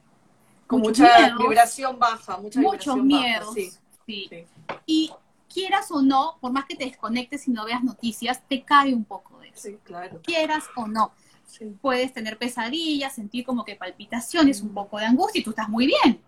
con 0.67 0.81
mucha 0.81 1.37
vibración 1.37 1.99
baja, 1.99 2.37
mucha 2.39 2.61
muchos 2.61 2.97
miedos. 2.97 3.55
sí, 3.55 3.71
sí. 4.07 4.47
Y 4.85 5.13
quieras 5.53 5.91
o 5.91 6.03
no, 6.03 6.37
por 6.41 6.53
más 6.53 6.65
que 6.65 6.75
te 6.75 6.85
desconectes 6.85 7.47
y 7.49 7.51
no 7.51 7.65
veas 7.65 7.83
noticias, 7.83 8.43
te 8.49 8.63
cae 8.63 8.93
un 8.93 9.05
poco 9.05 9.39
de 9.39 9.49
eso. 9.49 9.69
Sí, 9.69 9.79
claro. 9.85 10.21
Quieras 10.23 10.65
o 10.77 10.87
no. 10.87 11.13
Sí. 11.47 11.77
Puedes 11.81 12.13
tener 12.13 12.37
pesadillas, 12.37 13.15
sentir 13.15 13.45
como 13.45 13.65
que 13.65 13.77
palpitaciones, 13.77 14.61
un 14.61 14.75
poco 14.75 14.99
de 14.99 15.07
angustia 15.07 15.41
y 15.41 15.45
tú 15.45 15.51
estás 15.51 15.69
muy 15.69 15.87
bien, 15.87 16.21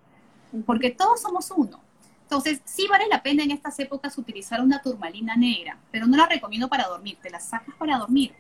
porque 0.65 0.91
todos 0.91 1.21
somos 1.21 1.51
uno. 1.51 1.81
Entonces, 2.23 2.61
sí 2.65 2.87
vale 2.89 3.07
la 3.09 3.23
pena 3.23 3.43
en 3.43 3.51
estas 3.51 3.79
épocas 3.81 4.17
utilizar 4.19 4.61
una 4.61 4.81
turmalina 4.81 5.35
negra, 5.35 5.79
pero 5.91 6.07
no 6.07 6.17
la 6.17 6.27
recomiendo 6.27 6.69
para 6.69 6.87
dormir, 6.87 7.19
te 7.23 7.31
la 7.31 7.41
sacas 7.41 7.75
para 7.77 7.99
dormir. 7.99 8.35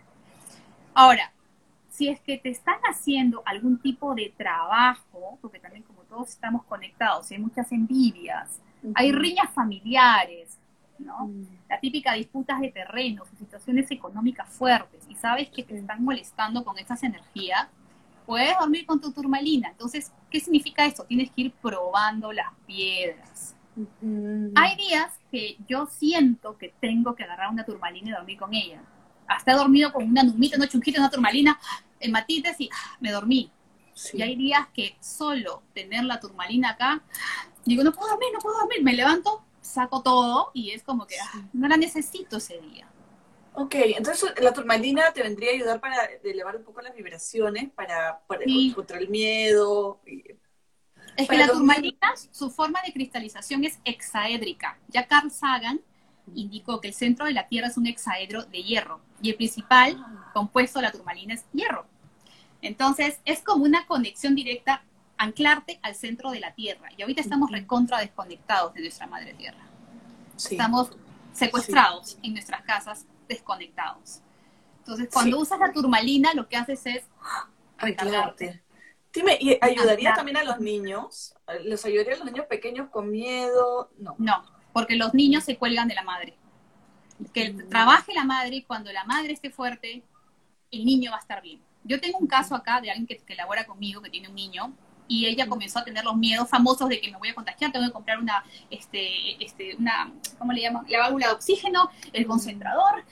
Ahora, 0.95 1.33
si 1.91 2.09
es 2.09 2.21
que 2.21 2.39
te 2.39 2.51
están 2.51 2.79
haciendo 2.89 3.43
algún 3.45 3.79
tipo 3.81 4.15
de 4.15 4.33
trabajo, 4.37 5.39
porque 5.41 5.59
también 5.59 5.83
como 5.83 6.03
todos 6.03 6.29
estamos 6.31 6.65
conectados, 6.65 7.31
hay 7.31 7.39
muchas 7.39 7.71
envidias, 7.73 8.61
hay 8.95 9.13
riñas 9.13 9.51
familiares, 9.53 10.59
¿no? 10.99 11.31
La 11.69 11.81
típica 11.81 12.13
disputas 12.13 12.61
de 12.61 12.71
terrenos, 12.71 13.29
situaciones 13.39 13.91
económicas 13.91 14.49
fuertes, 14.49 15.05
y 15.09 15.15
sabes 15.15 15.49
que 15.49 15.63
te 15.63 15.77
están 15.77 16.05
molestando 16.05 16.65
con 16.65 16.79
estas 16.79 17.03
energías, 17.03 17.69
puedes 18.27 18.59
dormir 18.59 18.85
con 18.85 19.01
tu 19.01 19.11
turmalina. 19.11 19.71
Entonces, 19.71 20.13
¿qué 20.31 20.39
significa 20.39 20.85
esto? 20.85 21.05
Tienes 21.05 21.31
que 21.31 21.43
ir 21.43 21.53
probando 21.53 22.33
las 22.33 22.53
piedras. 22.67 23.55
Hay 24.55 24.77
días 24.77 25.19
que 25.31 25.57
yo 25.69 25.87
siento 25.87 26.59
que 26.59 26.75
tengo 26.81 27.15
que 27.15 27.25
agarrar 27.25 27.51
una 27.51 27.65
turmalina 27.65 28.11
y 28.11 28.13
dormir 28.13 28.39
con 28.39 28.53
ella. 28.53 28.81
Hasta 29.29 29.53
he 29.53 29.55
dormido 29.55 29.93
con 29.93 30.05
una 30.09 30.23
numita, 30.23 30.57
una 30.57 30.69
chunquita, 30.69 30.99
una 31.01 31.11
turmalina, 31.11 31.59
en 32.01 32.11
matites 32.13 32.61
y 32.61 32.69
ah, 32.73 32.97
me 33.01 33.11
dormí. 33.13 33.53
Sí. 33.95 34.17
Y 34.19 34.23
hay 34.23 34.37
días 34.37 34.67
que 34.73 34.97
solo 35.01 35.63
tener 35.75 36.05
la 36.05 36.21
turmalina 36.21 36.71
acá, 36.71 37.03
digo, 37.65 37.83
no 37.85 37.93
puedo 37.93 38.09
dormir, 38.09 38.29
no 38.33 38.39
puedo 38.39 38.59
dormir, 38.59 38.83
me 38.83 38.93
levanto, 38.93 39.45
saco 39.61 40.03
todo 40.03 40.51
y 40.55 40.71
es 40.71 40.83
como 40.83 41.07
que 41.07 41.17
ah, 41.21 41.43
no 41.53 41.69
la 41.69 41.77
necesito 41.77 42.37
ese 42.39 42.59
día. 42.61 42.89
Ok, 43.55 43.75
entonces 43.75 44.33
la 44.41 44.53
turmalina 44.53 45.13
te 45.13 45.23
vendría 45.23 45.51
a 45.51 45.55
ayudar 45.55 45.81
para 45.81 45.97
elevar 46.23 46.57
un 46.57 46.63
poco 46.63 46.81
las 46.81 46.95
vibraciones, 46.95 47.69
para, 47.71 48.21
para 48.29 48.45
Sí. 48.45 48.73
contra 48.75 48.99
el 48.99 49.09
miedo. 49.09 50.01
y- 50.07 50.23
Es 51.17 51.29
que 51.29 51.37
la 51.37 51.49
turmalina, 51.49 52.15
su 52.31 52.51
forma 52.53 52.81
de 52.87 52.93
cristalización 52.93 53.65
es 53.65 53.81
hexaédrica. 53.85 54.79
Ya 54.87 55.09
Carl 55.09 55.33
Sagan 55.33 55.81
indicó 56.35 56.81
que 56.81 56.89
el 56.89 56.95
centro 56.95 57.27
de 57.27 57.33
la 57.33 57.49
Tierra 57.49 57.69
es 57.69 57.77
un 57.77 57.87
hexaedro 57.87 58.45
de 58.45 58.63
hierro 58.63 59.01
y 59.23 59.31
el 59.31 59.37
principal 59.37 60.05
compuesto 60.33 60.79
de 60.79 60.85
la 60.85 60.93
turmalina 60.93 61.35
es 61.35 61.45
hierro. 61.53 61.87
Entonces, 62.63 63.21
es 63.25 63.43
como 63.43 63.65
una 63.65 63.87
conexión 63.87 64.35
directa, 64.35 64.83
anclarte 65.17 65.79
al 65.83 65.95
centro 65.95 66.31
de 66.31 66.41
la 66.41 66.55
Tierra. 66.55 66.89
Y 66.97 67.03
ahorita 67.03 67.21
estamos 67.21 67.51
recontra 67.51 67.99
desconectados 67.99 68.75
de 68.75 68.81
nuestra 68.81 69.07
madre 69.07 69.35
Tierra. 69.35 69.65
Sí. 70.37 70.55
Estamos 70.55 70.91
secuestrados 71.33 72.19
en 72.23 72.33
nuestras 72.33 72.63
casas, 72.63 73.07
desconectados. 73.29 74.21
Entonces, 74.81 75.09
cuando 75.13 75.37
Sí. 75.37 75.43
usas 75.43 75.59
la 75.61 75.73
turmalina, 75.73 76.33
lo 76.35 76.49
que 76.49 76.57
haces 76.57 76.85
es 76.87 77.05
recargarte. 77.79 78.63
Dime, 79.13 79.39
¿y 79.41 79.59
ayudaría 79.61 80.15
también 80.15 80.37
a 80.37 80.45
los 80.45 80.61
niños? 80.61 81.35
¿Les 81.65 81.85
ayudaría 81.85 82.15
a 82.15 82.19
los 82.19 82.27
niños 82.27 82.47
pequeños 82.47 82.89
con 82.91 83.11
miedo? 83.11 83.91
No. 83.99 84.15
No, 84.19 84.45
porque 84.79 84.95
los 84.95 85.13
niños 85.13 85.43
se 85.43 85.57
cuelgan 85.57 85.89
de 85.89 85.97
la 85.97 86.05
madre. 86.05 86.35
Que 87.35 87.53
Mm. 87.53 87.69
trabaje 87.69 88.15
la 88.15 88.23
madre 88.23 88.55
y 88.55 88.63
cuando 88.63 88.93
la 88.93 89.03
madre 89.03 89.33
esté 89.33 89.51
fuerte, 89.51 90.05
el 90.71 90.85
niño 90.85 91.11
va 91.11 91.17
a 91.17 91.21
estar 91.21 91.43
bien. 91.43 91.61
Yo 91.83 92.01
tengo 92.01 92.17
un 92.19 92.29
caso 92.29 92.55
acá 92.55 92.81
de 92.81 92.89
alguien 92.89 93.05
que, 93.09 93.17
que 93.17 93.35
labora 93.35 93.67
conmigo, 93.67 94.01
que 94.01 94.09
tiene 94.09 94.29
un 94.29 94.37
niño, 94.37 94.73
y 95.09 95.27
ella 95.27 95.49
comenzó 95.49 95.81
a 95.81 95.85
tener 95.85 96.05
los 96.05 96.17
miedos 96.17 96.49
famosos 96.49 96.89
de 96.89 97.01
que 97.01 97.11
me 97.11 97.19
voy 97.19 97.31
a 97.31 97.35
contagiar, 97.35 97.73
tengo 97.73 97.87
que 97.87 97.93
comprar 97.93 98.21
una, 98.21 98.45
este, 98.71 99.43
este, 99.45 99.75
una, 99.75 100.13
¿cómo 100.39 100.53
le 100.53 100.61
llaman? 100.61 100.85
La 100.89 101.01
válvula 101.01 101.27
de 101.27 101.33
oxígeno, 101.33 101.91
el 102.13 102.25
concentrador. 102.25 103.03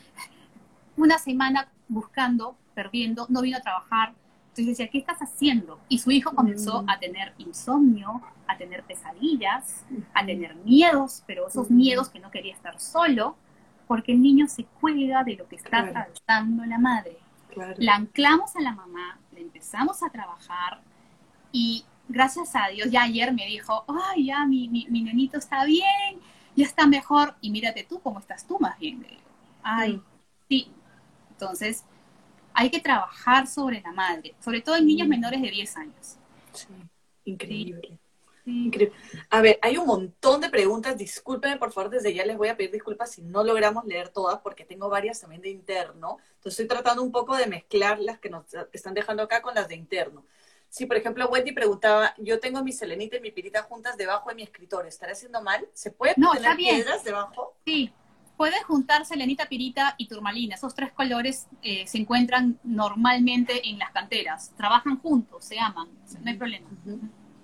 Una 0.96 1.18
semana 1.18 1.68
buscando, 1.88 2.56
perdiendo, 2.74 3.26
no 3.28 3.40
vino 3.42 3.56
a 3.58 3.60
trabajar. 3.60 4.14
Entonces 4.56 4.78
decía, 4.78 4.88
¿qué 4.88 4.98
estás 4.98 5.18
haciendo? 5.20 5.78
Y 5.88 5.98
su 5.98 6.10
hijo 6.10 6.34
comenzó 6.34 6.82
Mm. 6.82 6.88
a 6.90 6.98
tener 6.98 7.34
insomnio, 7.38 8.22
a 8.46 8.56
tener 8.56 8.82
pesadillas, 8.84 9.84
a 10.14 10.24
tener 10.24 10.54
miedos, 10.56 11.22
pero 11.26 11.46
esos 11.48 11.70
miedos 11.70 12.08
que 12.08 12.20
no 12.20 12.30
quería 12.30 12.54
estar 12.54 12.80
solo, 12.80 13.36
porque 13.86 14.12
el 14.12 14.22
niño 14.22 14.46
se 14.48 14.64
cuelga 14.64 15.24
de 15.24 15.36
lo 15.36 15.46
que 15.48 15.56
está 15.56 15.68
Claro. 15.70 15.88
atravesando 15.90 16.64
la 16.64 16.78
madre. 16.78 17.18
Claro. 17.52 17.74
La 17.78 17.96
anclamos 17.96 18.56
a 18.56 18.60
la 18.62 18.72
mamá, 18.72 19.18
le 19.32 19.42
empezamos 19.42 20.02
a 20.02 20.08
trabajar 20.10 20.80
y 21.52 21.84
gracias 22.08 22.54
a 22.54 22.68
Dios 22.68 22.90
ya 22.90 23.02
ayer 23.02 23.32
me 23.34 23.46
dijo, 23.46 23.84
ay, 23.88 24.26
ya 24.26 24.44
mi, 24.46 24.68
mi, 24.68 24.86
mi 24.90 25.02
nenito 25.02 25.38
está 25.38 25.64
bien, 25.64 26.20
ya 26.56 26.64
está 26.64 26.86
mejor 26.86 27.34
y 27.42 27.50
mírate 27.50 27.84
tú 27.84 28.00
cómo 28.00 28.18
estás 28.20 28.46
tú 28.46 28.58
más 28.60 28.78
bien. 28.78 29.06
Ay, 29.62 29.96
Mm. 29.98 30.02
sí. 30.48 30.72
Entonces, 31.30 31.84
hay 32.56 32.70
que 32.70 32.80
trabajar 32.80 33.46
sobre 33.46 33.80
la 33.82 33.92
madre, 33.92 34.34
sobre 34.42 34.60
todo 34.62 34.76
en 34.76 34.86
niños 34.86 35.06
Mm. 35.06 35.10
menores 35.10 35.42
de 35.42 35.50
10 35.50 35.76
años. 35.76 36.16
Sí. 36.52 36.66
Increíble. 37.24 37.80
Sí. 38.44 38.66
Increíble. 38.66 38.94
A 39.30 39.40
ver, 39.40 39.58
hay 39.60 39.76
un 39.76 39.86
montón 39.86 40.40
de 40.40 40.48
preguntas. 40.48 40.96
Discúlpenme, 40.96 41.56
por 41.58 41.72
favor, 41.72 41.90
desde 41.90 42.14
ya 42.14 42.24
les 42.24 42.36
voy 42.36 42.48
a 42.48 42.56
pedir 42.56 42.70
disculpas 42.70 43.10
si 43.10 43.22
no 43.22 43.42
logramos 43.42 43.84
leer 43.84 44.08
todas, 44.10 44.38
porque 44.40 44.64
tengo 44.64 44.88
varias 44.88 45.20
también 45.20 45.42
de 45.42 45.50
interno. 45.50 46.18
Entonces 46.36 46.60
estoy 46.60 46.66
tratando 46.68 47.02
un 47.02 47.10
poco 47.10 47.36
de 47.36 47.46
mezclar 47.46 47.98
las 47.98 48.18
que 48.20 48.30
nos 48.30 48.44
están 48.72 48.94
dejando 48.94 49.24
acá 49.24 49.42
con 49.42 49.54
las 49.54 49.66
de 49.68 49.74
interno. 49.74 50.24
Si, 50.68 50.86
por 50.86 50.96
ejemplo, 50.96 51.28
Wendy 51.28 51.52
preguntaba, 51.52 52.14
yo 52.18 52.38
tengo 52.40 52.62
mi 52.62 52.72
selenita 52.72 53.16
y 53.16 53.20
mi 53.20 53.32
pirita 53.32 53.62
juntas 53.64 53.96
debajo 53.96 54.28
de 54.28 54.36
mi 54.36 54.42
escritorio, 54.44 54.88
¿estaré 54.88 55.12
haciendo 55.12 55.42
mal? 55.42 55.66
¿Se 55.72 55.90
puede 55.90 56.14
No, 56.16 56.32
bien. 56.34 56.56
piedras 56.56 57.02
debajo? 57.04 57.56
Sí, 57.64 57.92
puedes 58.36 58.62
juntar 58.64 59.04
selenita, 59.06 59.46
pirita 59.46 59.94
y 59.98 60.08
turmalina. 60.08 60.54
Esos 60.54 60.74
tres 60.74 60.92
colores 60.92 61.46
eh, 61.62 61.86
se 61.86 61.98
encuentran 61.98 62.58
normalmente 62.64 63.68
en 63.68 63.78
las 63.78 63.90
canteras. 63.92 64.52
Trabajan 64.56 64.98
juntos, 64.98 65.44
se 65.44 65.58
aman, 65.58 65.88
no 66.22 66.30
hay 66.30 66.36
problema. 66.36 66.68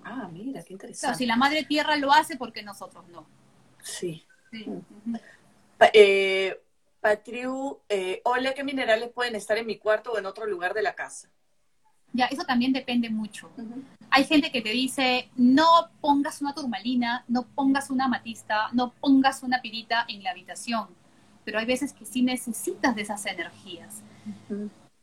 Ah, 0.03 0.29
mira, 0.31 0.61
qué 0.61 0.67
Claro, 0.67 0.71
interesante. 0.73 1.17
si 1.17 1.25
la 1.25 1.35
madre 1.35 1.63
tierra 1.63 1.95
lo 1.97 2.11
hace, 2.11 2.37
¿por 2.37 2.51
qué 2.53 2.61
nosotros 2.63 3.07
no? 3.09 3.25
Sí. 3.81 4.23
Sí. 4.51 4.65
Mm. 4.67 5.15
Pa- 5.77 5.89
eh, 5.93 6.61
Patriu, 6.99 7.79
eh, 7.89 8.21
hola, 8.23 8.53
¿qué 8.53 8.63
minerales 8.63 9.09
pueden 9.11 9.35
estar 9.35 9.57
en 9.57 9.65
mi 9.65 9.77
cuarto 9.77 10.13
o 10.13 10.17
en 10.17 10.25
otro 10.25 10.45
lugar 10.45 10.73
de 10.73 10.83
la 10.83 10.93
casa? 10.95 11.29
Ya, 12.13 12.25
eso 12.27 12.43
también 12.43 12.71
depende 12.73 13.09
mucho. 13.09 13.49
Hay 14.11 14.25
gente 14.25 14.51
que 14.51 14.61
te 14.61 14.69
dice, 14.69 15.29
no 15.35 15.89
pongas 15.99 16.41
una 16.41 16.53
turmalina, 16.53 17.25
no 17.27 17.43
pongas 17.43 17.89
una 17.89 18.05
amatista, 18.05 18.69
no 18.71 18.91
pongas 18.91 19.41
una 19.41 19.61
pirita 19.61 20.05
en 20.07 20.21
la 20.23 20.29
habitación. 20.31 20.87
Pero 21.43 21.59
hay 21.59 21.65
veces 21.65 21.91
que 21.91 22.05
sí 22.05 22.21
necesitas 22.21 22.95
de 22.95 23.01
esas 23.01 23.25
energías. 23.25 24.01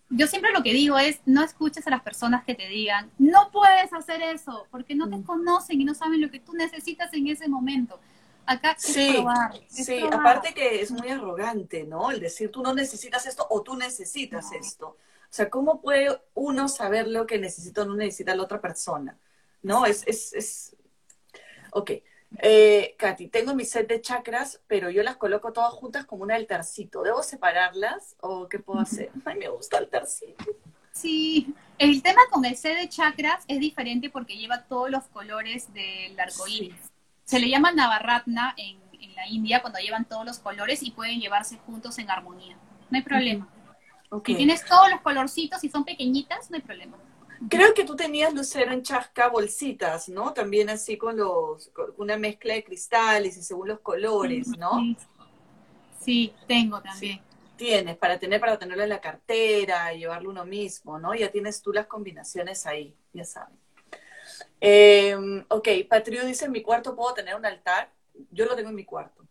Yo 0.09 0.27
siempre 0.27 0.53
lo 0.53 0.63
que 0.63 0.73
digo 0.73 0.99
es, 0.99 1.21
no 1.27 1.43
escuches 1.43 1.87
a 1.87 1.91
las 1.91 2.03
personas 2.03 2.45
que 2.45 2.55
te 2.55 2.69
digan, 2.69 3.11
no 3.19 3.51
puedes 3.53 3.93
hacer 3.93 4.23
eso, 4.23 4.67
porque 4.71 4.95
no 4.95 5.09
te 5.09 5.23
conocen 5.23 5.81
y 5.81 5.85
no 5.85 5.95
saben 5.95 6.21
lo 6.21 6.31
que 6.31 6.41
tú 6.41 6.53
necesitas 6.55 7.13
en 7.13 7.27
ese 7.29 7.49
momento. 7.49 7.99
Acá 8.47 8.73
es 8.73 8.83
Sí, 8.83 9.11
probar. 9.13 9.53
es 9.55 9.87
Sí, 9.87 9.99
probar. 10.01 10.21
aparte 10.21 10.55
que 10.55 10.81
es 10.83 10.91
muy 10.91 11.09
arrogante, 11.09 11.85
¿no? 11.85 12.11
El 12.11 12.21
decir 12.21 12.51
tú 12.51 12.63
no 12.63 12.75
necesitas 12.75 13.27
esto 13.27 13.47
o 13.51 13.63
tú 13.63 13.77
necesitas 13.77 14.51
No. 14.51 14.59
esto. 14.59 14.97
O 15.31 15.33
sea, 15.33 15.49
¿cómo 15.49 15.81
puede 15.81 16.21
uno 16.35 16.67
saber 16.67 17.07
lo 17.07 17.25
que 17.25 17.39
necesita 17.39 17.83
o 17.83 17.85
no 17.85 17.95
necesita 17.95 18.35
la 18.35 18.43
otra 18.43 18.61
persona? 18.61 19.17
¿No? 19.63 19.87
Es, 19.87 20.05
es, 20.09 20.33
es... 20.33 20.77
Ok. 21.71 21.93
Eh, 22.39 22.97
Katy, 22.99 23.29
tengo 23.29 23.55
mi 23.55 23.65
set 23.65 23.89
de 23.89 24.01
chakras, 24.01 24.61
pero 24.67 24.91
yo 24.91 25.05
las 25.05 25.17
coloco 25.17 25.53
todas 25.53 25.73
juntas 25.73 26.05
como 26.05 26.25
un 26.25 26.33
altarcito. 26.33 27.03
¿Debo 27.03 27.23
separarlas 27.23 28.17
o 28.21 28.49
qué 28.49 28.59
puedo 28.59 28.81
hacer? 28.81 29.11
Ay, 29.25 29.39
me 29.39 29.49
gusta 29.49 29.79
el 29.79 29.85
altarcito. 29.85 30.45
Sí, 30.91 31.55
el 31.79 32.03
tema 32.03 32.23
con 32.33 32.45
el 32.45 32.57
C 32.57 32.75
de 32.75 32.89
chakras 32.89 33.45
es 33.47 33.61
diferente 33.61 34.11
porque 34.11 34.37
lleva 34.37 34.65
todos 34.65 34.91
los 34.91 35.05
colores 35.05 35.73
del 35.73 36.19
arco 36.19 36.49
iris. 36.49 36.75
Se 37.25 37.39
le 37.39 37.49
llama 37.49 37.71
Navaratna 37.71 38.55
en, 38.57 38.81
en 39.01 39.15
la 39.15 39.29
India 39.29 39.61
cuando 39.61 39.79
llevan 39.79 40.07
todos 40.07 40.27
los 40.27 40.41
colores 40.41 40.83
y 40.83 40.91
pueden 40.91 41.21
llevarse 41.21 41.57
juntos 41.59 41.99
en 41.99 42.11
armonía. 42.11 42.57
No 42.91 42.97
hay 42.97 43.03
problema. 43.05 43.49
Ok. 44.11 44.27
Si 44.27 44.35
tienes 44.35 44.65
todos 44.65 44.91
los 44.91 45.01
colorcitos 45.01 45.63
y 45.65 45.71
son 45.71 45.85
pequeñitas, 45.85 46.51
no 46.51 46.57
hay 46.57 46.63
problema. 46.63 46.97
Creo 47.49 47.73
que 47.73 47.85
tú 47.85 47.97
tenías, 47.97 48.35
Lucero, 48.35 48.71
en 48.73 48.83
Chasca 48.83 49.29
bolsitas, 49.29 50.09
¿no? 50.11 50.35
También 50.35 50.69
así 50.69 50.99
con 50.99 51.17
los, 51.17 51.69
con 51.69 51.95
una 51.97 52.19
mezcla 52.19 52.53
de 52.55 52.63
cristales 52.63 53.37
y 53.39 53.43
según 53.43 53.69
los 53.69 53.81
colores, 53.81 54.49
¿no? 54.59 54.79
Sí, 54.81 54.97
Sí, 56.01 56.33
tengo 56.47 56.81
también. 56.81 57.21
Tienes, 57.57 57.97
para 57.97 58.19
tener, 58.19 58.41
para 58.41 58.59
tenerlo 58.59 58.83
en 58.83 58.89
la 58.89 59.01
cartera, 59.01 59.93
llevarlo 59.93 60.31
uno 60.31 60.47
mismo, 60.47 60.99
¿no? 60.99 61.15
Ya 61.15 61.31
tienes 61.31 61.61
tú 61.61 61.73
las 61.73 61.87
combinaciones 61.87 62.67
ahí, 62.67 62.95
ya 63.13 63.25
saben. 63.25 63.59
Eh, 64.61 65.45
ok, 65.49 65.69
Patriu 65.89 66.25
dice, 66.25 66.47
en 66.47 66.53
mi 66.53 66.63
cuarto 66.63 66.97
puedo 66.97 67.13
tener 67.15 67.35
un 67.35 67.45
altar. 67.45 67.91
Yo 68.31 68.47
lo 68.47 68.57
tengo 68.57 68.71
en 68.71 68.75
mi 68.75 68.85
cuarto. 68.85 69.27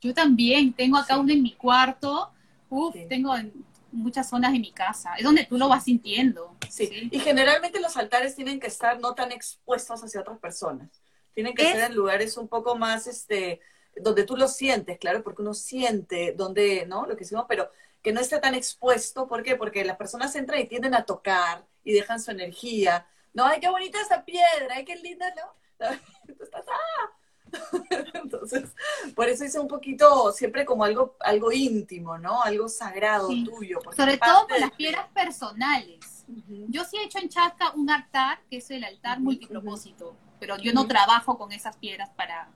Yo 0.00 0.14
también 0.14 0.72
tengo 0.72 0.96
acá 0.96 1.14
Sí. 1.14 1.20
uno 1.20 1.32
en 1.32 1.42
mi 1.42 1.52
cuarto. 1.54 2.30
Uf, 2.70 2.94
tengo 3.08 3.36
en 3.36 3.52
muchas 3.94 4.28
zonas 4.28 4.52
de 4.52 4.58
mi 4.58 4.72
casa. 4.72 5.14
Es 5.16 5.24
donde 5.24 5.46
tú 5.46 5.56
lo 5.58 5.68
vas 5.68 5.84
sintiendo. 5.84 6.56
Sí. 6.70 7.08
Y 7.10 7.18
generalmente 7.20 7.80
los 7.80 7.96
altares 7.96 8.34
tienen 8.34 8.60
que 8.60 8.66
estar 8.66 9.00
no 9.00 9.14
tan 9.14 9.32
expuestos 9.32 10.02
hacia 10.02 10.20
otras 10.20 10.38
personas. 10.38 10.88
Tienen 11.34 11.54
que 11.54 11.62
Es- 11.62 11.72
ser 11.72 11.84
en 11.90 11.94
lugares 11.96 12.36
un 12.36 12.48
poco 12.48 12.76
más, 12.76 13.06
este, 13.06 13.60
donde 13.96 14.24
tú 14.24 14.36
lo 14.36 14.48
sientes, 14.48 14.98
claro, 14.98 15.22
porque 15.22 15.42
uno 15.42 15.54
siente 15.54 16.32
donde, 16.36 16.86
¿no? 16.86 17.06
Lo 17.06 17.16
que 17.16 17.24
hicimos, 17.24 17.46
pero 17.48 17.70
que 18.02 18.12
no 18.12 18.20
esté 18.20 18.38
tan 18.40 18.54
expuesto. 18.54 19.26
¿Por 19.26 19.42
qué? 19.42 19.56
Porque 19.56 19.84
las 19.84 19.96
personas 19.96 20.34
entran 20.36 20.60
y 20.60 20.66
tienden 20.66 20.94
a 20.94 21.04
tocar 21.04 21.64
y 21.84 21.92
dejan 21.92 22.20
su 22.20 22.30
energía. 22.30 23.06
No, 23.32 23.44
ay, 23.46 23.60
qué 23.60 23.68
bonita 23.68 24.00
esa 24.00 24.24
piedra, 24.24 24.74
ay, 24.76 24.84
qué 24.84 24.96
linda, 24.96 25.32
¿no? 25.36 25.54
¡ah! 26.68 27.13
Entonces, 28.14 28.74
por 29.14 29.28
eso 29.28 29.44
hice 29.44 29.58
un 29.58 29.68
poquito, 29.68 30.32
siempre 30.32 30.64
como 30.64 30.84
algo, 30.84 31.16
algo 31.20 31.52
íntimo, 31.52 32.18
¿no? 32.18 32.42
Algo 32.42 32.68
sagrado 32.68 33.28
tuyo. 33.28 33.78
Sobre 33.96 34.18
todo 34.18 34.46
con 34.48 34.60
las 34.60 34.72
piedras 34.72 35.08
personales. 35.08 36.24
Yo 36.68 36.84
sí 36.84 36.96
he 36.96 37.04
hecho 37.04 37.18
en 37.18 37.28
Chasca 37.28 37.72
un 37.74 37.90
altar, 37.90 38.40
que 38.50 38.58
es 38.58 38.70
el 38.70 38.84
altar 38.84 39.20
multipropósito, 39.20 40.16
pero 40.40 40.56
yo 40.58 40.72
no 40.72 40.86
trabajo 40.86 41.36
con 41.36 41.52
esas 41.52 41.76
piedras 41.76 42.10
para 42.10 42.50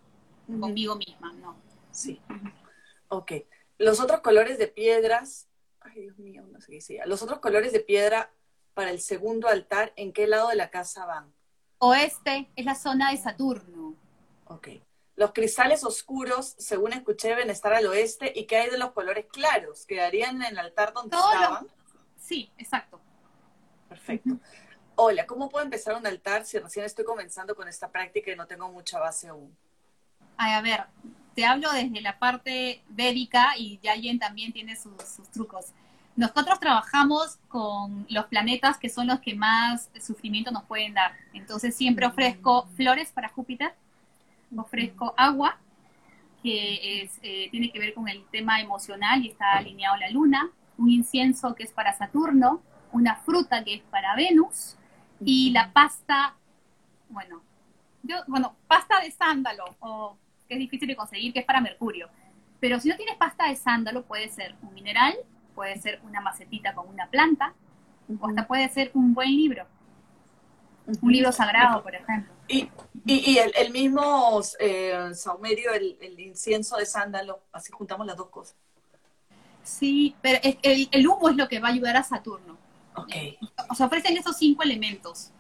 conmigo 0.61 0.96
misma, 0.96 1.32
no. 1.34 1.57
Sí. 1.90 2.20
Ok. 3.09 3.32
Los 3.76 4.01
otros 4.01 4.20
colores 4.20 4.59
de 4.59 4.68
piedras, 4.68 5.49
ay 5.80 6.03
Dios 6.03 6.18
mío, 6.18 6.44
no 6.51 6.61
sé 6.61 6.68
qué 6.68 6.74
decía. 6.76 7.07
Los 7.07 7.22
otros 7.22 7.38
colores 7.40 7.72
de 7.72 7.80
piedra 7.80 8.32
para 8.74 8.90
el 8.90 9.01
segundo 9.01 9.49
altar, 9.49 9.92
¿en 9.96 10.12
qué 10.12 10.26
lado 10.26 10.49
de 10.49 10.57
la 10.57 10.70
casa 10.70 11.05
van? 11.05 11.32
Oeste 11.78 12.51
es 12.57 12.64
la 12.64 12.74
zona 12.74 13.11
de 13.11 13.18
Saturno. 13.18 13.94
Ok. 14.46 14.68
Los 15.19 15.33
cristales 15.33 15.83
oscuros, 15.83 16.55
según 16.59 16.93
escuché, 16.93 17.31
deben 17.31 17.51
estar 17.51 17.75
al 17.75 17.85
oeste. 17.87 18.33
¿Y 18.37 18.47
qué 18.47 18.59
hay 18.59 18.71
de 18.71 18.79
los 18.79 18.93
colores 18.93 19.27
claros? 19.27 19.85
¿Quedarían 19.85 20.41
en 20.43 20.53
el 20.53 20.59
altar 20.61 20.93
donde 20.93 21.16
estaban? 21.16 21.66
Sí, 22.16 22.53
exacto. 22.57 23.01
Perfecto. 23.89 24.39
Hola, 24.95 25.27
¿cómo 25.27 25.49
puedo 25.49 25.64
empezar 25.64 25.97
un 25.97 26.07
altar 26.07 26.45
si 26.45 26.57
recién 26.61 26.85
estoy 26.85 27.05
comenzando 27.05 27.57
con 27.57 27.66
esta 27.66 27.91
práctica 27.91 28.31
y 28.31 28.37
no 28.37 28.47
tengo 28.47 28.71
mucha 28.71 29.01
base 29.01 29.27
aún? 29.27 29.57
a 30.37 30.62
ver, 30.62 30.85
te 31.35 31.45
hablo 31.45 31.73
desde 31.73 32.01
la 32.01 32.21
parte 32.21 32.85
védica 32.89 33.57
y 33.59 33.81
Yayen 33.83 34.21
también 34.21 34.53
tiene 34.53 34.77
sus, 34.77 34.95
trucos. 35.33 35.73
Nosotros 36.14 36.61
trabajamos 36.61 37.41
con 37.49 38.07
los 38.09 38.27
planetas 38.27 38.79
que 38.79 38.89
son 38.89 39.09
los 39.09 39.19
que 39.19 39.35
más 39.35 39.91
sufrimiento 40.01 40.53
nos 40.53 40.62
pueden 40.62 40.95
dar. 40.95 41.16
Entonces 41.33 41.75
siempre 41.75 42.07
ofrezco 42.07 42.69
flores 42.77 43.11
para 43.11 43.29
Júpiter, 43.29 43.75
ofrezco 44.57 45.14
agua, 45.16 45.59
que 46.42 47.03
es, 47.03 47.18
eh, 47.22 47.49
tiene 47.51 47.70
que 47.70 47.78
ver 47.78 47.94
con 47.94 48.09
el 48.09 48.24
tema 48.30 48.61
emocional 48.61 49.24
y 49.24 49.28
está 49.28 49.53
alineado 49.57 49.94
a 49.94 49.99
la 49.99 50.11
luna, 50.11 50.51
un 50.76 50.90
incienso 50.90 51.55
que 51.55 51.64
es 51.64 51.72
para 51.72 51.96
Saturno, 51.96 52.62
una 52.92 53.16
fruta 53.16 53.64
que 53.64 53.74
es 53.74 53.82
para 53.82 54.14
Venus 54.14 54.76
y 55.20 55.51
la 55.51 55.72
pasta, 55.72 56.34
bueno, 57.09 57.42
yo, 58.03 58.16
bueno, 58.28 58.55
pasta 58.66 59.01
de 59.01 59.11
sándalo, 59.11 59.64
o 59.80 60.16
que 60.49 60.55
es 60.55 60.61
difícil 60.61 60.88
de 60.88 60.96
conseguir, 60.96 61.32
que 61.32 61.40
es 61.40 61.44
para 61.44 61.61
Mercurio. 61.61 62.09
Pero 62.61 62.80
si 62.80 62.88
no 62.88 62.96
tienes 62.96 63.16
pasta 63.16 63.49
de 63.49 63.57
sándalo, 63.57 64.05
puede 64.05 64.28
ser 64.28 64.55
un 64.62 64.72
mineral, 64.74 65.14
puede 65.55 65.76
ser 65.78 66.01
una 66.05 66.20
macetita 66.20 66.74
con 66.74 66.88
una 66.88 67.09
planta, 67.09 67.55
o 68.20 68.28
hasta 68.28 68.46
puede 68.46 68.68
ser 68.68 68.90
un 68.94 69.12
buen 69.12 69.30
libro. 69.30 69.66
Un 71.03 71.12
libro 71.12 71.32
sagrado, 71.32 71.82
por 71.82 71.95
ejemplo. 71.95 72.32
Y, 72.49 72.68
y, 73.05 73.39
el, 73.39 73.70
mismo 73.72 74.41
eh, 74.59 75.11
saumerio, 75.14 75.72
el, 75.72 76.18
incienso 76.18 76.76
de 76.76 76.86
sándalo, 76.86 77.41
así 77.53 77.70
juntamos 77.72 78.07
las 78.07 78.16
dos 78.16 78.28
cosas. 78.30 78.57
Sí, 79.62 80.16
pero 80.22 80.41
el, 80.43 80.89
el, 80.91 81.09
humo 81.09 81.28
es 81.28 81.36
lo 81.36 81.47
que 81.47 81.61
va 81.61 81.68
a 81.68 81.72
ayudar 81.72 81.97
a 81.97 82.03
Saturno. 82.03 82.57
Ok. 82.95 83.12
O 83.68 83.74
sea, 83.74 83.86
ofrecen 83.86 84.16
esos 84.16 84.36
cinco 84.39 84.62
elementos. 84.62 85.30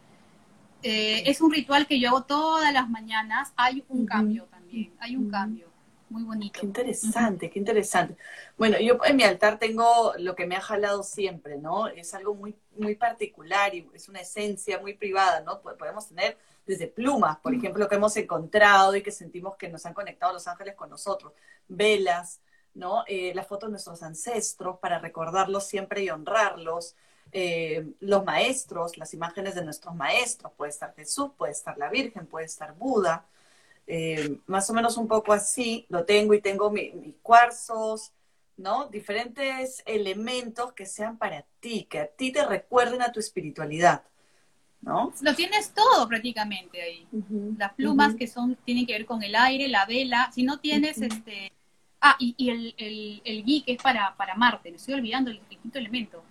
Eh, 0.82 1.22
es 1.26 1.40
un 1.40 1.50
ritual 1.50 1.86
que 1.86 1.98
yo 1.98 2.10
hago 2.10 2.24
todas 2.24 2.72
las 2.72 2.88
mañanas. 2.90 3.52
Hay 3.56 3.84
un 3.88 4.04
cambio 4.04 4.44
también, 4.44 4.92
hay 5.00 5.16
un 5.16 5.30
cambio 5.30 5.68
muy 6.10 6.22
bonito. 6.22 6.60
Qué 6.60 6.66
interesante, 6.66 7.50
qué 7.50 7.58
interesante. 7.58 8.16
Bueno, 8.56 8.78
yo 8.80 8.98
en 9.04 9.16
mi 9.16 9.22
altar 9.22 9.58
tengo 9.58 10.12
lo 10.18 10.34
que 10.34 10.46
me 10.46 10.56
ha 10.56 10.60
jalado 10.60 11.02
siempre, 11.02 11.58
¿no? 11.58 11.88
Es 11.88 12.14
algo 12.14 12.34
muy, 12.34 12.54
muy 12.76 12.94
particular 12.94 13.74
y 13.74 13.88
es 13.94 14.08
una 14.08 14.20
esencia 14.20 14.78
muy 14.78 14.94
privada, 14.94 15.40
¿no? 15.40 15.60
Podemos 15.60 16.08
tener 16.08 16.38
desde 16.66 16.86
plumas, 16.86 17.38
por 17.38 17.54
ejemplo, 17.54 17.88
que 17.88 17.94
hemos 17.94 18.16
encontrado 18.16 18.94
y 18.94 19.02
que 19.02 19.10
sentimos 19.10 19.56
que 19.56 19.68
nos 19.68 19.86
han 19.86 19.94
conectado 19.94 20.32
los 20.32 20.46
ángeles 20.48 20.74
con 20.74 20.90
nosotros, 20.90 21.32
velas, 21.66 22.40
¿no? 22.74 23.04
Eh, 23.06 23.32
las 23.34 23.46
fotos 23.46 23.68
de 23.68 23.72
nuestros 23.72 24.02
ancestros 24.02 24.78
para 24.78 24.98
recordarlos 24.98 25.66
siempre 25.66 26.02
y 26.02 26.10
honrarlos. 26.10 26.94
Eh, 27.32 27.86
los 28.00 28.24
maestros, 28.24 28.96
las 28.96 29.12
imágenes 29.12 29.54
de 29.54 29.64
nuestros 29.64 29.94
maestros, 29.94 30.52
puede 30.56 30.70
estar 30.70 30.94
Jesús, 30.94 31.30
puede 31.36 31.52
estar 31.52 31.76
la 31.76 31.90
Virgen, 31.90 32.26
puede 32.26 32.46
estar 32.46 32.74
Buda, 32.74 33.26
eh, 33.90 34.38
más 34.46 34.68
o 34.68 34.74
menos 34.74 34.98
un 34.98 35.08
poco 35.08 35.32
así, 35.32 35.86
lo 35.88 36.04
tengo 36.04 36.34
y 36.34 36.42
tengo 36.42 36.70
mis 36.70 36.92
cuarzos, 37.22 38.12
¿no? 38.58 38.86
Diferentes 38.88 39.82
elementos 39.86 40.74
que 40.74 40.84
sean 40.84 41.16
para 41.16 41.46
ti, 41.58 41.86
que 41.88 42.00
a 42.00 42.06
ti 42.06 42.30
te 42.30 42.44
recuerden 42.44 43.00
a 43.00 43.10
tu 43.10 43.18
espiritualidad, 43.18 44.02
¿no? 44.82 45.14
Lo 45.22 45.34
tienes 45.34 45.72
todo 45.72 46.06
prácticamente 46.06 46.82
ahí. 46.82 47.08
Las 47.56 47.72
plumas 47.72 48.14
que 48.14 48.26
son, 48.26 48.56
tienen 48.66 48.84
que 48.84 48.92
ver 48.92 49.06
con 49.06 49.22
el 49.22 49.34
aire, 49.34 49.68
la 49.68 49.86
vela, 49.86 50.30
si 50.34 50.42
no 50.42 50.60
tienes 50.60 51.00
este... 51.00 51.52
Ah, 52.00 52.14
y, 52.20 52.34
el, 52.48 52.74
el, 52.76 53.22
el 53.24 53.42
gui 53.42 53.62
que 53.62 53.72
es 53.72 53.82
para, 53.82 54.16
para 54.16 54.36
Marte, 54.36 54.70
me 54.70 54.76
estoy 54.76 54.94
olvidando 54.94 55.32
el, 55.32 55.40
quinto 55.40 55.78
elemento, 55.78 56.22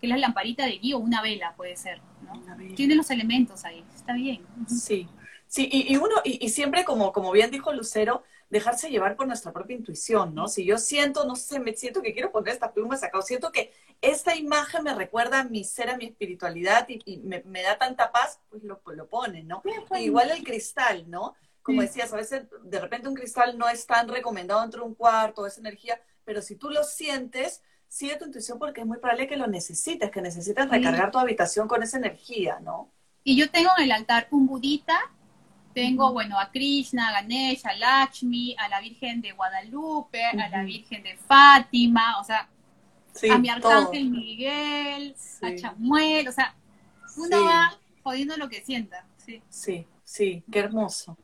que 0.00 0.06
es 0.06 0.10
la 0.10 0.18
lamparita 0.18 0.64
de 0.66 0.78
gui 0.78 0.92
o 0.92 0.98
una 0.98 1.20
vela 1.20 1.54
puede 1.56 1.76
ser, 1.76 2.00
¿no? 2.22 2.40
Tiene 2.76 2.94
los 2.94 3.10
elementos 3.10 3.64
ahí, 3.64 3.82
está 3.94 4.12
bien. 4.12 4.46
Sí. 4.68 5.08
Sí, 5.48 5.68
y, 5.70 5.96
uno, 5.96 6.16
y, 6.24 6.48
siempre 6.48 6.84
como, 6.84 7.12
como 7.12 7.30
bien 7.30 7.50
dijo 7.50 7.72
Lucero, 7.72 8.24
dejarse 8.50 8.90
llevar 8.90 9.16
por 9.16 9.26
nuestra 9.26 9.52
propia 9.52 9.76
intuición, 9.76 10.34
¿no? 10.34 10.48
Si 10.48 10.64
yo 10.64 10.76
siento, 10.76 11.24
no 11.24 11.36
sé, 11.36 11.60
me 11.60 11.74
siento 11.74 12.02
que 12.02 12.12
quiero 12.12 12.32
poner 12.32 12.52
esta 12.52 12.72
pluma 12.72 12.96
acá, 12.96 13.18
o 13.18 13.22
siento 13.22 13.52
que 13.52 13.72
esta 14.00 14.34
imagen 14.34 14.82
me 14.82 14.94
recuerda 14.94 15.40
a 15.40 15.44
mi 15.44 15.64
ser, 15.64 15.90
a 15.90 15.96
mi 15.96 16.06
espiritualidad 16.06 16.86
y, 16.88 17.18
me, 17.18 17.62
da 17.62 17.78
tanta 17.78 18.10
paz, 18.10 18.40
pues 18.50 18.64
lo, 18.64 18.80
lo 18.84 19.08
ponen, 19.08 19.46
¿no? 19.46 19.62
igual 19.98 20.30
el 20.30 20.42
cristal, 20.42 21.08
¿no? 21.08 21.34
Como 21.62 21.82
decías, 21.82 22.12
a 22.12 22.16
veces 22.16 22.44
de 22.62 22.80
repente 22.80 23.08
un 23.08 23.14
cristal 23.14 23.58
no 23.58 23.68
es 23.68 23.86
tan 23.86 24.08
recomendado 24.08 24.60
dentro 24.60 24.82
de 24.82 24.88
un 24.88 24.94
cuarto, 24.94 25.46
esa 25.46 25.60
energía, 25.60 26.00
pero 26.24 26.40
si 26.40 26.54
tú 26.54 26.70
lo 26.70 26.84
sientes, 26.84 27.62
sigue 27.88 28.16
tu 28.16 28.24
intuición 28.24 28.58
porque 28.58 28.82
es 28.82 28.86
muy 28.86 28.98
probable 28.98 29.26
que 29.26 29.36
lo 29.36 29.46
necesites, 29.46 30.10
que 30.10 30.20
necesites 30.20 30.68
recargar 30.68 31.10
tu 31.10 31.18
habitación 31.18 31.66
con 31.66 31.82
esa 31.82 31.96
energía, 31.96 32.60
¿no? 32.60 32.90
Y 33.24 33.36
yo 33.36 33.50
tengo 33.50 33.70
en 33.78 33.84
el 33.84 33.92
altar 33.92 34.28
un 34.30 34.46
budita 34.46 35.10
tengo, 35.76 36.10
bueno, 36.10 36.40
a 36.40 36.50
Krishna, 36.50 37.10
a 37.10 37.20
Ganesh, 37.20 37.66
a 37.66 37.74
Lakshmi, 37.74 38.56
a 38.58 38.66
la 38.66 38.80
Virgen 38.80 39.20
de 39.20 39.32
Guadalupe, 39.32 40.24
a 40.24 40.48
la 40.48 40.62
Virgen 40.62 41.02
de 41.02 41.18
Fátima, 41.18 42.18
o 42.18 42.24
sea, 42.24 42.48
a 43.30 43.38
mi 43.38 43.50
arcángel 43.50 44.08
Miguel, 44.08 45.14
a 45.42 45.54
Chamuel, 45.54 46.28
o 46.28 46.32
sea, 46.32 46.54
uno 47.18 47.44
va 47.44 47.78
jodiendo 48.02 48.38
lo 48.38 48.48
que 48.48 48.64
sienta. 48.64 49.04
Sí, 49.18 49.42
sí, 49.50 49.86
sí 50.02 50.42
qué 50.50 50.60
hermoso. 50.60 51.18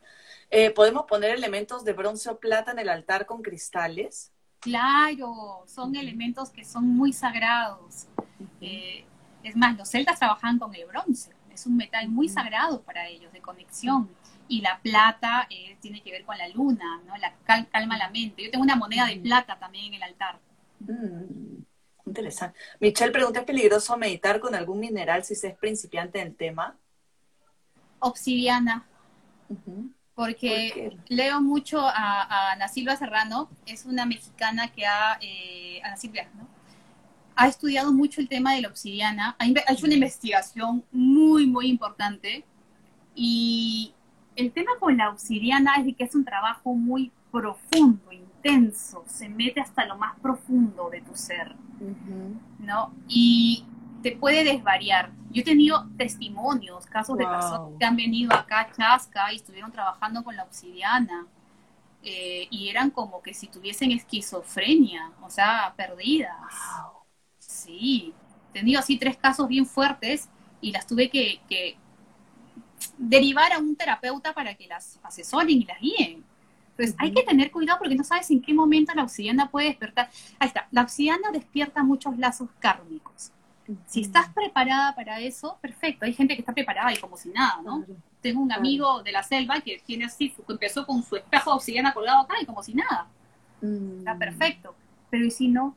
Eh, 0.51 0.69
¿Podemos 0.69 1.05
poner 1.07 1.31
elementos 1.31 1.83
de 1.83 1.93
bronce 1.93 2.29
o 2.29 2.37
plata 2.37 2.73
en 2.73 2.77
el 2.77 2.89
altar 2.89 3.25
con 3.25 3.41
cristales? 3.41 4.31
Claro, 4.59 5.63
son 5.65 5.95
elementos 5.95 6.51
que 6.51 6.63
son 6.63 6.87
muy 6.89 7.11
sagrados. 7.11 8.05
Eh, 8.61 9.03
es 9.41 9.55
más, 9.55 9.75
los 9.75 9.89
celtas 9.89 10.19
trabajan 10.19 10.59
con 10.59 10.75
el 10.75 10.85
bronce, 10.85 11.31
es 11.51 11.65
un 11.65 11.75
metal 11.75 12.07
muy 12.07 12.29
sagrado 12.29 12.83
para 12.83 13.07
ellos, 13.07 13.33
de 13.33 13.41
conexión 13.41 14.07
y 14.47 14.61
la 14.61 14.79
plata 14.81 15.47
eh, 15.49 15.77
tiene 15.81 16.01
que 16.01 16.11
ver 16.11 16.25
con 16.25 16.37
la 16.37 16.47
luna, 16.49 17.01
¿no? 17.05 17.15
La 17.17 17.33
calma 17.71 17.97
la 17.97 18.09
mente. 18.09 18.43
Yo 18.43 18.51
tengo 18.51 18.63
una 18.63 18.75
moneda 18.75 19.07
de 19.07 19.17
mm. 19.17 19.23
plata 19.23 19.57
también 19.59 19.85
en 19.85 19.93
el 19.95 20.03
altar. 20.03 20.39
Mm, 20.79 21.63
interesante. 22.05 22.59
Michelle 22.79 23.11
pregunta, 23.11 23.39
¿es 23.39 23.45
peligroso 23.45 23.97
meditar 23.97 24.39
con 24.39 24.55
algún 24.55 24.79
mineral 24.79 25.23
si 25.23 25.35
se 25.35 25.49
es 25.49 25.57
principiante 25.57 26.19
en 26.19 26.27
el 26.27 26.35
tema? 26.35 26.77
Obsidiana. 27.99 28.85
Porque 30.15 30.95
leo 31.07 31.41
mucho 31.41 31.79
a, 31.81 32.51
Ana 32.51 32.67
Silva 32.67 32.95
Serrano, 32.95 33.49
es 33.65 33.85
una 33.85 34.05
mexicana 34.05 34.71
que 34.71 34.85
ha, 34.85 35.17
eh, 35.21 35.81
Ana 35.83 35.97
Silvia, 35.97 36.29
¿no? 36.35 36.47
ha 37.35 37.47
estudiado 37.47 37.91
mucho 37.91 38.21
el 38.21 38.27
tema 38.27 38.53
de 38.53 38.61
la 38.61 38.67
obsidiana, 38.69 39.35
ha, 39.39 39.45
hecho 39.71 39.85
una 39.85 39.95
investigación 39.95 40.83
muy, 40.91 41.47
muy 41.47 41.67
importante 41.67 42.45
y 43.15 43.93
el 44.35 44.51
tema 44.51 44.71
con 44.79 44.97
la 44.97 45.09
obsidiana 45.09 45.75
es 45.75 45.95
que 45.95 46.03
es 46.03 46.15
un 46.15 46.25
trabajo 46.25 46.73
muy 46.73 47.11
profundo, 47.31 48.11
intenso, 48.11 49.03
se 49.07 49.29
mete 49.29 49.61
hasta 49.61 49.85
lo 49.85 49.97
más 49.97 50.19
profundo 50.19 50.89
de 50.89 51.01
tu 51.01 51.15
ser, 51.15 51.55
¿no? 52.59 52.93
Y 53.07 53.65
te 54.01 54.15
puede 54.15 54.43
desvariar. 54.43 55.11
Yo 55.31 55.41
he 55.41 55.43
tenido 55.43 55.87
testimonios, 55.97 56.85
casos 56.85 57.17
de 57.17 57.25
personas 57.25 57.71
que 57.79 57.85
han 57.85 57.95
venido 57.95 58.33
acá 58.33 58.61
a 58.61 58.71
Chasca 58.71 59.33
y 59.33 59.37
estuvieron 59.37 59.71
trabajando 59.71 60.23
con 60.23 60.35
la 60.35 60.43
obsidiana. 60.43 61.25
Eh, 62.05 62.47
y 62.51 62.67
eran 62.67 62.89
como 62.89 63.21
que 63.21 63.33
si 63.33 63.47
tuviesen 63.47 63.91
esquizofrenia, 63.91 65.11
o 65.21 65.29
sea, 65.29 65.73
perdidas. 65.77 66.53
Sí, 67.39 68.13
he 68.49 68.53
tenido 68.53 68.79
así 68.79 68.97
tres 68.97 69.15
casos 69.15 69.47
bien 69.47 69.65
fuertes 69.65 70.29
y 70.59 70.71
las 70.71 70.85
tuve 70.85 71.09
que, 71.09 71.39
que 71.47 71.77
derivar 72.97 73.51
a 73.53 73.59
un 73.59 73.75
terapeuta 73.75 74.33
para 74.33 74.55
que 74.55 74.67
las 74.67 74.99
asesoren 75.03 75.49
y 75.49 75.65
las 75.65 75.79
guíen. 75.79 76.23
Entonces 76.71 76.95
hay 76.97 77.13
que 77.13 77.23
tener 77.23 77.51
cuidado 77.51 77.79
porque 77.79 77.95
no 77.95 78.03
sabes 78.03 78.29
en 78.31 78.41
qué 78.41 78.53
momento 78.53 78.93
la 78.95 79.03
obsidiana 79.03 79.49
puede 79.49 79.67
despertar. 79.67 80.09
Ahí 80.39 80.47
está, 80.47 80.67
la 80.71 80.81
obsidiana 80.81 81.31
despierta 81.31 81.83
muchos 81.83 82.17
lazos 82.17 82.49
kármicos. 82.59 83.31
Si 83.87 84.01
estás 84.01 84.27
preparada 84.33 84.93
para 84.93 85.21
eso, 85.21 85.57
perfecto. 85.61 86.05
Hay 86.05 86.13
gente 86.13 86.35
que 86.35 86.41
está 86.41 86.51
preparada 86.51 86.91
y 86.91 86.97
como 86.97 87.15
si 87.15 87.29
nada, 87.29 87.61
¿no? 87.63 87.85
Tengo 88.21 88.41
un 88.41 88.51
amigo 88.51 89.03
de 89.03 89.11
la 89.11 89.23
selva 89.23 89.61
que 89.61 89.81
tiene 89.85 90.05
así, 90.05 90.33
empezó 90.49 90.85
con 90.85 91.01
su 91.03 91.15
espejo 91.15 91.51
de 91.51 91.55
obsidiana 91.55 91.93
colgado 91.93 92.21
acá 92.21 92.35
y 92.41 92.45
como 92.45 92.61
si 92.61 92.73
nada. 92.73 93.07
Está 93.61 94.17
perfecto. 94.17 94.75
Pero 95.09 95.25
¿y 95.25 95.31
si 95.31 95.47
no? 95.47 95.75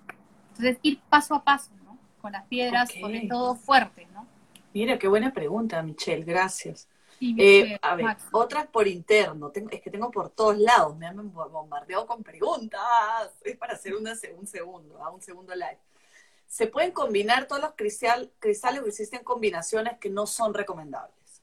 Entonces 0.50 0.78
ir 0.82 0.98
paso 1.08 1.34
a 1.34 1.44
paso, 1.44 1.70
¿no? 1.84 1.98
Con 2.20 2.32
las 2.32 2.44
piedras, 2.46 2.90
sobre 3.00 3.28
todo 3.28 3.54
fuertes, 3.54 4.08
¿no? 4.12 4.26
Mira, 4.72 4.98
qué 4.98 5.08
buena 5.08 5.32
pregunta, 5.32 5.82
Michelle, 5.82 6.24
gracias. 6.24 6.88
Eh, 7.20 7.78
a 7.80 7.94
ver, 7.94 8.16
otras 8.32 8.66
por 8.66 8.86
interno, 8.86 9.50
tengo, 9.50 9.70
es 9.70 9.80
que 9.80 9.90
tengo 9.90 10.10
por 10.10 10.30
todos 10.30 10.58
lados, 10.58 10.96
me 10.96 11.06
han 11.06 11.32
bombardeado 11.32 12.06
con 12.06 12.22
preguntas, 12.22 12.80
es 13.44 13.56
para 13.56 13.74
hacer 13.74 13.94
una, 13.94 14.12
un 14.36 14.46
segundo, 14.46 15.02
a 15.02 15.10
un 15.10 15.22
segundo 15.22 15.54
live. 15.54 15.78
¿Se 16.46 16.66
pueden 16.66 16.92
combinar 16.92 17.46
todos 17.46 17.62
los 17.62 17.72
cristal, 17.74 18.30
cristales 18.38 18.82
o 18.82 18.86
existen 18.86 19.24
combinaciones 19.24 19.98
que 19.98 20.10
no 20.10 20.26
son 20.26 20.54
recomendables? 20.54 21.42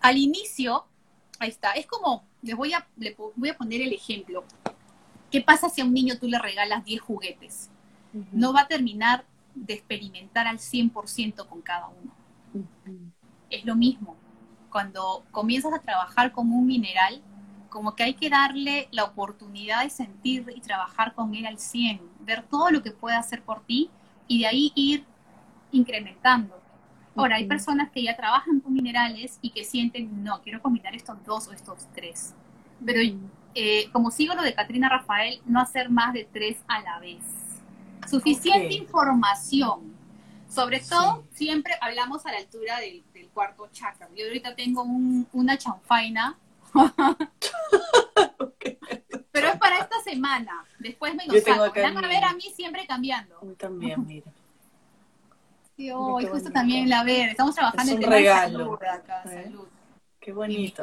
Al 0.00 0.18
inicio, 0.18 0.84
ahí 1.38 1.48
está, 1.48 1.72
es 1.72 1.86
como, 1.86 2.26
les 2.42 2.56
voy 2.56 2.74
a, 2.74 2.86
voy 3.36 3.48
a 3.48 3.56
poner 3.56 3.80
el 3.80 3.92
ejemplo. 3.92 4.44
¿Qué 5.30 5.40
pasa 5.40 5.68
si 5.68 5.80
a 5.80 5.84
un 5.84 5.94
niño 5.94 6.18
tú 6.18 6.26
le 6.26 6.38
regalas 6.38 6.84
10 6.84 7.00
juguetes? 7.00 7.70
No 8.32 8.52
va 8.52 8.62
a 8.62 8.68
terminar 8.68 9.24
de 9.54 9.74
experimentar 9.74 10.46
al 10.46 10.58
100% 10.58 11.48
con 11.48 11.62
cada 11.62 11.88
uno 11.88 12.12
es 13.50 13.64
lo 13.64 13.74
mismo. 13.74 14.16
Cuando 14.70 15.24
comienzas 15.30 15.72
a 15.72 15.78
trabajar 15.78 16.32
con 16.32 16.52
un 16.52 16.66
mineral, 16.66 17.22
como 17.68 17.94
que 17.94 18.04
hay 18.04 18.14
que 18.14 18.30
darle 18.30 18.88
la 18.90 19.04
oportunidad 19.04 19.82
de 19.82 19.90
sentir 19.90 20.46
y 20.54 20.60
trabajar 20.60 21.14
con 21.14 21.34
él 21.34 21.46
al 21.46 21.58
100, 21.58 22.00
ver 22.20 22.42
todo 22.42 22.70
lo 22.70 22.82
que 22.82 22.90
puede 22.90 23.16
hacer 23.16 23.42
por 23.42 23.64
ti 23.64 23.90
y 24.28 24.40
de 24.40 24.46
ahí 24.46 24.72
ir 24.74 25.04
incrementando. 25.72 26.60
Ahora, 27.14 27.36
hay 27.36 27.46
personas 27.46 27.90
que 27.90 28.02
ya 28.02 28.14
trabajan 28.14 28.60
con 28.60 28.74
minerales 28.74 29.38
y 29.40 29.50
que 29.50 29.64
sienten, 29.64 30.22
no, 30.22 30.42
quiero 30.42 30.60
combinar 30.60 30.94
estos 30.94 31.22
dos 31.24 31.48
o 31.48 31.52
estos 31.52 31.86
tres. 31.94 32.34
Pero 32.84 33.00
eh, 33.54 33.88
como 33.90 34.10
sigo 34.10 34.34
lo 34.34 34.42
de 34.42 34.54
Katrina 34.54 34.90
Rafael, 34.90 35.40
no 35.46 35.60
hacer 35.60 35.88
más 35.88 36.12
de 36.12 36.28
tres 36.30 36.58
a 36.68 36.82
la 36.82 36.98
vez. 36.98 37.24
Suficiente 38.06 38.74
información. 38.74 39.95
Sobre 40.56 40.80
todo, 40.80 41.24
siempre 41.34 41.74
hablamos 41.82 42.24
a 42.24 42.32
la 42.32 42.38
altura 42.38 42.80
del, 42.80 43.04
cuarto 43.34 43.68
chakra. 43.72 44.08
Yo 44.16 44.24
ahorita 44.24 44.54
tengo 44.54 44.82
una 45.32 45.58
chanfaina. 45.58 46.38
Pero 49.32 49.48
es 49.48 49.58
para 49.58 49.80
esta 49.80 50.00
semana. 50.02 50.64
Después 50.78 51.14
me 51.14 51.26
lo 51.26 51.38
saco. 51.38 51.74
Van 51.78 52.02
a 52.02 52.08
ver 52.08 52.24
a 52.24 52.32
mí 52.32 52.44
siempre 52.54 52.86
cambiando. 52.86 53.38
también, 53.58 54.06
mira. 54.06 54.32
Sí, 55.76 55.90
oh, 55.90 56.18
justo 56.26 56.50
también 56.50 56.88
la 56.88 57.04
ver. 57.04 57.28
Estamos 57.28 57.54
trabajando 57.54 57.92
en 57.92 58.00
tema 58.00 58.16
salud 58.16 58.78
acá, 58.82 59.24
¿Eh? 59.26 59.44
salud. 59.44 59.68
Qué 60.18 60.32
bonito. 60.32 60.82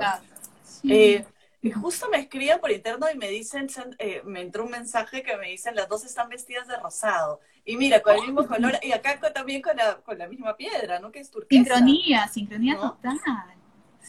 Eh, 0.83 1.25
y 1.63 1.71
justo 1.71 2.09
me 2.09 2.19
escriben 2.19 2.59
por 2.59 2.71
interno 2.71 3.07
y 3.09 3.17
me 3.17 3.29
dicen, 3.29 3.67
eh, 3.97 4.21
me 4.25 4.41
entró 4.41 4.65
un 4.65 4.71
mensaje 4.71 5.23
que 5.23 5.37
me 5.37 5.47
dicen, 5.47 5.75
las 5.75 5.87
dos 5.87 6.03
están 6.03 6.27
vestidas 6.27 6.67
de 6.67 6.75
rosado. 6.75 7.39
Y 7.63 7.77
mira, 7.77 8.01
con 8.01 8.15
el 8.15 8.21
mismo 8.23 8.45
color, 8.45 8.77
y 8.83 8.91
acá 8.91 9.17
también 9.31 9.61
con 9.61 9.77
la, 9.77 9.95
con 10.01 10.17
la 10.17 10.27
misma 10.27 10.57
piedra, 10.57 10.99
¿no? 10.99 11.09
Que 11.09 11.19
es 11.19 11.31
turquesa. 11.31 11.63
Sincronía, 11.63 12.27
sincronía 12.27 12.75
total. 12.75 13.17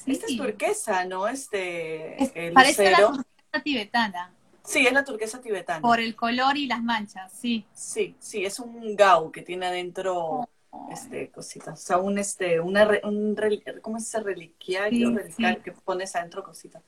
Esta 0.05 0.27
es 0.27 0.37
turquesa, 0.37 1.05
¿no? 1.05 1.29
Este, 1.29 2.47
el 2.49 2.53
parece 2.55 2.91
la 2.91 2.99
turquesa 2.99 3.63
tibetana. 3.63 4.33
Sí, 4.65 4.85
es 4.85 4.93
la 4.93 5.05
turquesa 5.05 5.41
tibetana. 5.41 5.81
Por 5.81 6.01
el 6.01 6.17
color 6.17 6.57
y 6.57 6.67
las 6.67 6.83
manchas, 6.83 7.33
sí. 7.33 7.65
Sí, 7.73 8.17
sí, 8.19 8.45
es 8.45 8.59
un 8.59 8.97
gau 8.97 9.31
que 9.31 9.43
tiene 9.43 9.67
adentro 9.67 10.49
este 10.91 11.31
cositas, 11.31 11.81
o 11.81 11.87
sea, 11.87 11.99
un 11.99 12.19
este 12.19 12.59
una 12.59 12.89
un 13.05 13.37
¿cómo 13.81 13.99
es 13.99 14.09
ese 14.09 14.19
reliquiario, 14.19 15.15
que 15.63 15.71
pones 15.85 16.17
adentro 16.17 16.43
cositas. 16.43 16.83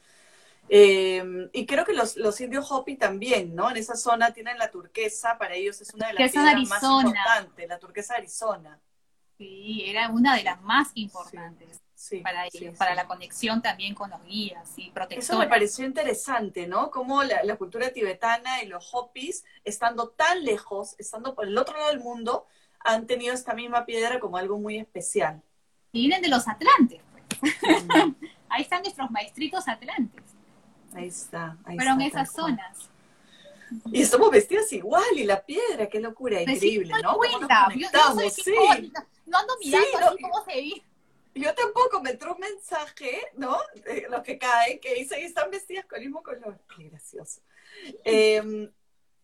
Eh, 0.69 1.49
y 1.53 1.67
creo 1.67 1.85
que 1.85 1.93
los, 1.93 2.17
los, 2.17 2.41
indios 2.41 2.71
Hopi 2.71 2.97
también, 2.97 3.55
¿no? 3.55 3.71
En 3.71 3.77
esa 3.77 3.97
zona 3.97 4.33
tienen 4.33 4.59
la 4.59 4.71
turquesa, 4.71 5.39
para 5.39 5.55
ellos 5.55 5.81
es 5.81 5.95
una 5.95 6.09
de 6.09 6.15
las 6.15 6.33
piedras 6.33 6.69
más 6.69 6.83
importantes, 6.83 7.69
la 7.69 7.79
turquesa 7.79 8.15
de 8.15 8.19
Arizona. 8.19 8.81
Sí, 9.39 9.85
era 9.87 10.09
una 10.09 10.37
de 10.37 10.43
las 10.43 10.61
más 10.63 10.91
importantes 10.95 11.81
para 12.23 12.47
ellos, 12.47 12.77
para 12.77 12.95
la 12.95 13.07
conexión 13.07 13.63
también 13.63 13.95
con 13.95 14.11
los 14.11 14.23
guías 14.25 14.73
y 14.77 14.91
protectores. 14.91 15.25
Eso 15.25 15.39
me 15.39 15.49
pareció 15.49 15.85
interesante, 15.85 16.67
¿no? 16.67 16.91
Cómo 16.91 17.23
la, 17.23 17.43
la, 17.45 17.57
cultura 17.57 17.91
tibetana 17.91 18.63
y 18.63 18.67
los 18.67 18.91
Hopis, 18.93 19.45
estando 19.65 20.09
tan 20.09 20.45
lejos, 20.45 20.95
estando 20.99 21.35
por 21.35 21.47
el 21.47 21.57
otro 21.57 21.77
lado 21.77 21.91
del 21.91 22.01
mundo, 22.01 22.47
han 22.81 23.07
tenido 23.07 23.35
esta 23.35 23.55
misma 23.55 23.85
piedra 23.87 24.21
como 24.21 24.37
algo 24.37 24.59
muy 24.59 24.79
especial. 24.79 25.43
Y 25.93 26.01
vienen 26.01 26.23
de 26.23 26.29
los 26.29 26.47
Atlantes, 26.49 27.01
pues. 27.11 27.55
Ahí 28.49 28.63
están 28.63 28.83
nuestros 28.83 29.11
maestritos 29.11 29.67
atlantes. 29.69 30.23
Ahí 30.97 31.09
está. 31.09 31.59
Ahí 31.65 31.77
Fueron 31.77 32.01
esas 32.01 32.33
zonas. 32.33 32.89
Y 33.93 34.01
estamos 34.01 34.31
vestidos 34.31 34.73
igual, 34.73 35.05
y 35.15 35.25
la 35.25 35.45
piedra, 35.45 35.89
qué 35.89 36.01
locura, 36.01 36.41
increíble, 36.41 36.95
¿no? 37.03 37.17
Cuenta. 37.17 37.69
Yo, 37.75 37.89
no, 37.93 38.31
sí. 38.31 38.55
no 39.27 39.39
ando 39.39 39.55
mirando 39.63 39.99
así 39.99 40.23
cómo 40.23 40.45
se 40.45 40.55
ve. 40.55 40.83
Yo 41.35 41.55
tampoco 41.55 42.01
me 42.01 42.11
entró 42.11 42.35
un 42.35 42.41
mensaje, 42.41 43.21
¿no? 43.35 43.59
De 43.85 44.07
lo 44.09 44.23
que 44.23 44.39
cae, 44.39 44.81
que 44.81 44.95
dice 44.95 45.17
que 45.17 45.27
están 45.27 45.51
vestidas 45.51 45.85
con 45.85 45.99
el 45.99 46.07
mismo 46.07 46.23
color. 46.23 46.59
Qué 46.75 46.89
gracioso. 46.89 47.43
Em, 48.05 48.71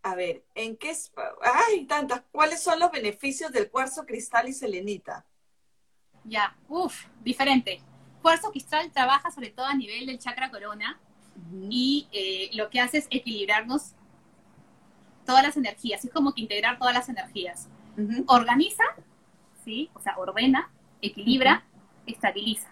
a 0.02 0.14
ver, 0.14 0.44
¿en 0.54 0.76
qué? 0.76 0.94
Ay, 1.40 1.86
tantas. 1.86 2.22
¿Cuáles 2.30 2.62
son 2.62 2.78
los 2.80 2.90
beneficios 2.90 3.50
del 3.50 3.70
cuarzo, 3.70 4.04
cristal 4.04 4.46
y 4.48 4.52
selenita? 4.52 5.24
Ya, 6.24 6.54
uff, 6.68 7.06
diferente. 7.22 7.80
Cuarzo 8.20 8.50
cristal 8.50 8.92
trabaja 8.92 9.30
sobre 9.30 9.50
todo 9.50 9.64
a 9.64 9.74
nivel 9.74 10.04
del 10.04 10.18
chakra 10.18 10.50
corona, 10.50 11.00
y 11.70 12.08
eh, 12.12 12.50
lo 12.54 12.70
que 12.70 12.80
hace 12.80 12.98
es 12.98 13.06
equilibrarnos 13.10 13.94
todas 15.24 15.42
las 15.42 15.56
energías, 15.56 16.04
es 16.04 16.10
como 16.12 16.34
que 16.34 16.42
integrar 16.42 16.78
todas 16.78 16.94
las 16.94 17.08
energías. 17.08 17.68
Organiza, 18.26 18.84
¿sí? 19.64 19.90
O 19.94 20.00
sea, 20.00 20.16
ordena, 20.16 20.70
equilibra, 21.00 21.64
estabiliza. 22.06 22.68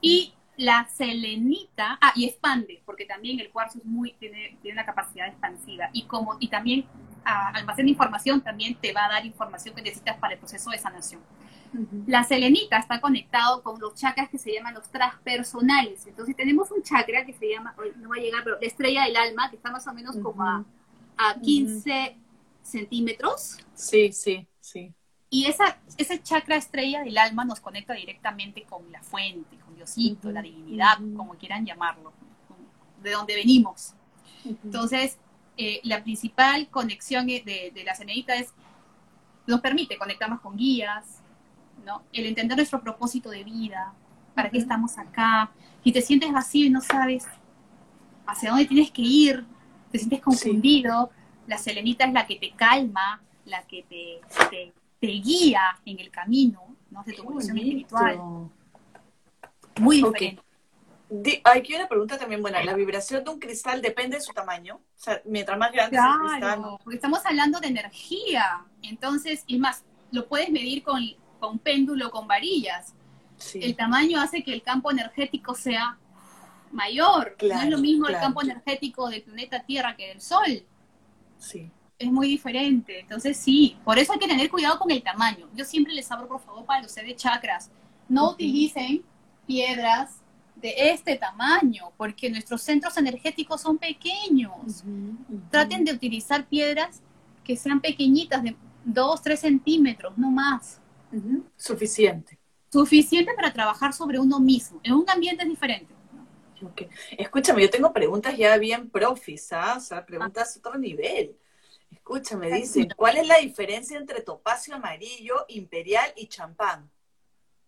Y 0.00 0.34
la 0.56 0.86
selenita, 0.88 1.98
ah, 2.00 2.12
y 2.14 2.26
expande, 2.26 2.82
porque 2.84 3.04
también 3.06 3.40
el 3.40 3.50
cuarzo 3.50 3.78
es 3.78 3.84
muy, 3.84 4.12
tiene, 4.14 4.58
tiene 4.60 4.76
una 4.76 4.86
capacidad 4.86 5.26
expansiva. 5.28 5.88
Y 5.92 6.04
como, 6.04 6.36
y 6.40 6.48
también 6.48 6.84
ah, 7.24 7.52
almacena 7.54 7.88
información, 7.88 8.40
también 8.40 8.74
te 8.74 8.92
va 8.92 9.06
a 9.06 9.08
dar 9.08 9.26
información 9.26 9.74
que 9.74 9.82
necesitas 9.82 10.16
para 10.18 10.34
el 10.34 10.38
proceso 10.38 10.70
de 10.70 10.78
sanación. 10.78 11.20
La 12.06 12.22
selenita 12.24 12.76
está 12.76 13.00
conectado 13.00 13.62
con 13.62 13.80
los 13.80 13.94
chakras 13.94 14.28
que 14.28 14.38
se 14.38 14.52
llaman 14.52 14.74
los 14.74 14.90
transpersonales. 14.90 16.06
Entonces 16.06 16.36
tenemos 16.36 16.70
un 16.70 16.82
chakra 16.82 17.24
que 17.24 17.32
se 17.32 17.50
llama, 17.50 17.74
no 17.96 18.10
va 18.10 18.16
a 18.16 18.20
llegar, 18.20 18.44
pero 18.44 18.58
la 18.60 18.66
estrella 18.66 19.04
del 19.04 19.16
alma, 19.16 19.48
que 19.48 19.56
está 19.56 19.70
más 19.70 19.86
o 19.86 19.94
menos 19.94 20.16
como 20.18 20.42
a, 20.42 20.64
a 21.16 21.40
15 21.40 22.16
centímetros. 22.62 23.58
Sí, 23.74 24.12
sí, 24.12 24.46
sí. 24.60 24.94
Y 25.30 25.46
esa, 25.46 25.78
ese 25.96 26.22
chakra 26.22 26.56
estrella 26.56 27.02
del 27.02 27.16
alma 27.16 27.46
nos 27.46 27.60
conecta 27.60 27.94
directamente 27.94 28.64
con 28.64 28.92
la 28.92 29.02
fuente, 29.02 29.56
con 29.60 29.74
Diosito, 29.74 30.30
la 30.30 30.42
divinidad, 30.42 30.98
como 31.16 31.34
quieran 31.34 31.64
llamarlo, 31.64 32.12
de 33.02 33.12
donde 33.12 33.34
venimos. 33.34 33.94
Entonces, 34.44 35.16
eh, 35.56 35.80
la 35.84 36.02
principal 36.02 36.68
conexión 36.68 37.26
de, 37.26 37.72
de 37.74 37.84
la 37.84 37.94
selenita 37.94 38.34
es, 38.36 38.52
nos 39.46 39.62
permite 39.62 39.96
conectarnos 39.96 40.40
con 40.42 40.56
guías, 40.56 41.21
el 42.12 42.26
entender 42.26 42.56
nuestro 42.56 42.80
propósito 42.80 43.30
de 43.30 43.44
vida, 43.44 43.92
para 44.34 44.50
qué 44.50 44.58
estamos 44.58 44.98
acá, 44.98 45.50
y 45.84 45.92
te 45.92 46.02
sientes 46.02 46.32
vacío 46.32 46.66
y 46.66 46.70
no 46.70 46.80
sabes 46.80 47.26
hacia 48.26 48.50
dónde 48.50 48.66
tienes 48.66 48.90
que 48.90 49.02
ir, 49.02 49.44
te 49.90 49.98
sientes 49.98 50.20
confundido, 50.20 51.10
la 51.46 51.58
selenita 51.58 52.04
es 52.04 52.12
la 52.12 52.26
que 52.26 52.36
te 52.36 52.52
calma, 52.52 53.22
la 53.44 53.62
que 53.66 53.82
te, 53.82 54.20
te, 55.00 55.06
guía 55.06 55.62
en 55.84 55.98
el 55.98 56.10
camino, 56.10 56.76
¿no? 56.90 57.02
De 57.04 57.12
tu 57.12 57.22
evolución 57.22 57.58
espiritual. 57.58 58.20
Muy 59.80 59.96
diferente. 59.96 60.40
Aquí 61.44 61.74
hay 61.74 61.80
una 61.80 61.88
pregunta 61.88 62.16
también 62.16 62.40
buena. 62.40 62.62
¿La 62.64 62.74
vibración 62.74 63.22
de 63.22 63.30
un 63.30 63.38
cristal 63.38 63.82
depende 63.82 64.16
de 64.16 64.22
su 64.22 64.32
tamaño? 64.32 64.76
O 64.76 64.80
sea, 64.98 65.20
mientras 65.26 65.58
más 65.58 65.72
grande 65.72 65.96
es 65.96 66.02
el 66.02 66.30
cristal. 66.30 66.78
Porque 66.82 66.96
estamos 66.96 67.26
hablando 67.26 67.60
de 67.60 67.66
energía. 67.68 68.64
Entonces, 68.82 69.44
es 69.46 69.58
más, 69.58 69.84
lo 70.10 70.26
puedes 70.26 70.50
medir 70.50 70.82
con 70.82 71.02
con 71.42 71.58
péndulo, 71.58 72.12
con 72.12 72.28
varillas. 72.28 72.94
El 73.54 73.74
tamaño 73.74 74.20
hace 74.20 74.44
que 74.44 74.54
el 74.54 74.62
campo 74.62 74.92
energético 74.92 75.56
sea 75.56 75.98
mayor. 76.70 77.36
no 77.42 77.60
es 77.60 77.68
lo 77.68 77.78
mismo 77.78 78.06
el 78.06 78.14
campo 78.14 78.42
energético 78.42 79.08
del 79.10 79.22
planeta 79.22 79.60
Tierra 79.64 79.96
que 79.96 80.06
del 80.06 80.20
Sol. 80.20 80.64
Sí. 81.38 81.68
Es 81.98 82.12
muy 82.12 82.28
diferente. 82.28 83.00
Entonces, 83.00 83.36
sí, 83.36 83.76
por 83.84 83.98
eso 83.98 84.12
hay 84.12 84.20
que 84.20 84.28
tener 84.28 84.48
cuidado 84.48 84.78
con 84.78 84.92
el 84.92 85.02
tamaño. 85.02 85.48
Yo 85.52 85.64
siempre 85.64 85.92
les 85.92 86.12
abro, 86.12 86.28
por 86.28 86.40
favor, 86.40 86.64
para 86.64 86.82
los 86.82 86.94
de 86.94 87.16
chakras. 87.16 87.72
No 88.08 88.30
utilicen 88.30 89.02
piedras 89.44 90.20
de 90.54 90.92
este 90.92 91.16
tamaño, 91.16 91.90
porque 91.96 92.30
nuestros 92.30 92.62
centros 92.62 92.96
energéticos 92.96 93.60
son 93.60 93.78
pequeños. 93.78 94.84
Traten 95.50 95.84
de 95.84 95.92
utilizar 95.92 96.46
piedras 96.46 97.02
que 97.42 97.56
sean 97.56 97.80
pequeñitas, 97.80 98.44
de 98.44 98.54
2, 98.84 99.22
3 99.22 99.40
centímetros, 99.40 100.16
no 100.16 100.30
más. 100.30 100.81
Suficiente. 101.56 102.38
Suficiente 102.70 103.32
para 103.34 103.52
trabajar 103.52 103.92
sobre 103.92 104.18
uno 104.18 104.40
mismo. 104.40 104.80
En 104.82 104.94
un 104.94 105.08
ambiente 105.08 105.44
diferente. 105.44 105.92
Escúchame, 107.18 107.62
yo 107.62 107.70
tengo 107.70 107.92
preguntas 107.92 108.36
ya 108.36 108.56
bien 108.56 108.88
profis, 108.88 109.52
¿ah? 109.52 109.74
O 109.76 109.80
sea, 109.80 110.06
preguntas 110.06 110.56
a 110.56 110.58
otro 110.60 110.78
nivel. 110.78 111.36
Escúchame, 111.90 112.50
dicen, 112.50 112.88
¿cuál 112.96 113.18
es 113.18 113.26
la 113.26 113.38
diferencia 113.38 113.98
entre 113.98 114.22
topacio 114.22 114.74
amarillo, 114.74 115.44
imperial 115.48 116.12
y 116.16 116.26
champán? 116.28 116.90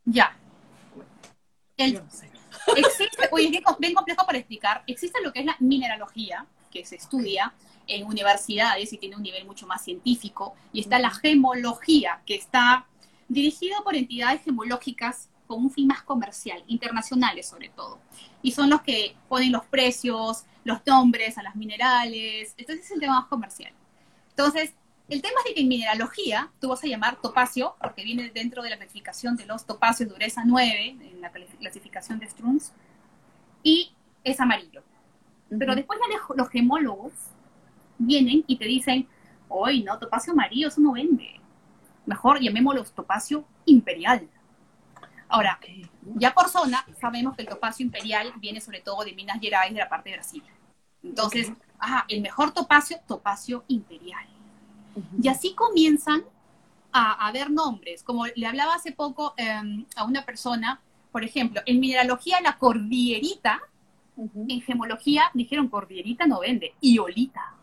Ya. 0.04 0.36
Existe, 1.76 3.28
oye, 3.32 3.46
es 3.46 3.78
bien 3.78 3.94
complejo 3.94 4.24
para 4.24 4.38
explicar. 4.38 4.82
Existe 4.86 5.20
lo 5.22 5.32
que 5.32 5.40
es 5.40 5.46
la 5.46 5.56
mineralogía, 5.58 6.46
que 6.70 6.84
se 6.84 6.96
estudia 6.96 7.52
en 7.86 8.06
universidades 8.06 8.92
y 8.92 8.98
tiene 8.98 9.16
un 9.16 9.22
nivel 9.22 9.44
mucho 9.44 9.66
más 9.66 9.84
científico, 9.84 10.54
y 10.72 10.80
está 10.80 10.98
la 10.98 11.10
gemología, 11.10 12.22
que 12.24 12.36
está 12.36 12.86
dirigido 13.28 13.82
por 13.84 13.94
entidades 13.94 14.42
gemológicas 14.42 15.28
con 15.46 15.64
un 15.64 15.70
fin 15.70 15.86
más 15.86 16.02
comercial, 16.02 16.62
internacionales 16.66 17.48
sobre 17.48 17.68
todo. 17.68 17.98
Y 18.42 18.52
son 18.52 18.70
los 18.70 18.82
que 18.82 19.16
ponen 19.28 19.52
los 19.52 19.64
precios, 19.66 20.44
los 20.64 20.80
nombres 20.86 21.38
a 21.38 21.42
las 21.42 21.56
minerales. 21.56 22.54
Entonces 22.56 22.86
es 22.86 22.90
el 22.92 23.00
tema 23.00 23.20
más 23.20 23.28
comercial. 23.28 23.72
Entonces, 24.30 24.74
el 25.08 25.20
tema 25.20 25.34
es 25.40 25.50
de 25.50 25.54
que 25.54 25.60
en 25.60 25.68
mineralogía 25.68 26.50
tú 26.60 26.68
vas 26.68 26.82
a 26.82 26.86
llamar 26.86 27.20
topacio, 27.20 27.76
porque 27.80 28.02
viene 28.02 28.30
dentro 28.30 28.62
de 28.62 28.70
la 28.70 28.78
clasificación 28.78 29.36
de 29.36 29.44
los 29.46 29.66
topacios 29.66 30.08
dureza 30.08 30.42
9, 30.44 30.96
en 31.00 31.20
la 31.20 31.30
clasificación 31.30 32.18
de 32.18 32.26
Strunz, 32.26 32.72
y 33.62 33.92
es 34.24 34.40
amarillo. 34.40 34.82
Pero 35.56 35.74
después 35.74 36.00
los 36.36 36.48
gemólogos 36.48 37.12
vienen 37.98 38.44
y 38.46 38.56
te 38.56 38.64
dicen, 38.64 39.06
hoy 39.48 39.82
no, 39.82 39.98
topacio 39.98 40.32
amarillo, 40.32 40.68
eso 40.68 40.80
no 40.80 40.92
vende. 40.92 41.40
Mejor 42.06 42.40
llamémoslo 42.40 42.84
topacio 42.84 43.44
imperial. 43.64 44.28
Ahora, 45.28 45.58
ya 46.16 46.34
por 46.34 46.48
zona, 46.48 46.84
sabemos 47.00 47.34
que 47.34 47.42
el 47.42 47.48
topacio 47.48 47.84
imperial 47.84 48.32
viene 48.36 48.60
sobre 48.60 48.80
todo 48.80 49.04
de 49.04 49.14
Minas 49.14 49.40
Gerais, 49.40 49.72
de 49.72 49.80
la 49.80 49.88
parte 49.88 50.10
de 50.10 50.16
Brasil. 50.16 50.42
Entonces, 51.02 51.50
ajá, 51.78 52.04
el 52.08 52.20
mejor 52.20 52.52
topacio, 52.52 52.98
topacio 53.06 53.64
imperial. 53.68 54.26
Y 55.20 55.28
así 55.28 55.54
comienzan 55.54 56.22
a, 56.92 57.26
haber 57.26 57.50
nombres. 57.50 58.02
Como 58.02 58.26
le 58.26 58.46
hablaba 58.46 58.74
hace 58.74 58.92
poco 58.92 59.34
em, 59.36 59.84
a 59.96 60.04
una 60.04 60.24
persona, 60.24 60.80
por 61.10 61.24
ejemplo, 61.24 61.60
en 61.66 61.80
mineralogía 61.80 62.40
la 62.40 62.58
cordillerita, 62.58 63.60
en 64.16 64.60
gemología 64.62 65.24
dijeron 65.34 65.68
cordillerita 65.68 66.26
no 66.26 66.40
vende, 66.40 66.74
iolita. 66.80 67.54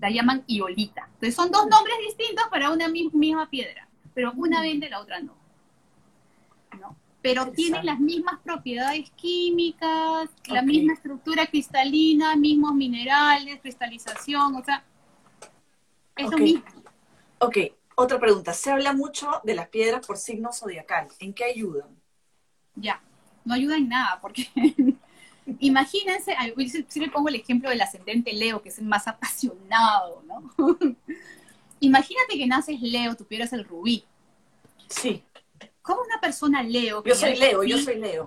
La 0.00 0.10
llaman 0.10 0.44
iolita. 0.46 1.08
Entonces 1.14 1.34
son 1.34 1.50
dos 1.50 1.66
nombres 1.66 1.96
distintos 2.06 2.46
para 2.50 2.70
una 2.70 2.88
misma 2.88 3.48
piedra, 3.50 3.88
pero 4.14 4.32
una 4.36 4.62
vende, 4.62 4.88
la 4.88 5.00
otra 5.00 5.20
no. 5.20 5.34
¿no? 6.80 6.96
Pero 7.20 7.50
tienen 7.52 7.86
las 7.86 8.00
mismas 8.00 8.40
propiedades 8.42 9.10
químicas, 9.10 10.28
la 10.46 10.62
misma 10.62 10.94
estructura 10.94 11.46
cristalina, 11.46 12.34
mismos 12.34 12.74
minerales, 12.74 13.60
cristalización, 13.60 14.56
o 14.56 14.64
sea, 14.64 14.82
es 16.16 16.30
lo 16.30 16.38
mismo. 16.38 16.64
Ok, 17.38 17.56
otra 17.94 18.18
pregunta. 18.18 18.52
Se 18.54 18.70
habla 18.70 18.92
mucho 18.92 19.40
de 19.44 19.54
las 19.54 19.68
piedras 19.68 20.06
por 20.06 20.16
signo 20.16 20.52
zodiacal. 20.52 21.08
¿En 21.20 21.32
qué 21.32 21.44
ayudan? 21.44 21.88
Ya, 22.74 23.00
no 23.44 23.54
ayudan 23.54 23.78
en 23.78 23.88
nada, 23.88 24.18
porque 24.20 24.48
imagínense, 25.58 26.36
si 26.88 27.00
le 27.00 27.10
pongo 27.10 27.28
el 27.28 27.36
ejemplo 27.36 27.70
del 27.70 27.80
ascendente 27.80 28.32
Leo, 28.32 28.62
que 28.62 28.68
es 28.68 28.78
el 28.78 28.86
más 28.86 29.08
apasionado, 29.08 30.22
¿no? 30.26 30.52
Imagínate 31.80 32.38
que 32.38 32.46
naces 32.46 32.80
Leo, 32.80 33.16
tu 33.16 33.24
piedra 33.24 33.46
es 33.46 33.52
el 33.52 33.64
rubí. 33.64 34.04
Sí. 34.88 35.24
¿Cómo 35.80 36.02
una 36.02 36.20
persona 36.20 36.62
Leo? 36.62 37.02
Yo 37.04 37.14
soy 37.14 37.36
Leo, 37.36 37.64
yo 37.64 37.78
soy 37.78 37.96
Leo. 37.98 38.26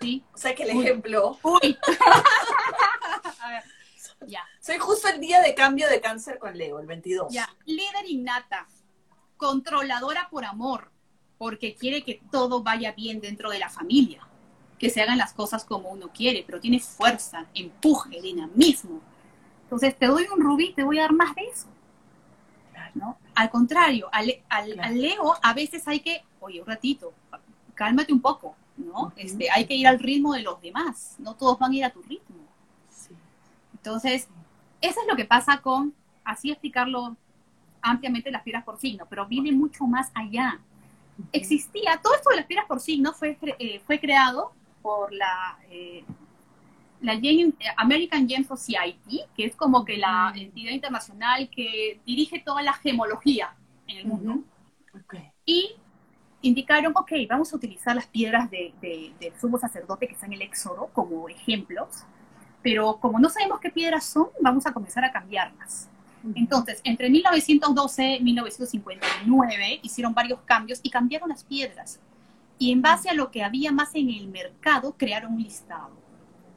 Sí. 0.00 0.24
O 0.32 0.38
sea 0.38 0.54
que 0.54 0.62
el 0.62 0.70
ejemplo. 0.70 1.38
Uy. 1.42 1.76
A 3.40 3.48
ver, 3.48 3.62
ya. 4.26 4.42
Soy 4.60 4.78
justo 4.78 5.08
el 5.08 5.20
día 5.20 5.42
de 5.42 5.54
cambio 5.54 5.88
de 5.88 6.00
cáncer 6.00 6.38
con 6.38 6.56
Leo, 6.56 6.80
el 6.80 6.86
22. 6.86 7.32
Ya. 7.32 7.54
Líder 7.66 8.08
innata. 8.08 8.66
Controladora 9.36 10.28
por 10.30 10.46
amor. 10.46 10.90
Porque 11.36 11.74
quiere 11.74 12.02
que 12.04 12.22
todo 12.30 12.62
vaya 12.62 12.92
bien 12.92 13.20
dentro 13.20 13.50
de 13.50 13.58
la 13.58 13.68
familia. 13.68 14.26
Que 14.84 14.90
se 14.90 15.00
hagan 15.00 15.16
las 15.16 15.32
cosas 15.32 15.64
como 15.64 15.88
uno 15.88 16.10
quiere, 16.12 16.44
pero 16.46 16.60
tiene 16.60 16.78
fuerza, 16.78 17.46
empuje, 17.54 18.20
dinamismo. 18.20 19.00
Entonces, 19.62 19.96
te 19.96 20.04
doy 20.04 20.26
un 20.30 20.42
rubí, 20.42 20.74
te 20.74 20.84
voy 20.84 20.98
a 20.98 21.04
dar 21.04 21.14
más 21.14 21.34
de 21.34 21.40
eso. 21.44 21.68
¿no? 22.92 23.16
Al 23.34 23.48
contrario, 23.48 24.10
al, 24.12 24.30
al, 24.50 25.00
Leo 25.00 25.36
a 25.42 25.54
veces 25.54 25.88
hay 25.88 26.00
que, 26.00 26.22
oye, 26.40 26.60
un 26.60 26.66
ratito, 26.66 27.14
cálmate 27.72 28.12
un 28.12 28.20
poco, 28.20 28.56
¿no? 28.76 29.14
este, 29.16 29.50
hay 29.50 29.64
que 29.64 29.74
ir 29.74 29.88
al 29.88 29.98
ritmo 29.98 30.34
de 30.34 30.42
los 30.42 30.60
demás, 30.60 31.16
no 31.18 31.34
todos 31.34 31.58
van 31.58 31.72
a 31.72 31.76
ir 31.76 31.84
a 31.86 31.90
tu 31.90 32.02
ritmo. 32.02 32.36
Entonces, 33.72 34.28
eso 34.82 35.00
es 35.00 35.06
lo 35.08 35.16
que 35.16 35.24
pasa 35.24 35.62
con, 35.62 35.94
así 36.24 36.50
explicarlo 36.50 37.16
ampliamente, 37.80 38.30
las 38.30 38.42
piedras 38.42 38.64
por 38.64 38.78
signo, 38.78 39.06
pero 39.08 39.24
viene 39.24 39.50
mucho 39.50 39.86
más 39.86 40.10
allá. 40.12 40.60
Existía, 41.32 41.98
todo 42.02 42.14
esto 42.16 42.28
de 42.28 42.36
las 42.36 42.44
piedras 42.44 42.66
por 42.66 42.80
signo 42.80 43.14
fue, 43.14 43.38
eh, 43.58 43.80
fue 43.86 43.98
creado 43.98 44.52
por 44.84 45.14
la 45.14 45.58
eh, 45.70 46.04
la 47.00 47.20
American 47.76 48.28
Gem 48.28 48.44
Society, 48.44 49.20
que 49.36 49.44
es 49.44 49.56
como 49.56 49.84
que 49.84 49.96
la 49.96 50.32
mm. 50.34 50.38
entidad 50.38 50.72
internacional 50.72 51.50
que 51.50 52.00
dirige 52.06 52.40
toda 52.40 52.62
la 52.62 52.72
gemología 52.72 53.54
en 53.86 53.98
el 53.98 54.06
mundo. 54.06 54.42
Y 55.44 55.76
indicaron, 56.40 56.92
ok, 56.96 57.12
vamos 57.28 57.52
a 57.52 57.56
utilizar 57.56 57.94
las 57.94 58.06
piedras 58.06 58.50
de, 58.50 58.72
del 59.20 59.32
sumo 59.40 59.58
sacerdote 59.58 60.06
que 60.06 60.14
están 60.14 60.32
en 60.32 60.40
el 60.40 60.48
Éxodo 60.48 60.88
como 60.92 61.28
ejemplos, 61.28 62.04
pero 62.62 62.98
como 62.98 63.18
no 63.18 63.28
sabemos 63.28 63.60
qué 63.60 63.70
piedras 63.70 64.04
son, 64.04 64.28
vamos 64.40 64.66
a 64.66 64.72
comenzar 64.72 65.04
a 65.04 65.12
cambiarlas. 65.12 65.90
Entonces, 66.34 66.80
entre 66.84 67.10
1912 67.10 68.16
y 68.16 68.22
1959 68.22 69.80
hicieron 69.82 70.14
varios 70.14 70.40
cambios 70.46 70.80
y 70.82 70.88
cambiaron 70.88 71.28
las 71.28 71.44
piedras. 71.44 72.00
Y 72.58 72.72
en 72.72 72.82
base 72.82 73.10
a 73.10 73.14
lo 73.14 73.30
que 73.30 73.42
había 73.42 73.72
más 73.72 73.94
en 73.94 74.10
el 74.10 74.28
mercado, 74.28 74.96
crearon 74.96 75.34
un 75.34 75.42
listado. 75.42 75.90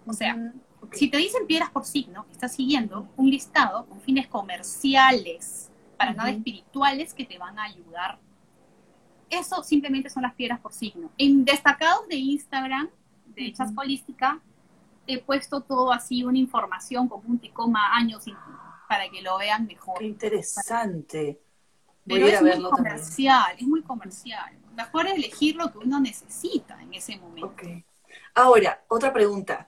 O 0.05 0.13
sea, 0.13 0.53
si 0.91 1.09
te 1.09 1.17
dicen 1.17 1.47
piedras 1.47 1.69
por 1.71 1.85
signo, 1.85 2.25
estás 2.31 2.55
siguiendo 2.55 3.07
un 3.17 3.29
listado 3.29 3.85
con 3.87 3.99
fines 4.01 4.27
comerciales, 4.27 5.69
para 5.97 6.13
nada 6.13 6.29
espirituales 6.29 7.13
que 7.13 7.25
te 7.25 7.37
van 7.37 7.57
a 7.59 7.63
ayudar. 7.63 8.19
Eso 9.29 9.63
simplemente 9.63 10.09
son 10.09 10.23
las 10.23 10.33
piedras 10.35 10.59
por 10.59 10.71
signo. 10.71 11.11
En 11.17 11.43
destacados 11.43 12.07
de 12.07 12.15
Instagram, 12.15 12.89
de 13.25 13.47
Hechas 13.47 13.73
Holística, 13.75 14.39
he 15.05 15.19
puesto 15.19 15.61
todo 15.61 15.91
así, 15.91 16.23
una 16.23 16.37
información 16.37 17.07
con 17.07 17.21
punto 17.21 17.45
y 17.45 17.49
coma, 17.49 17.95
años, 17.95 18.23
para 18.87 19.09
que 19.09 19.21
lo 19.21 19.37
vean 19.37 19.65
mejor. 19.65 19.99
Qué 19.99 20.05
interesante. 20.05 21.41
Pero 22.05 22.27
es 22.27 22.41
muy 22.41 22.69
comercial, 22.69 23.55
es 23.57 23.67
muy 23.67 23.81
comercial. 23.81 24.57
Mejor 24.77 25.07
elegir 25.07 25.55
lo 25.55 25.71
que 25.71 25.79
uno 25.79 25.99
necesita 25.99 26.79
en 26.83 26.93
ese 26.93 27.17
momento. 27.17 27.63
Ahora, 28.35 28.83
otra 28.87 29.11
pregunta 29.11 29.67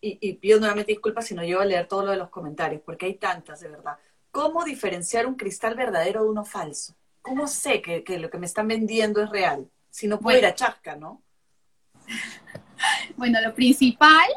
y, 0.00 0.32
pido 0.34 0.58
nuevamente 0.58 0.90
disculpas 0.90 1.26
si 1.26 1.36
no 1.36 1.44
llevo 1.44 1.60
a 1.60 1.64
leer 1.64 1.86
todo 1.86 2.04
lo 2.04 2.10
de 2.10 2.16
los 2.16 2.30
comentarios, 2.30 2.82
porque 2.84 3.06
hay 3.06 3.14
tantas, 3.14 3.60
de 3.60 3.68
verdad. 3.68 3.96
¿Cómo 4.32 4.64
diferenciar 4.64 5.26
un 5.26 5.36
cristal 5.36 5.76
verdadero 5.76 6.24
de 6.24 6.30
uno 6.30 6.44
falso? 6.44 6.96
¿Cómo 7.22 7.46
sé 7.46 7.80
que, 7.80 8.02
lo 8.18 8.28
que 8.28 8.38
me 8.38 8.46
están 8.46 8.66
vendiendo 8.66 9.22
es 9.22 9.30
real? 9.30 9.70
Si 9.88 10.08
no 10.08 10.18
puedo 10.18 10.36
ir 10.36 10.46
a 10.46 10.54
chasca, 10.54 10.96
¿no? 10.96 11.22
Bueno, 13.16 13.40
lo 13.40 13.54
principal, 13.54 14.28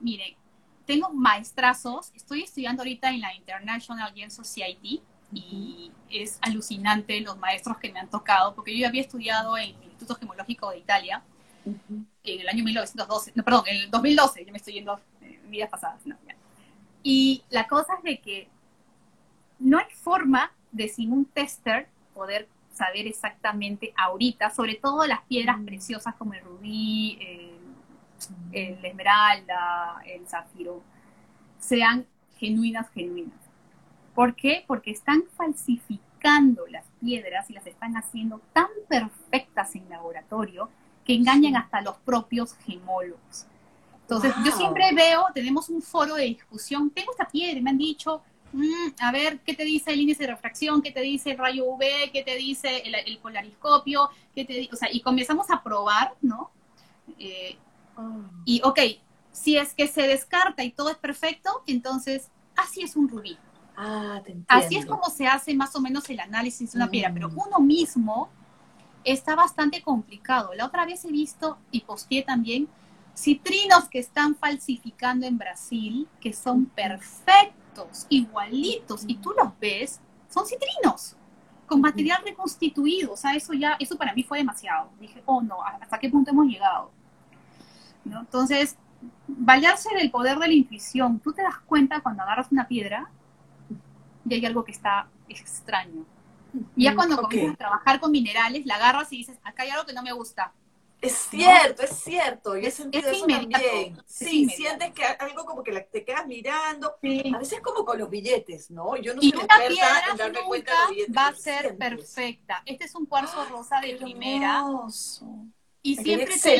miren, 0.00 0.34
tengo 0.86 1.10
maestrazos, 1.10 2.10
estoy 2.14 2.42
estudiando 2.42 2.82
ahorita 2.82 3.10
en 3.10 3.20
la 3.20 3.32
International 3.34 4.12
Gem 4.12 4.30
Society 4.30 5.02
y 5.32 5.92
es 6.10 6.38
alucinante 6.40 7.20
los 7.20 7.38
maestros 7.38 7.78
que 7.78 7.92
me 7.92 8.00
han 8.00 8.08
tocado, 8.08 8.54
porque 8.54 8.76
yo 8.76 8.86
había 8.86 9.02
estudiado 9.02 9.56
en 9.56 9.74
el 9.76 9.84
Instituto 9.84 10.14
Gemológico 10.14 10.70
de 10.70 10.78
Italia 10.78 11.22
en 12.24 12.40
el 12.40 12.48
año 12.48 12.64
1912, 12.64 13.32
no, 13.34 13.42
perdón, 13.42 13.64
en 13.66 13.76
el 13.76 13.90
2012, 13.90 14.44
yo 14.44 14.52
me 14.52 14.58
estoy 14.58 14.74
yendo 14.74 15.00
en 15.20 15.30
eh, 15.30 15.40
vidas 15.48 15.70
pasadas. 15.70 16.00
Y 17.02 17.42
la 17.50 17.66
cosa 17.66 17.94
es 17.98 18.02
de 18.02 18.20
que 18.20 18.48
no 19.58 19.78
hay 19.78 19.90
forma 19.94 20.52
de 20.72 20.88
sin 20.88 21.12
un 21.12 21.24
tester 21.24 21.88
poder 22.14 22.48
saber 22.72 23.06
exactamente 23.06 23.92
ahorita, 23.96 24.50
sobre 24.50 24.76
todo 24.76 25.06
las 25.06 25.22
piedras 25.22 25.58
mm. 25.58 25.64
preciosas 25.64 26.14
como 26.14 26.34
el 26.34 26.40
rubí, 26.40 27.18
el 28.52 28.84
esmeralda, 28.84 30.00
el 30.04 30.26
zafiro, 30.26 30.82
sean 31.58 32.06
genuinas, 32.36 32.88
genuinas. 32.90 33.47
¿Por 34.18 34.34
qué? 34.34 34.64
Porque 34.66 34.90
están 34.90 35.22
falsificando 35.36 36.66
las 36.66 36.84
piedras 37.00 37.48
y 37.50 37.52
las 37.52 37.64
están 37.68 37.96
haciendo 37.96 38.40
tan 38.52 38.66
perfectas 38.88 39.76
en 39.76 39.88
laboratorio 39.88 40.68
que 41.04 41.14
engañan 41.14 41.54
hasta 41.54 41.82
los 41.82 41.98
propios 41.98 42.56
gemólogos. 42.66 43.46
Entonces, 44.00 44.34
yo 44.44 44.50
siempre 44.50 44.92
veo, 44.92 45.26
tenemos 45.32 45.68
un 45.68 45.80
foro 45.80 46.16
de 46.16 46.24
discusión, 46.24 46.90
tengo 46.90 47.12
esta 47.12 47.28
piedra 47.28 47.60
y 47.60 47.62
me 47.62 47.70
han 47.70 47.78
dicho, 47.78 48.20
mm, 48.54 48.88
a 48.98 49.12
ver, 49.12 49.38
¿qué 49.46 49.54
te 49.54 49.62
dice 49.62 49.92
el 49.92 50.00
índice 50.00 50.24
de 50.24 50.32
refracción? 50.32 50.82
¿Qué 50.82 50.90
te 50.90 51.02
dice 51.02 51.30
el 51.30 51.38
rayo 51.38 51.66
UV? 51.66 52.10
¿Qué 52.12 52.24
te 52.24 52.34
dice 52.34 52.82
el, 52.86 53.18
polariscopio? 53.18 54.10
¿Qué 54.34 54.44
te, 54.44 54.68
o 54.72 54.74
sea, 54.74 54.88
y 54.90 55.00
comenzamos 55.00 55.48
a 55.48 55.62
probar, 55.62 56.14
¿no? 56.22 56.50
Eh, 57.20 57.56
oh. 57.96 58.22
Y, 58.44 58.62
ok, 58.64 58.80
si 59.30 59.56
es 59.56 59.74
que 59.74 59.86
se 59.86 60.08
descarta 60.08 60.64
y 60.64 60.72
todo 60.72 60.90
es 60.90 60.96
perfecto, 60.96 61.62
entonces, 61.68 62.32
así 62.56 62.82
es 62.82 62.96
un 62.96 63.08
rubí. 63.08 63.38
Ah, 63.80 64.20
te 64.24 64.36
Así 64.48 64.76
es 64.76 64.84
como 64.86 65.04
se 65.04 65.28
hace 65.28 65.54
más 65.54 65.76
o 65.76 65.80
menos 65.80 66.10
el 66.10 66.18
análisis 66.18 66.72
de 66.72 66.78
una 66.78 66.90
piedra, 66.90 67.12
pero 67.14 67.28
mm. 67.28 67.38
uno 67.46 67.60
mismo 67.60 68.28
está 69.04 69.36
bastante 69.36 69.80
complicado. 69.82 70.52
La 70.54 70.66
otra 70.66 70.84
vez 70.84 71.04
he 71.04 71.12
visto 71.12 71.58
y 71.70 71.82
posteé 71.82 72.24
también 72.24 72.68
citrinos 73.14 73.88
que 73.88 74.00
están 74.00 74.34
falsificando 74.34 75.26
en 75.26 75.38
Brasil, 75.38 76.08
que 76.20 76.32
son 76.32 76.66
perfectos, 76.66 78.06
igualitos, 78.08 79.04
y 79.06 79.14
tú 79.18 79.32
los 79.40 79.56
ves, 79.60 80.00
son 80.28 80.44
citrinos, 80.44 81.14
con 81.68 81.80
material 81.80 82.20
reconstituido. 82.24 83.12
O 83.12 83.16
sea, 83.16 83.36
eso 83.36 83.52
ya, 83.52 83.76
eso 83.78 83.96
para 83.96 84.12
mí 84.12 84.24
fue 84.24 84.38
demasiado. 84.38 84.90
Dije, 84.98 85.22
oh 85.24 85.40
no, 85.40 85.62
¿hasta 85.62 86.00
qué 86.00 86.10
punto 86.10 86.32
hemos 86.32 86.46
llegado? 86.46 86.90
¿No? 88.04 88.20
Entonces, 88.22 88.76
vallarse 89.28 89.94
del 89.94 90.10
poder 90.10 90.36
de 90.40 90.48
la 90.48 90.54
intuición, 90.54 91.20
tú 91.20 91.32
te 91.32 91.42
das 91.42 91.60
cuenta 91.60 92.00
cuando 92.00 92.24
agarras 92.24 92.50
una 92.50 92.66
piedra 92.66 93.08
y 94.24 94.34
hay 94.34 94.46
algo 94.46 94.64
que 94.64 94.72
está 94.72 95.08
extraño. 95.28 96.04
Y 96.76 96.84
ya 96.84 96.94
cuando 96.94 97.20
comienzas 97.20 97.54
a 97.54 97.58
trabajar 97.58 98.00
con 98.00 98.10
minerales, 98.10 98.64
la 98.66 98.76
agarras 98.76 99.12
y 99.12 99.18
dices, 99.18 99.38
acá 99.44 99.64
hay 99.64 99.70
algo 99.70 99.86
que 99.86 99.92
no 99.92 100.02
me 100.02 100.12
gusta. 100.12 100.52
Es 101.00 101.28
cierto, 101.30 101.82
es 101.82 101.90
cierto. 101.90 102.56
Yo 102.56 102.66
he 102.66 102.70
sentido 102.72 103.08
eso 103.08 103.26
también. 103.26 104.02
Sí, 104.06 104.48
sientes 104.48 104.92
que 104.92 105.04
algo 105.04 105.44
como 105.44 105.62
que 105.62 105.72
te 105.92 106.04
quedas 106.04 106.26
mirando. 106.26 106.96
A 107.34 107.38
veces 107.38 107.60
como 107.60 107.84
con 107.84 107.98
los 107.98 108.10
billetes, 108.10 108.70
¿no? 108.70 108.96
Yo 108.96 109.14
no 109.14 109.22
y 109.22 109.30
soy 109.30 109.44
una 109.44 109.58
piedra 109.68 110.02
en 110.10 110.16
darme 110.16 110.40
cuenta 110.46 110.72
de 110.72 110.78
los 110.78 110.90
billetes. 110.90 111.16
Va 111.16 111.28
a 111.28 111.34
ser 111.34 111.76
perfecta. 111.76 112.62
Este 112.66 112.86
es 112.86 112.94
un 112.96 113.06
cuarzo 113.06 113.44
rosa 113.44 113.80
de 113.80 113.96
primera. 113.96 114.64
Y 115.82 115.96
siempre 115.96 116.36
te 116.36 116.56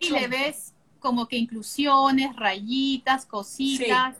y 0.00 0.10
le 0.10 0.28
ves 0.28 0.72
como 1.00 1.26
que 1.26 1.36
inclusiones, 1.36 2.36
rayitas, 2.36 3.26
cositas. 3.26 4.16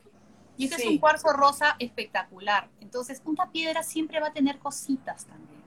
Y 0.61 0.64
este 0.64 0.82
es 0.82 0.88
un 0.88 0.98
cuarzo 0.98 1.32
rosa 1.32 1.74
espectacular. 1.78 2.68
Entonces, 2.80 3.22
una 3.24 3.50
piedra 3.50 3.82
siempre 3.82 4.20
va 4.20 4.26
a 4.26 4.32
tener 4.34 4.58
cositas 4.58 5.24
también. 5.24 5.62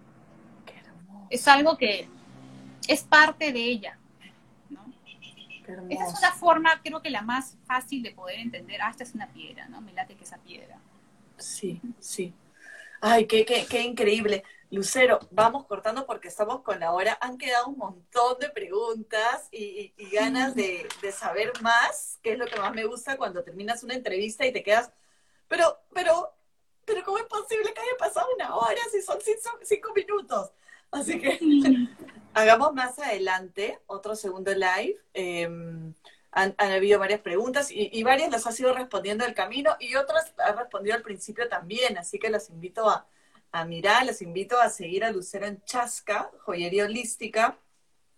Qué 0.68 0.78
hermoso. 0.78 1.28
Es 1.32 1.48
algo 1.48 1.78
que 1.78 2.08
es 2.88 3.02
parte 3.02 3.52
de 3.52 3.60
ella. 3.60 3.98
¿no? 4.70 4.86
Esa 5.90 6.06
es 6.06 6.20
una 6.20 6.32
forma, 6.34 6.80
creo 6.84 7.02
que 7.02 7.10
la 7.10 7.24
más 7.24 7.58
fácil 7.66 8.04
de 8.04 8.12
poder 8.12 8.40
entender. 8.40 8.84
Ah, 8.84 8.92
esta 8.92 9.04
es 9.04 9.16
una 9.16 9.28
piedra, 9.30 9.68
¿no? 9.68 9.82
Me 9.82 9.94
late 9.94 10.16
que 10.16 10.26
esa 10.26 10.38
piedra. 10.38 10.78
Sí, 11.38 11.82
sí. 12.00 12.32
Ay, 13.02 13.26
qué, 13.26 13.46
qué, 13.46 13.66
qué 13.68 13.82
increíble. 13.82 14.44
Lucero, 14.74 15.20
vamos 15.30 15.68
cortando 15.68 16.08
porque 16.08 16.30
estamos 16.30 16.62
con 16.62 16.80
la 16.80 16.94
hora. 16.94 17.16
Han 17.22 17.38
quedado 17.38 17.68
un 17.68 17.78
montón 17.78 18.40
de 18.40 18.50
preguntas 18.50 19.48
y, 19.52 19.94
ganas 20.12 20.56
de, 20.56 20.88
saber 21.16 21.52
más, 21.62 22.18
que 22.24 22.32
es 22.32 22.40
lo 22.40 22.48
que 22.48 22.60
más 22.60 22.74
me 22.74 22.86
gusta 22.86 23.16
cuando 23.16 23.44
terminas 23.44 23.84
una 23.84 23.94
entrevista 23.94 24.48
y 24.48 24.52
te 24.52 24.64
quedas, 24.64 24.92
pero, 25.48 25.78
pero, 25.94 26.34
pero 26.86 27.04
¿cómo 27.04 27.20
es 27.20 27.26
posible 27.26 27.72
que 27.72 27.82
haya 27.82 27.98
pasado 28.00 28.28
una 28.36 28.56
hora 28.56 28.80
si 28.92 29.04
son 29.04 29.20
cinco, 29.64 29.94
minutos? 29.94 30.52
Así 30.90 31.22
que 31.22 31.40
hagamos 32.34 32.74
más 32.74 32.98
adelante 32.98 33.80
otro 33.86 34.16
segundo 34.16 34.52
live. 34.56 34.98
Em, 35.14 35.94
han, 36.32 36.56
habido 36.58 36.98
varias 36.98 37.22
preguntas 37.22 37.70
y, 37.70 37.92
y, 37.94 38.02
varias 38.02 38.32
las 38.32 38.48
ha 38.48 38.60
ido 38.60 38.74
respondiendo 38.74 39.24
el 39.24 39.36
camino 39.36 39.76
y 39.80 39.94
otras 39.98 40.34
ha 40.40 40.54
respondido 40.54 40.96
al 40.96 41.04
principio 41.04 41.48
también, 41.48 41.96
así 42.00 42.18
que 42.18 42.32
las 42.32 42.50
invito 42.50 42.90
a, 42.90 43.06
a 43.54 43.66
mirar, 43.66 44.06
les 44.06 44.22
invito 44.24 44.60
a 44.60 44.68
seguir 44.68 45.06
a 45.06 45.12
Lucero 45.12 45.46
en 45.46 45.64
Chasca, 45.64 46.32
joyería 46.44 46.86
holística, 46.86 47.56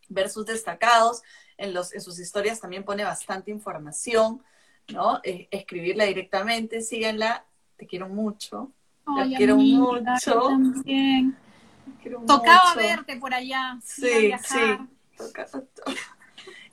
ver 0.07 0.29
sus 0.29 0.45
destacados. 0.45 1.21
En, 1.57 1.73
los, 1.73 1.93
en 1.93 2.01
sus 2.01 2.19
historias 2.19 2.59
también 2.59 2.83
pone 2.83 3.03
bastante 3.03 3.51
información, 3.51 4.41
¿no? 4.87 5.19
Eh, 5.23 5.47
escribirla 5.51 6.05
directamente, 6.05 6.81
síganla, 6.81 7.45
te 7.75 7.85
quiero 7.85 8.07
mucho. 8.07 8.71
te 9.05 9.35
quiero 9.35 9.57
mucho. 9.57 10.49
Tocaba 12.25 12.73
verte 12.75 13.17
por 13.17 13.33
allá. 13.33 13.77
Sí, 13.83 14.31
sí. 14.41 14.77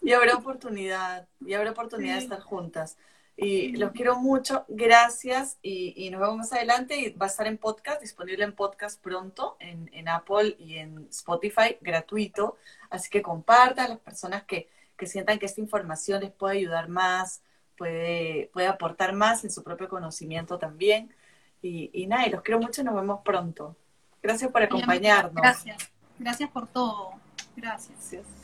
Y 0.05 0.13
habrá 0.13 0.35
oportunidad, 0.35 1.29
y 1.47 1.55
habrá 1.55 1.71
oportunidad 1.71 2.17
de 2.17 2.23
estar 2.23 2.41
juntas. 2.41 2.99
Y 3.37 3.77
los 3.77 3.93
quiero 3.93 4.19
mucho, 4.19 4.65
gracias 4.69 5.59
y, 5.63 6.09
nos 6.11 6.21
vemos 6.21 6.37
más 6.37 6.53
adelante 6.53 6.99
y 6.99 7.11
va 7.11 7.27
a 7.27 7.29
estar 7.29 7.47
en 7.47 7.59
podcast, 7.59 8.01
disponible 8.01 8.45
en 8.45 8.53
podcast 8.53 9.03
pronto, 9.03 9.57
en, 9.59 10.09
Apple 10.09 10.55
y 10.59 10.77
en 10.77 11.09
Spotify, 11.11 11.77
gratuito. 11.81 12.57
Así 12.91 13.11
que 13.11 13.23
compartan 13.23 13.91
las 13.91 13.99
personas 13.99 14.45
que, 14.45 14.69
sientan 15.05 15.41
que 15.41 15.47
esta 15.47 15.61
información 15.61 16.21
les 16.21 16.31
puede 16.31 16.59
ayudar 16.59 16.89
más, 16.89 17.43
puede, 17.77 18.51
puede 18.53 18.69
aportar 18.69 19.13
más 19.15 19.43
en 19.43 19.51
su 19.51 19.65
propio 19.65 19.89
conocimiento 19.89 20.59
también. 20.59 21.13
Y, 21.61 21.91
y 21.93 22.07
nada, 22.07 22.27
y 22.27 22.31
los 22.31 22.43
quiero 22.43 22.61
mucho 22.61 22.83
y 22.83 22.85
nos 22.85 22.95
vemos 22.95 23.21
pronto. 23.25 23.77
Gracias 24.23 24.53
por 24.53 24.63
acompañarnos. 24.63 25.35
Gracias, 25.35 25.91
gracias 26.19 26.51
por 26.51 26.69
todo. 26.69 27.15
Gracias. 27.57 27.99
Gracias 28.13 28.42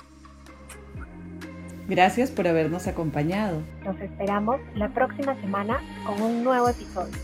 por 2.30 2.46
habernos 2.46 2.86
acompañado. 2.86 3.62
Nos 3.84 3.98
esperamos 4.00 4.60
la 4.74 4.90
próxima 4.90 5.34
semana 5.40 5.80
con 6.06 6.20
un 6.20 6.44
nuevo 6.44 6.68
episodio. 6.68 7.14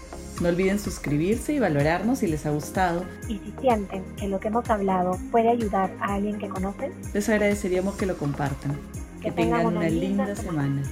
No 0.40 0.48
olviden 0.48 0.78
suscribirse 0.78 1.52
y 1.52 1.58
valorarnos 1.58 2.20
si 2.20 2.26
les 2.26 2.44
ha 2.46 2.50
gustado. 2.50 3.04
Y 3.28 3.38
si 3.38 3.54
sienten 3.60 4.02
que 4.16 4.26
lo 4.26 4.40
que 4.40 4.48
hemos 4.48 4.68
hablado 4.70 5.18
puede 5.30 5.50
ayudar 5.50 5.92
a 6.00 6.14
alguien 6.14 6.38
que 6.38 6.48
conocen, 6.48 6.92
les 7.12 7.28
agradeceríamos 7.28 7.94
que 7.96 8.06
lo 8.06 8.16
compartan. 8.16 8.76
Que, 9.20 9.30
tengan, 9.30 9.66
una, 9.66 9.88
linda, 9.88 10.34
semana. 10.34 10.82